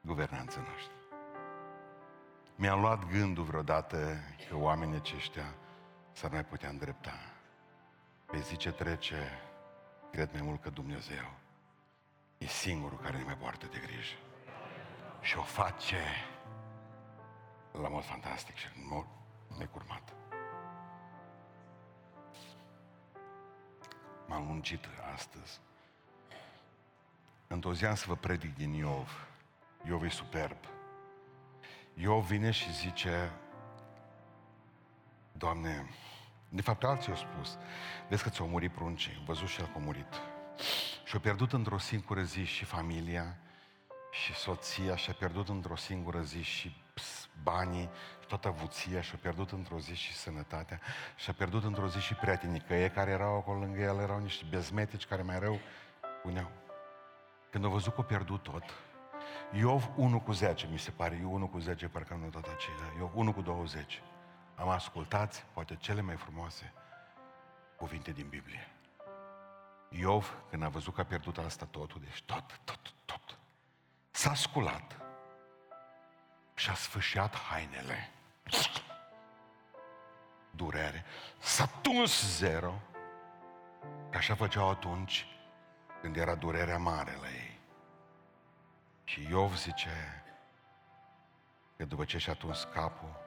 guvernanța 0.00 0.60
noastră. 0.60 0.94
Mi-a 2.56 2.74
luat 2.74 3.04
gândul 3.04 3.44
vreodată 3.44 4.16
că 4.48 4.56
oamenii 4.56 4.96
aceștia 4.96 5.54
s-ar 6.12 6.30
mai 6.30 6.44
putea 6.44 6.68
îndrepta. 6.68 7.14
Pe 8.26 8.38
zi 8.38 8.56
ce 8.56 8.72
trece, 8.72 9.40
cred 10.10 10.32
mai 10.32 10.42
mult 10.42 10.62
că 10.62 10.70
Dumnezeu 10.70 11.30
e 12.38 12.46
singurul 12.46 12.98
care 12.98 13.16
ne 13.16 13.24
mai 13.24 13.36
poartă 13.36 13.66
de 13.66 13.78
grijă. 13.78 14.16
Și 15.20 15.38
o 15.38 15.42
face 15.42 16.02
la 17.72 17.88
mod 17.88 18.04
fantastic 18.04 18.54
și 18.56 18.66
în 18.76 18.86
mod 18.90 19.06
necurmat. 19.58 20.14
M-am 24.26 24.46
lungit 24.46 24.88
astăzi. 25.14 25.60
Într-o 27.52 27.74
zi 27.74 27.84
am 27.84 27.94
să 27.94 28.04
vă 28.08 28.16
predic 28.16 28.54
din 28.54 28.72
Iov. 28.72 29.28
Iov 29.86 30.02
e 30.02 30.08
superb. 30.08 30.56
Iov 31.94 32.26
vine 32.26 32.50
și 32.50 32.72
zice, 32.72 33.30
Doamne, 35.32 35.88
de 36.48 36.62
fapt 36.62 36.84
alții 36.84 37.10
au 37.10 37.16
spus, 37.16 37.58
vezi 38.08 38.22
că 38.22 38.28
ți-au 38.28 38.46
murit 38.48 38.72
pruncii, 38.72 39.14
am 39.18 39.24
văzut 39.24 39.48
și 39.48 39.60
el 39.60 39.66
că 39.66 39.72
a 39.76 39.78
murit. 39.78 40.20
Și-a 41.04 41.18
pierdut 41.18 41.52
într-o 41.52 41.78
singură 41.78 42.22
zi 42.22 42.44
și 42.44 42.64
familia, 42.64 43.36
și 44.10 44.34
soția, 44.34 44.96
și-a 44.96 45.12
pierdut 45.12 45.48
într-o 45.48 45.76
singură 45.76 46.20
zi 46.20 46.42
și 46.42 46.76
banii, 47.42 47.90
și 48.20 48.26
toată 48.26 48.48
avuția, 48.48 49.00
și-a 49.00 49.18
pierdut 49.22 49.50
într-o 49.50 49.78
zi 49.78 49.94
și 49.94 50.14
sănătatea, 50.14 50.80
și-a 51.16 51.32
pierdut 51.32 51.64
într-o 51.64 51.88
zi 51.88 51.98
și 51.98 52.14
prietenii, 52.14 52.60
că 52.60 52.74
ei 52.74 52.90
care 52.90 53.10
erau 53.10 53.36
acolo 53.36 53.58
lângă 53.58 53.80
el 53.80 53.98
erau 53.98 54.18
niște 54.18 54.44
bezmetici 54.50 55.06
care 55.06 55.22
mai 55.22 55.38
rău 55.38 55.58
puneau. 56.22 56.50
Când 57.50 57.64
au 57.64 57.70
văzut 57.70 57.94
că 57.94 58.00
a 58.00 58.04
pierdut 58.04 58.42
tot, 58.42 58.64
Iov 59.52 59.90
1 59.96 60.20
cu 60.20 60.32
10, 60.32 60.68
mi 60.70 60.78
se 60.78 60.90
pare, 60.90 61.18
eu 61.22 61.32
1 61.32 61.48
cu 61.48 61.58
10, 61.58 61.88
parcă 61.88 62.12
am 62.12 62.20
notat 62.20 62.48
aceea, 62.54 62.92
Iov 62.98 63.10
1 63.14 63.32
cu 63.32 63.40
20. 63.40 64.02
Am 64.54 64.68
ascultat 64.68 65.46
poate 65.52 65.76
cele 65.76 66.00
mai 66.00 66.16
frumoase 66.16 66.72
cuvinte 67.76 68.10
din 68.10 68.28
Biblie. 68.28 68.68
Iov, 69.88 70.36
când 70.50 70.62
a 70.62 70.68
văzut 70.68 70.94
că 70.94 71.00
a 71.00 71.04
pierdut 71.04 71.38
asta 71.38 71.66
totul, 71.70 72.00
deci 72.04 72.22
tot, 72.22 72.60
tot, 72.64 72.80
tot, 73.04 73.38
s-a 74.10 74.34
sculat 74.34 74.96
și 76.54 76.70
a 76.70 76.74
sfâșiat 76.74 77.36
hainele. 77.36 78.10
Durere. 80.50 81.04
S-a 81.38 81.66
tuns 81.66 82.36
zero. 82.36 82.80
Că 84.10 84.16
așa 84.16 84.34
făceau 84.34 84.68
atunci 84.68 85.26
când 86.00 86.16
era 86.16 86.34
durerea 86.34 86.78
mare 86.78 87.16
la 87.20 87.28
ei. 87.28 87.58
Și 89.04 89.26
Iov 89.28 89.56
zice 89.56 90.22
că 91.76 91.84
după 91.84 92.04
ce 92.04 92.18
și-a 92.18 92.34
tuns 92.34 92.68
capul, 92.72 93.20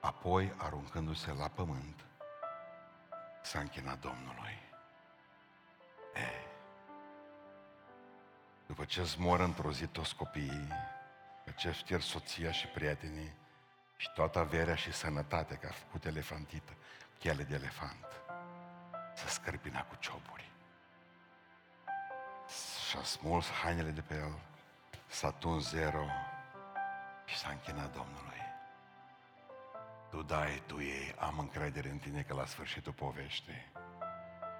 apoi 0.00 0.54
aruncându-se 0.56 1.32
la 1.32 1.48
pământ, 1.48 2.04
s-a 3.42 3.58
închinat 3.58 4.00
Domnului. 4.00 4.58
E, 6.14 6.28
după 8.66 8.84
ce 8.84 9.00
îți 9.00 9.20
mor 9.20 9.40
într-o 9.40 9.72
zi 9.72 9.86
toți 9.86 10.16
copiii, 10.16 10.68
după 11.44 11.56
ce 11.56 11.70
știr 11.70 12.00
soția 12.00 12.52
și 12.52 12.66
prietenii 12.66 13.34
și 13.96 14.10
toată 14.14 14.38
averea 14.38 14.74
și 14.74 14.92
sănătatea, 14.92 15.56
că 15.56 15.66
a 15.66 15.72
făcut 15.72 16.04
elefantită, 16.04 16.72
chele 17.18 17.42
de 17.42 17.54
elefant, 17.54 18.06
să 19.14 19.28
scărpina 19.28 19.84
cu 19.84 19.96
cioburi 19.98 20.54
și-a 22.88 23.02
smuls 23.02 23.50
hainele 23.50 23.90
de 23.90 24.00
pe 24.00 24.14
el, 24.14 24.38
s-a 25.06 25.30
tuns 25.30 25.68
zero 25.68 26.06
și 27.24 27.36
s-a 27.36 27.48
închinat 27.50 27.92
Domnului. 27.94 28.40
Tu 30.10 30.22
dai, 30.22 30.62
tu 30.66 30.80
ei, 30.80 31.14
am 31.18 31.38
încredere 31.38 31.88
în 31.88 31.98
tine 31.98 32.22
că 32.22 32.34
la 32.34 32.46
sfârșitul 32.46 32.92
poveștii 32.92 33.72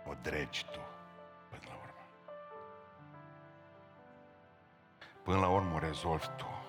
o 0.06 0.14
dregi 0.22 0.64
tu 0.64 0.80
până 1.48 1.62
la 1.66 1.74
urmă. 1.74 2.06
Până 5.22 5.38
la 5.38 5.48
urmă 5.48 5.74
o 5.74 5.78
rezolvi 5.78 6.26
tu. 6.36 6.64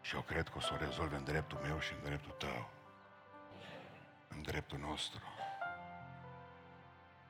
Și 0.00 0.14
eu 0.14 0.20
cred 0.20 0.48
că 0.48 0.56
o 0.56 0.60
să 0.60 0.70
o 0.72 0.76
rezolvi 0.76 1.14
în 1.14 1.24
dreptul 1.24 1.58
meu 1.58 1.78
și 1.78 1.92
în 1.92 2.02
dreptul 2.02 2.32
tău. 2.32 2.70
În 4.28 4.42
dreptul 4.42 4.78
nostru. 4.78 5.22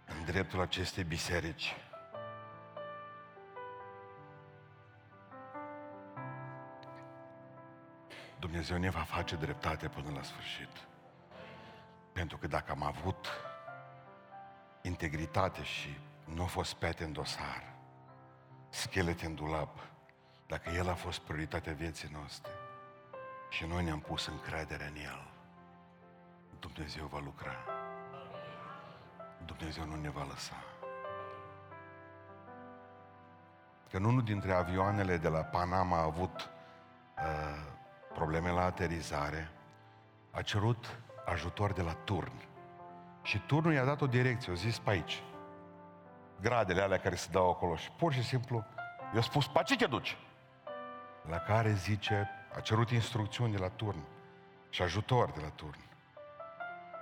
În 0.04 0.24
dreptul 0.24 0.60
acestei 0.60 1.04
biserici 1.04 1.76
Dumnezeu 8.38 8.78
ne 8.78 8.90
va 8.90 9.00
face 9.00 9.36
dreptate 9.36 9.88
până 9.88 10.10
la 10.14 10.22
sfârșit. 10.22 10.86
Pentru 12.12 12.36
că 12.36 12.46
dacă 12.46 12.70
am 12.70 12.82
avut 12.82 13.26
integritate 14.82 15.62
și 15.62 15.98
nu 16.24 16.42
a 16.42 16.46
fost 16.46 16.74
pete 16.74 17.04
în 17.04 17.12
dosar, 17.12 17.74
schelete 18.68 19.26
în 19.26 19.34
dulap, 19.34 19.78
dacă 20.46 20.70
El 20.70 20.88
a 20.88 20.94
fost 20.94 21.20
prioritatea 21.20 21.72
vieții 21.72 22.08
noastre 22.12 22.52
și 23.50 23.64
noi 23.64 23.84
ne-am 23.84 24.00
pus 24.00 24.26
încredere 24.26 24.84
în 24.84 24.96
El, 24.96 25.30
Dumnezeu 26.58 27.06
va 27.06 27.18
lucra. 27.18 27.56
Dumnezeu 29.44 29.84
nu 29.84 29.96
ne 29.96 30.10
va 30.10 30.26
lăsa. 30.28 30.64
Că 33.90 33.96
unul 33.96 34.22
dintre 34.22 34.52
avioanele 34.52 35.16
de 35.16 35.28
la 35.28 35.40
Panama 35.40 35.96
a 35.96 36.02
avut 36.02 36.50
uh, 37.16 37.76
probleme 38.18 38.50
la 38.50 38.64
aterizare, 38.64 39.50
a 40.30 40.42
cerut 40.42 40.98
ajutor 41.26 41.72
de 41.72 41.82
la 41.82 41.92
turn. 41.92 42.32
Și 43.22 43.38
turnul 43.38 43.72
i-a 43.72 43.84
dat 43.84 44.00
o 44.00 44.06
direcție, 44.06 44.52
o 44.52 44.54
zis 44.54 44.78
pe 44.78 44.90
aici. 44.90 45.22
Gradele 46.40 46.82
alea 46.82 46.98
care 46.98 47.14
se 47.14 47.28
dau 47.30 47.50
acolo 47.50 47.76
și 47.76 47.90
pur 47.90 48.12
și 48.12 48.22
simplu 48.22 48.64
i-a 49.14 49.20
spus, 49.20 49.46
pe 49.46 49.62
ce 49.64 49.76
te 49.76 49.86
duci? 49.86 50.16
La 51.28 51.38
care 51.38 51.72
zice, 51.72 52.28
a 52.56 52.60
cerut 52.60 52.90
instrucțiuni 52.90 53.52
de 53.52 53.58
la 53.58 53.68
turn 53.68 54.02
și 54.70 54.82
ajutor 54.82 55.30
de 55.30 55.40
la 55.40 55.48
turn. 55.48 55.78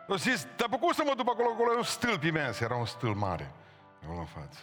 a 0.09 0.15
zis, 0.15 0.47
dar 0.57 0.69
pe 0.69 0.79
cum 0.79 0.93
să 0.93 1.03
mă 1.07 1.15
duc 1.17 1.29
acolo, 1.29 1.49
acolo 1.53 1.73
e 1.73 1.77
un 1.77 1.83
stâlp 1.83 2.23
imens, 2.23 2.61
era 2.61 2.75
un 2.75 2.87
stâlp 2.87 3.17
mare, 3.17 3.51
acolo 4.03 4.19
în 4.19 4.27
față. 4.27 4.59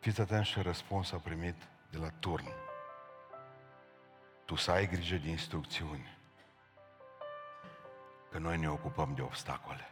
Fiți 0.00 0.20
atenți 0.20 0.50
ce 0.50 0.62
răspuns 0.62 1.12
a 1.12 1.16
primit 1.16 1.56
de 1.90 1.98
la 1.98 2.08
turn 2.18 2.65
tu 4.46 4.54
să 4.54 4.70
ai 4.70 4.88
grijă 4.88 5.16
de 5.16 5.28
instrucțiuni. 5.28 6.18
Că 8.30 8.38
noi 8.38 8.58
ne 8.58 8.70
ocupăm 8.70 9.14
de 9.14 9.22
obstacole. 9.22 9.90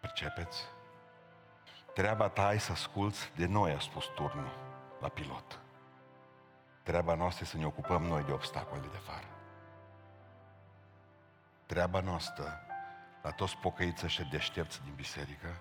Percepeți? 0.00 0.62
Treaba 1.94 2.28
ta 2.28 2.46
ai 2.46 2.60
să 2.60 2.72
asculți 2.72 3.32
de 3.36 3.46
noi, 3.46 3.72
a 3.72 3.78
spus 3.78 4.04
turnul 4.14 4.58
la 5.00 5.08
pilot. 5.08 5.58
Treaba 6.82 7.14
noastră 7.14 7.44
e 7.44 7.48
să 7.48 7.56
ne 7.56 7.66
ocupăm 7.66 8.02
noi 8.02 8.22
de 8.22 8.32
obstacole 8.32 8.80
de 8.80 8.96
fară. 8.96 9.28
treaba 11.66 12.00
noastră, 12.00 12.60
la 13.22 13.30
toți 13.30 13.56
pocăiți 13.56 14.06
și 14.06 14.24
deștepți 14.24 14.82
din 14.82 14.94
biserică, 14.94 15.60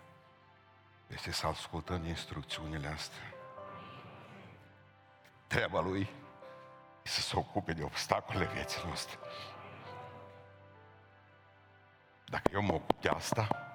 este 1.08 1.32
să 1.32 1.48
ascultăm 1.48 2.06
instrucțiunile 2.06 2.88
astea. 2.88 3.33
Treaba 5.54 5.80
lui 5.80 6.10
e 7.04 7.10
să 7.10 7.22
se 7.22 7.38
ocupe 7.38 7.74
de 7.74 7.84
obstacole 7.84 8.46
vieții 8.46 8.82
noastre. 8.86 9.18
Dacă 12.26 12.50
eu 12.54 12.62
mă 12.62 12.74
ocup 12.74 13.02
de 13.02 13.10
asta, 13.10 13.74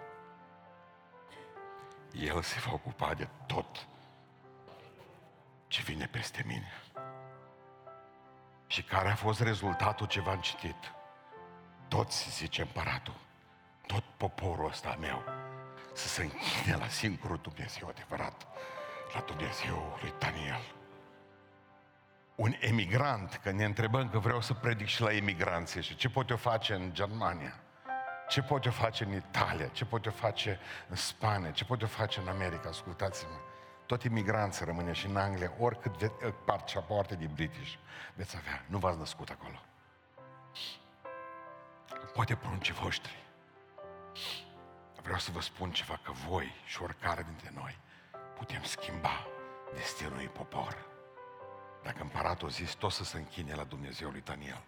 el 2.13 2.43
se 2.43 2.61
va 2.67 2.73
ocupa 2.73 3.15
de 3.15 3.29
tot 3.47 3.87
ce 5.69 5.83
vine 5.83 6.07
peste 6.07 6.43
mine. 6.47 6.73
Și 8.67 8.83
care 8.83 9.11
a 9.11 9.15
fost 9.15 9.41
rezultatul 9.41 10.07
ce 10.07 10.21
v-am 10.21 10.41
citit? 10.41 10.93
Toți, 11.89 12.31
zice 12.31 12.61
împăratul, 12.61 13.17
tot 13.87 14.05
poporul 14.17 14.69
ăsta 14.69 14.97
meu, 15.01 15.23
să 15.93 16.09
se 16.09 16.23
închine 16.23 16.77
la 16.77 16.89
singurul 16.89 17.39
Dumnezeu 17.43 17.89
adevărat, 17.89 18.47
la 19.15 19.21
Dumnezeu 19.21 19.99
lui 20.01 20.15
Daniel. 20.19 20.77
Un 22.39 22.55
emigrant, 22.61 23.41
că 23.43 23.51
ne 23.51 23.65
întrebăm 23.65 24.11
că 24.11 24.19
vreau 24.19 24.41
să 24.41 24.55
predic 24.55 24.87
și 24.87 25.01
la 25.01 25.13
emigranții 25.13 25.83
și 25.83 25.97
ce 25.97 26.09
pot 26.09 26.29
eu 26.29 26.37
face 26.37 26.75
în 26.75 26.95
Germania, 26.95 27.61
ce 28.29 28.43
pot 28.43 28.65
eu 28.65 28.71
face 28.71 29.05
în 29.05 29.13
Italia, 29.13 29.67
ce 29.67 29.85
pot 29.85 30.05
eu 30.05 30.13
face 30.13 30.61
în 30.89 30.97
Spania, 30.97 31.51
ce 31.51 31.65
pot 31.65 31.81
eu 31.81 31.87
face 31.87 32.21
în 32.21 32.29
America, 32.29 32.69
ascultați-mă. 32.69 33.37
Tot 33.87 34.03
imigranții 34.03 34.65
rămâne 34.65 34.93
și 34.93 35.07
în 35.07 35.17
Anglia, 35.17 35.53
oricât 35.59 35.99
de, 35.99 36.11
pașapoarte 36.45 37.15
de 37.15 37.27
British 37.27 37.75
veți 38.15 38.37
avea. 38.37 38.65
Nu 38.67 38.79
v-ați 38.79 38.99
născut 38.99 39.29
acolo. 39.29 39.63
Poate 42.13 42.35
pruncii 42.35 42.75
voștri. 42.75 43.17
Vreau 45.03 45.19
să 45.19 45.31
vă 45.31 45.41
spun 45.41 45.71
ceva, 45.71 46.01
că 46.03 46.13
voi 46.29 46.55
și 46.67 46.83
oricare 46.83 47.23
dintre 47.23 47.51
noi 47.55 47.79
putem 48.37 48.63
schimba 48.63 49.27
destinul 49.75 50.13
unui 50.13 50.27
popor. 50.27 50.88
Dacă 51.83 52.03
împăratul 52.03 52.49
a 52.49 52.51
zis 52.51 52.73
tot 52.73 52.93
să 52.93 53.05
se 53.05 53.17
închine 53.17 53.55
la 53.55 53.65
Dumnezeu 53.65 54.11
lui 54.11 54.21
Daniel. 54.21 54.63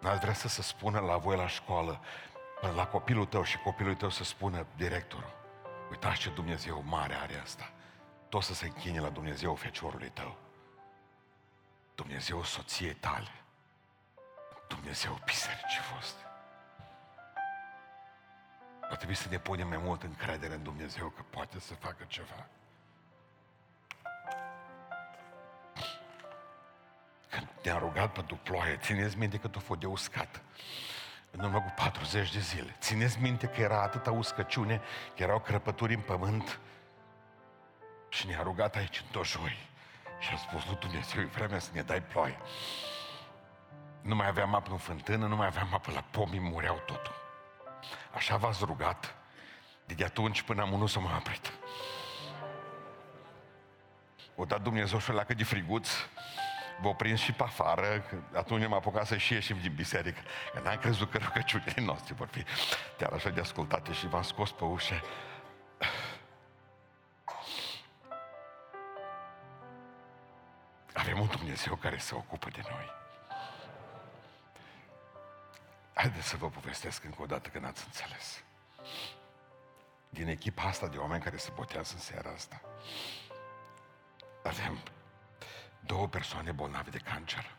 N-ați 0.00 0.20
vrea 0.20 0.34
să 0.34 0.48
se 0.48 0.62
spună 0.62 1.00
la 1.00 1.16
voi 1.16 1.36
la 1.36 1.46
școală, 1.46 2.00
la 2.74 2.86
copilul 2.86 3.26
tău 3.26 3.42
și 3.42 3.58
copilul 3.58 3.94
tău 3.94 4.10
să 4.10 4.24
spună 4.24 4.66
directorul, 4.76 5.32
uitați 5.90 6.20
ce 6.20 6.30
Dumnezeu 6.30 6.82
mare 6.86 7.14
are 7.14 7.40
asta. 7.42 7.72
Tot 8.28 8.42
să 8.42 8.54
se 8.54 8.66
închine 8.66 9.00
la 9.00 9.08
Dumnezeu 9.08 9.54
feciorului 9.54 10.10
tău. 10.10 10.36
Dumnezeu 11.94 12.42
soției 12.42 12.94
tale. 12.94 13.32
Dumnezeu 14.68 15.18
bisericii 15.24 15.80
voastre. 15.90 16.24
Ar 18.90 18.96
trebui 18.96 19.14
să 19.14 19.28
ne 19.28 19.38
punem 19.38 19.68
mai 19.68 19.76
mult 19.76 20.02
încredere 20.02 20.54
în 20.54 20.62
Dumnezeu 20.62 21.08
că 21.08 21.22
poate 21.22 21.60
să 21.60 21.74
facă 21.74 22.04
ceva. 22.08 22.46
Când 27.62 27.74
ne-a 27.74 27.88
rugat 27.88 28.12
pentru 28.12 28.36
ploaie, 28.42 28.76
țineți 28.76 29.18
minte 29.18 29.36
că 29.36 29.48
tu 29.48 29.58
fost 29.58 29.80
de 29.80 29.86
uscat 29.86 30.42
în 31.30 31.44
urmă 31.44 31.60
cu 31.60 31.72
40 31.76 32.32
de 32.32 32.38
zile. 32.38 32.76
Țineți 32.78 33.20
minte 33.20 33.46
că 33.46 33.60
era 33.60 33.82
atâta 33.82 34.10
uscăciune, 34.10 34.80
că 35.16 35.22
erau 35.22 35.40
crăpături 35.40 35.94
în 35.94 36.00
pământ 36.00 36.60
și 38.08 38.26
ne-a 38.26 38.42
rugat 38.42 38.76
aici 38.76 39.00
în 39.00 39.06
Tojoi. 39.10 39.68
Și 40.18 40.30
a 40.34 40.36
spus 40.36 40.66
lui 40.66 40.76
Dumnezeu, 40.80 41.20
e 41.20 41.24
vremea 41.24 41.58
să 41.58 41.70
ne 41.72 41.82
dai 41.82 42.02
ploaie. 42.02 42.38
Nu 44.00 44.14
mai 44.14 44.26
aveam 44.26 44.54
apă 44.54 44.70
în 44.70 44.78
fântână, 44.78 45.26
nu 45.26 45.36
mai 45.36 45.46
aveam 45.46 45.74
apă 45.74 45.90
la 45.92 46.04
pomi, 46.10 46.38
mureau 46.38 46.82
totul. 46.86 47.14
Așa 48.14 48.36
v-ați 48.36 48.64
rugat 48.64 49.14
de 49.86 50.04
atunci 50.04 50.42
până 50.42 50.62
am 50.62 50.72
unul 50.72 50.88
să 50.88 51.00
mă 51.00 51.08
apret. 51.08 51.52
O 54.34 54.44
dat 54.44 54.62
Dumnezeu 54.62 54.98
și 54.98 55.12
la 55.12 55.24
cât 55.24 55.36
de 55.36 55.44
friguț, 55.44 55.88
v-o 56.80 56.92
prins 56.92 57.20
și 57.20 57.32
pe 57.32 57.42
afară, 57.42 58.00
că 58.00 58.38
atunci 58.38 58.64
am 58.64 58.72
apucat 58.72 59.06
să 59.06 59.16
și 59.16 59.32
ieșim 59.32 59.58
din 59.60 59.74
biserică. 59.74 60.20
Că 60.52 60.60
n-am 60.60 60.76
crezut 60.78 61.10
că 61.10 61.18
rugăciunile 61.18 61.82
noastre 61.84 62.14
vor 62.14 62.28
fi 62.28 62.44
chiar 62.98 63.12
așa 63.12 63.30
de 63.30 63.40
ascultate 63.40 63.92
și 63.92 64.06
v-am 64.06 64.22
scos 64.22 64.52
pe 64.52 64.64
ușă. 64.64 65.02
Avem 70.92 71.20
un 71.20 71.26
Dumnezeu 71.26 71.74
care 71.74 71.96
se 71.96 72.14
ocupă 72.14 72.48
de 72.50 72.60
noi. 72.70 72.98
Haideți 75.94 76.28
să 76.28 76.36
vă 76.36 76.48
povestesc 76.48 77.04
încă 77.04 77.22
o 77.22 77.26
dată 77.26 77.48
că 77.48 77.58
n-ați 77.58 77.84
înțeles. 77.84 78.42
Din 80.08 80.28
echipa 80.28 80.62
asta 80.62 80.86
de 80.86 80.96
oameni 80.96 81.22
care 81.22 81.36
se 81.36 81.50
botează 81.54 81.92
în 81.94 82.00
seara 82.00 82.30
asta, 82.30 82.60
avem 84.42 84.78
două 85.90 86.08
persoane 86.08 86.52
bolnave 86.52 86.90
de 86.90 86.98
cancer. 86.98 87.50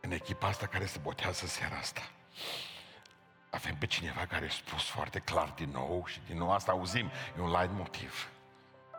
În 0.00 0.10
echipa 0.10 0.46
asta 0.46 0.66
care 0.66 0.86
se 0.86 0.98
botează 0.98 1.46
seara 1.46 1.76
asta, 1.76 2.10
avem 3.50 3.76
pe 3.76 3.86
cineva 3.86 4.26
care 4.26 4.46
a 4.46 4.50
spus 4.50 4.88
foarte 4.88 5.18
clar 5.18 5.48
din 5.48 5.70
nou 5.70 6.04
și 6.06 6.20
din 6.26 6.36
nou 6.36 6.52
asta 6.52 6.72
auzim, 6.72 7.10
e 7.36 7.40
un 7.40 7.50
light 7.50 7.72
motiv. 7.72 8.30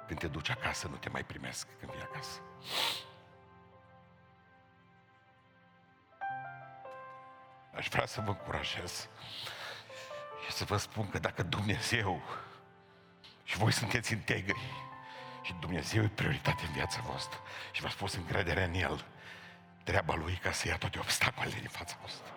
Când 0.08 0.20
te 0.20 0.28
duci 0.28 0.50
acasă, 0.50 0.88
nu 0.88 0.96
te 0.96 1.10
mai 1.10 1.24
primesc 1.24 1.68
când 1.80 1.91
vii 1.91 2.02
acasă. 2.02 2.39
Aș 7.76 7.88
vrea 7.88 8.06
să 8.06 8.22
vă 8.22 8.30
încurajez 8.30 9.10
și 10.46 10.52
să 10.52 10.64
vă 10.64 10.78
spun 10.78 11.10
că 11.10 11.20
dacă 11.20 11.44
Dumnezeu 11.44 12.22
și 13.44 13.58
voi 13.58 13.72
sunteți 13.72 14.14
integri 14.14 14.91
și 15.44 15.56
Dumnezeu 15.60 16.04
e 16.04 16.08
prioritate 16.08 16.64
în 16.66 16.72
viața 16.72 17.02
voastră 17.06 17.39
și 17.72 17.82
v-ați 17.82 17.98
pus 17.98 18.14
încredere 18.14 18.64
în 18.64 18.74
El, 18.74 19.06
treaba 19.84 20.16
Lui 20.16 20.34
ca 20.34 20.52
să 20.52 20.68
ia 20.68 20.78
toate 20.78 21.00
obstacolele 21.00 21.60
din 21.60 21.70
fața 21.70 21.96
voastră. 22.00 22.34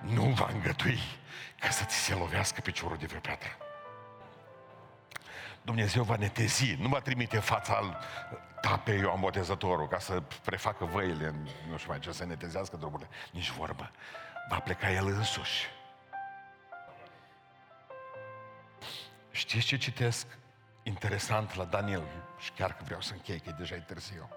Nu 0.00 0.22
va 0.22 0.48
îngătui 0.52 0.98
ca 1.60 1.70
să 1.70 1.84
ți 1.84 1.96
se 1.96 2.14
lovească 2.14 2.60
piciorul 2.60 2.96
de 2.96 3.06
vreo 3.06 3.20
piatră. 3.20 3.56
Dumnezeu 5.62 6.02
va 6.02 6.16
netezi, 6.16 6.74
nu 6.74 6.88
va 6.88 7.00
trimite 7.00 7.38
fața 7.38 7.74
al 7.74 7.98
tape 8.60 8.92
Ioan 8.92 9.20
Botezătorul 9.20 9.88
ca 9.88 9.98
să 9.98 10.22
prefacă 10.44 10.84
văile, 10.84 11.34
nu 11.68 11.76
știu 11.76 11.90
mai 11.90 12.00
ce, 12.00 12.12
să 12.12 12.24
netezească 12.24 12.76
drumurile. 12.76 13.08
Nici 13.30 13.50
vorbă. 13.50 13.90
Va 14.48 14.58
pleca 14.58 14.90
El 14.90 15.06
însuși. 15.06 15.66
Știți 19.30 19.66
ce 19.66 19.76
citesc 19.76 20.26
interesant 20.86 21.54
la 21.54 21.64
Daniel 21.64 22.06
și 22.38 22.50
chiar 22.50 22.76
că 22.76 22.82
vreau 22.84 23.00
să 23.00 23.12
închei, 23.12 23.40
că 23.40 23.48
e 23.48 23.52
deja 23.52 23.74
e 23.74 23.78
târziu. 23.78 24.28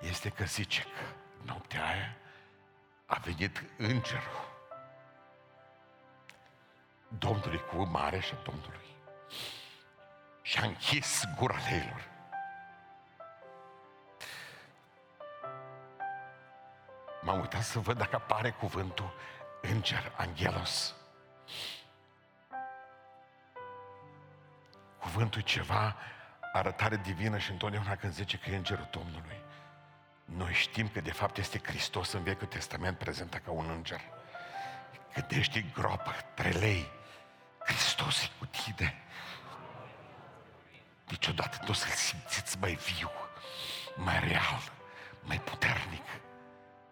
Este 0.00 0.28
că 0.28 0.44
zice 0.44 0.82
că 0.82 1.02
noaptea 1.46 1.86
aia 1.86 2.16
a 3.06 3.18
venit 3.18 3.64
îngerul 3.76 4.50
Domnului 7.08 7.60
cu 7.60 7.82
mare 7.82 8.20
și 8.20 8.34
Domnului 8.44 8.96
și 10.42 10.58
a 10.58 10.64
închis 10.64 11.24
gura 11.38 11.56
leilor. 11.70 12.10
M-am 17.22 17.40
uitat 17.40 17.62
să 17.62 17.78
văd 17.78 17.98
dacă 17.98 18.16
apare 18.16 18.50
cuvântul 18.50 19.14
înger, 19.60 20.12
angelos. 20.16 20.94
Cuvântul 25.12 25.40
e 25.40 25.44
ceva 25.44 25.96
arătare 26.52 26.96
divină 26.96 27.38
și 27.38 27.50
întotdeauna 27.50 27.96
când 27.96 28.12
zice 28.12 28.36
că 28.36 28.50
e 28.50 28.56
îngerul 28.56 28.88
Domnului. 28.90 29.40
Noi 30.24 30.52
știm 30.52 30.88
că 30.88 31.00
de 31.00 31.12
fapt 31.12 31.36
este 31.36 31.60
Hristos 31.64 32.12
în 32.12 32.22
Vechiul 32.22 32.46
Testament 32.46 32.98
prezentat 32.98 33.42
ca 33.44 33.50
un 33.50 33.70
înger. 33.70 34.00
Când 35.12 35.26
ești 35.30 35.64
groapă, 35.72 36.10
trelei, 36.34 36.88
Hristos 37.58 38.22
e 38.22 38.30
cu 38.38 38.46
tine 38.46 39.02
niciodată 41.08 41.58
nu 41.60 41.70
o 41.70 41.72
să-L 41.72 41.90
simțiți 41.90 42.58
mai 42.58 42.74
viu, 42.74 43.10
mai 43.96 44.20
real, 44.28 44.72
mai 45.22 45.40
puternic 45.40 46.06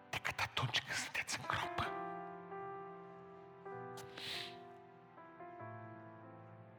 decât 0.09 0.39
atunci 0.39 0.79
când 0.81 0.97
sunteți 0.97 1.37
în 1.39 1.45
groapă. 1.47 1.87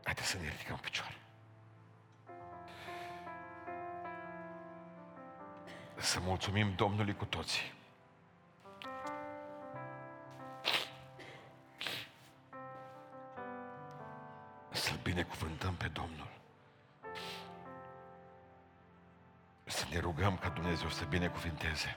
Haideți 0.05 0.29
să 0.29 0.37
ne 0.39 0.49
ridicăm 0.49 0.77
picioare. 0.77 1.22
Să 6.03 6.21
mulțumim 6.21 6.73
Domnului 6.75 7.15
cu 7.15 7.25
toții. 7.25 7.73
Să-L 14.71 14.99
binecuvântăm 15.03 15.75
pe 15.75 15.89
Domnul. 15.89 16.29
Să 19.65 19.85
ne 19.91 19.99
rugăm 19.99 20.37
ca 20.37 20.49
Dumnezeu 20.49 20.89
să 20.89 21.05
binecuvinteze. 21.05 21.97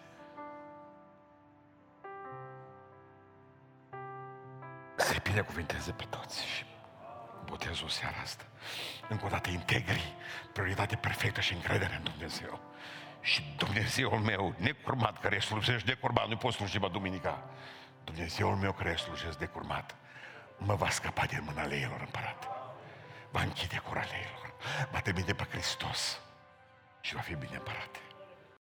Să-i 4.96 5.20
binecuvinteze 5.24 5.92
pe 5.92 6.06
toți 6.10 6.46
și 6.46 6.66
botezul 7.46 7.90
seara 7.90 8.18
asta. 8.22 8.46
Încă 9.10 9.26
o 9.26 9.30
dată 9.30 9.50
integri, 9.50 10.16
prioritate 10.54 10.96
perfectă 10.96 11.42
și 11.42 11.54
încredere 11.54 11.96
în 11.96 12.04
Dumnezeu. 12.04 12.60
Și 13.26 13.44
Dumnezeul 13.58 14.20
meu, 14.20 14.56
necurmat, 14.58 15.20
care 15.20 15.40
slujești 15.40 15.88
necurmat, 15.88 16.28
nu 16.28 16.38
poți 16.38 16.56
sluji 16.56 16.78
mă 16.78 16.90
duminica. 16.90 17.44
Dumnezeul 18.04 18.56
meu 18.56 18.72
care 18.74 18.96
slujesc 18.96 19.38
decurmat, 19.38 19.96
mă 20.58 20.76
va 20.76 20.90
scăpa 20.90 21.26
din 21.26 21.42
mâna 21.46 21.66
leilor 21.66 22.00
împărat. 22.00 22.48
Va 23.32 23.42
închide 23.42 23.78
cura 23.78 24.04
leilor. 24.12 24.54
Va 24.92 25.00
trimite 25.00 25.34
pe 25.34 25.44
Hristos 25.50 26.20
și 27.02 27.16
va 27.16 27.20
fi 27.22 27.36
bine 27.36 27.56
împărat. 27.56 28.05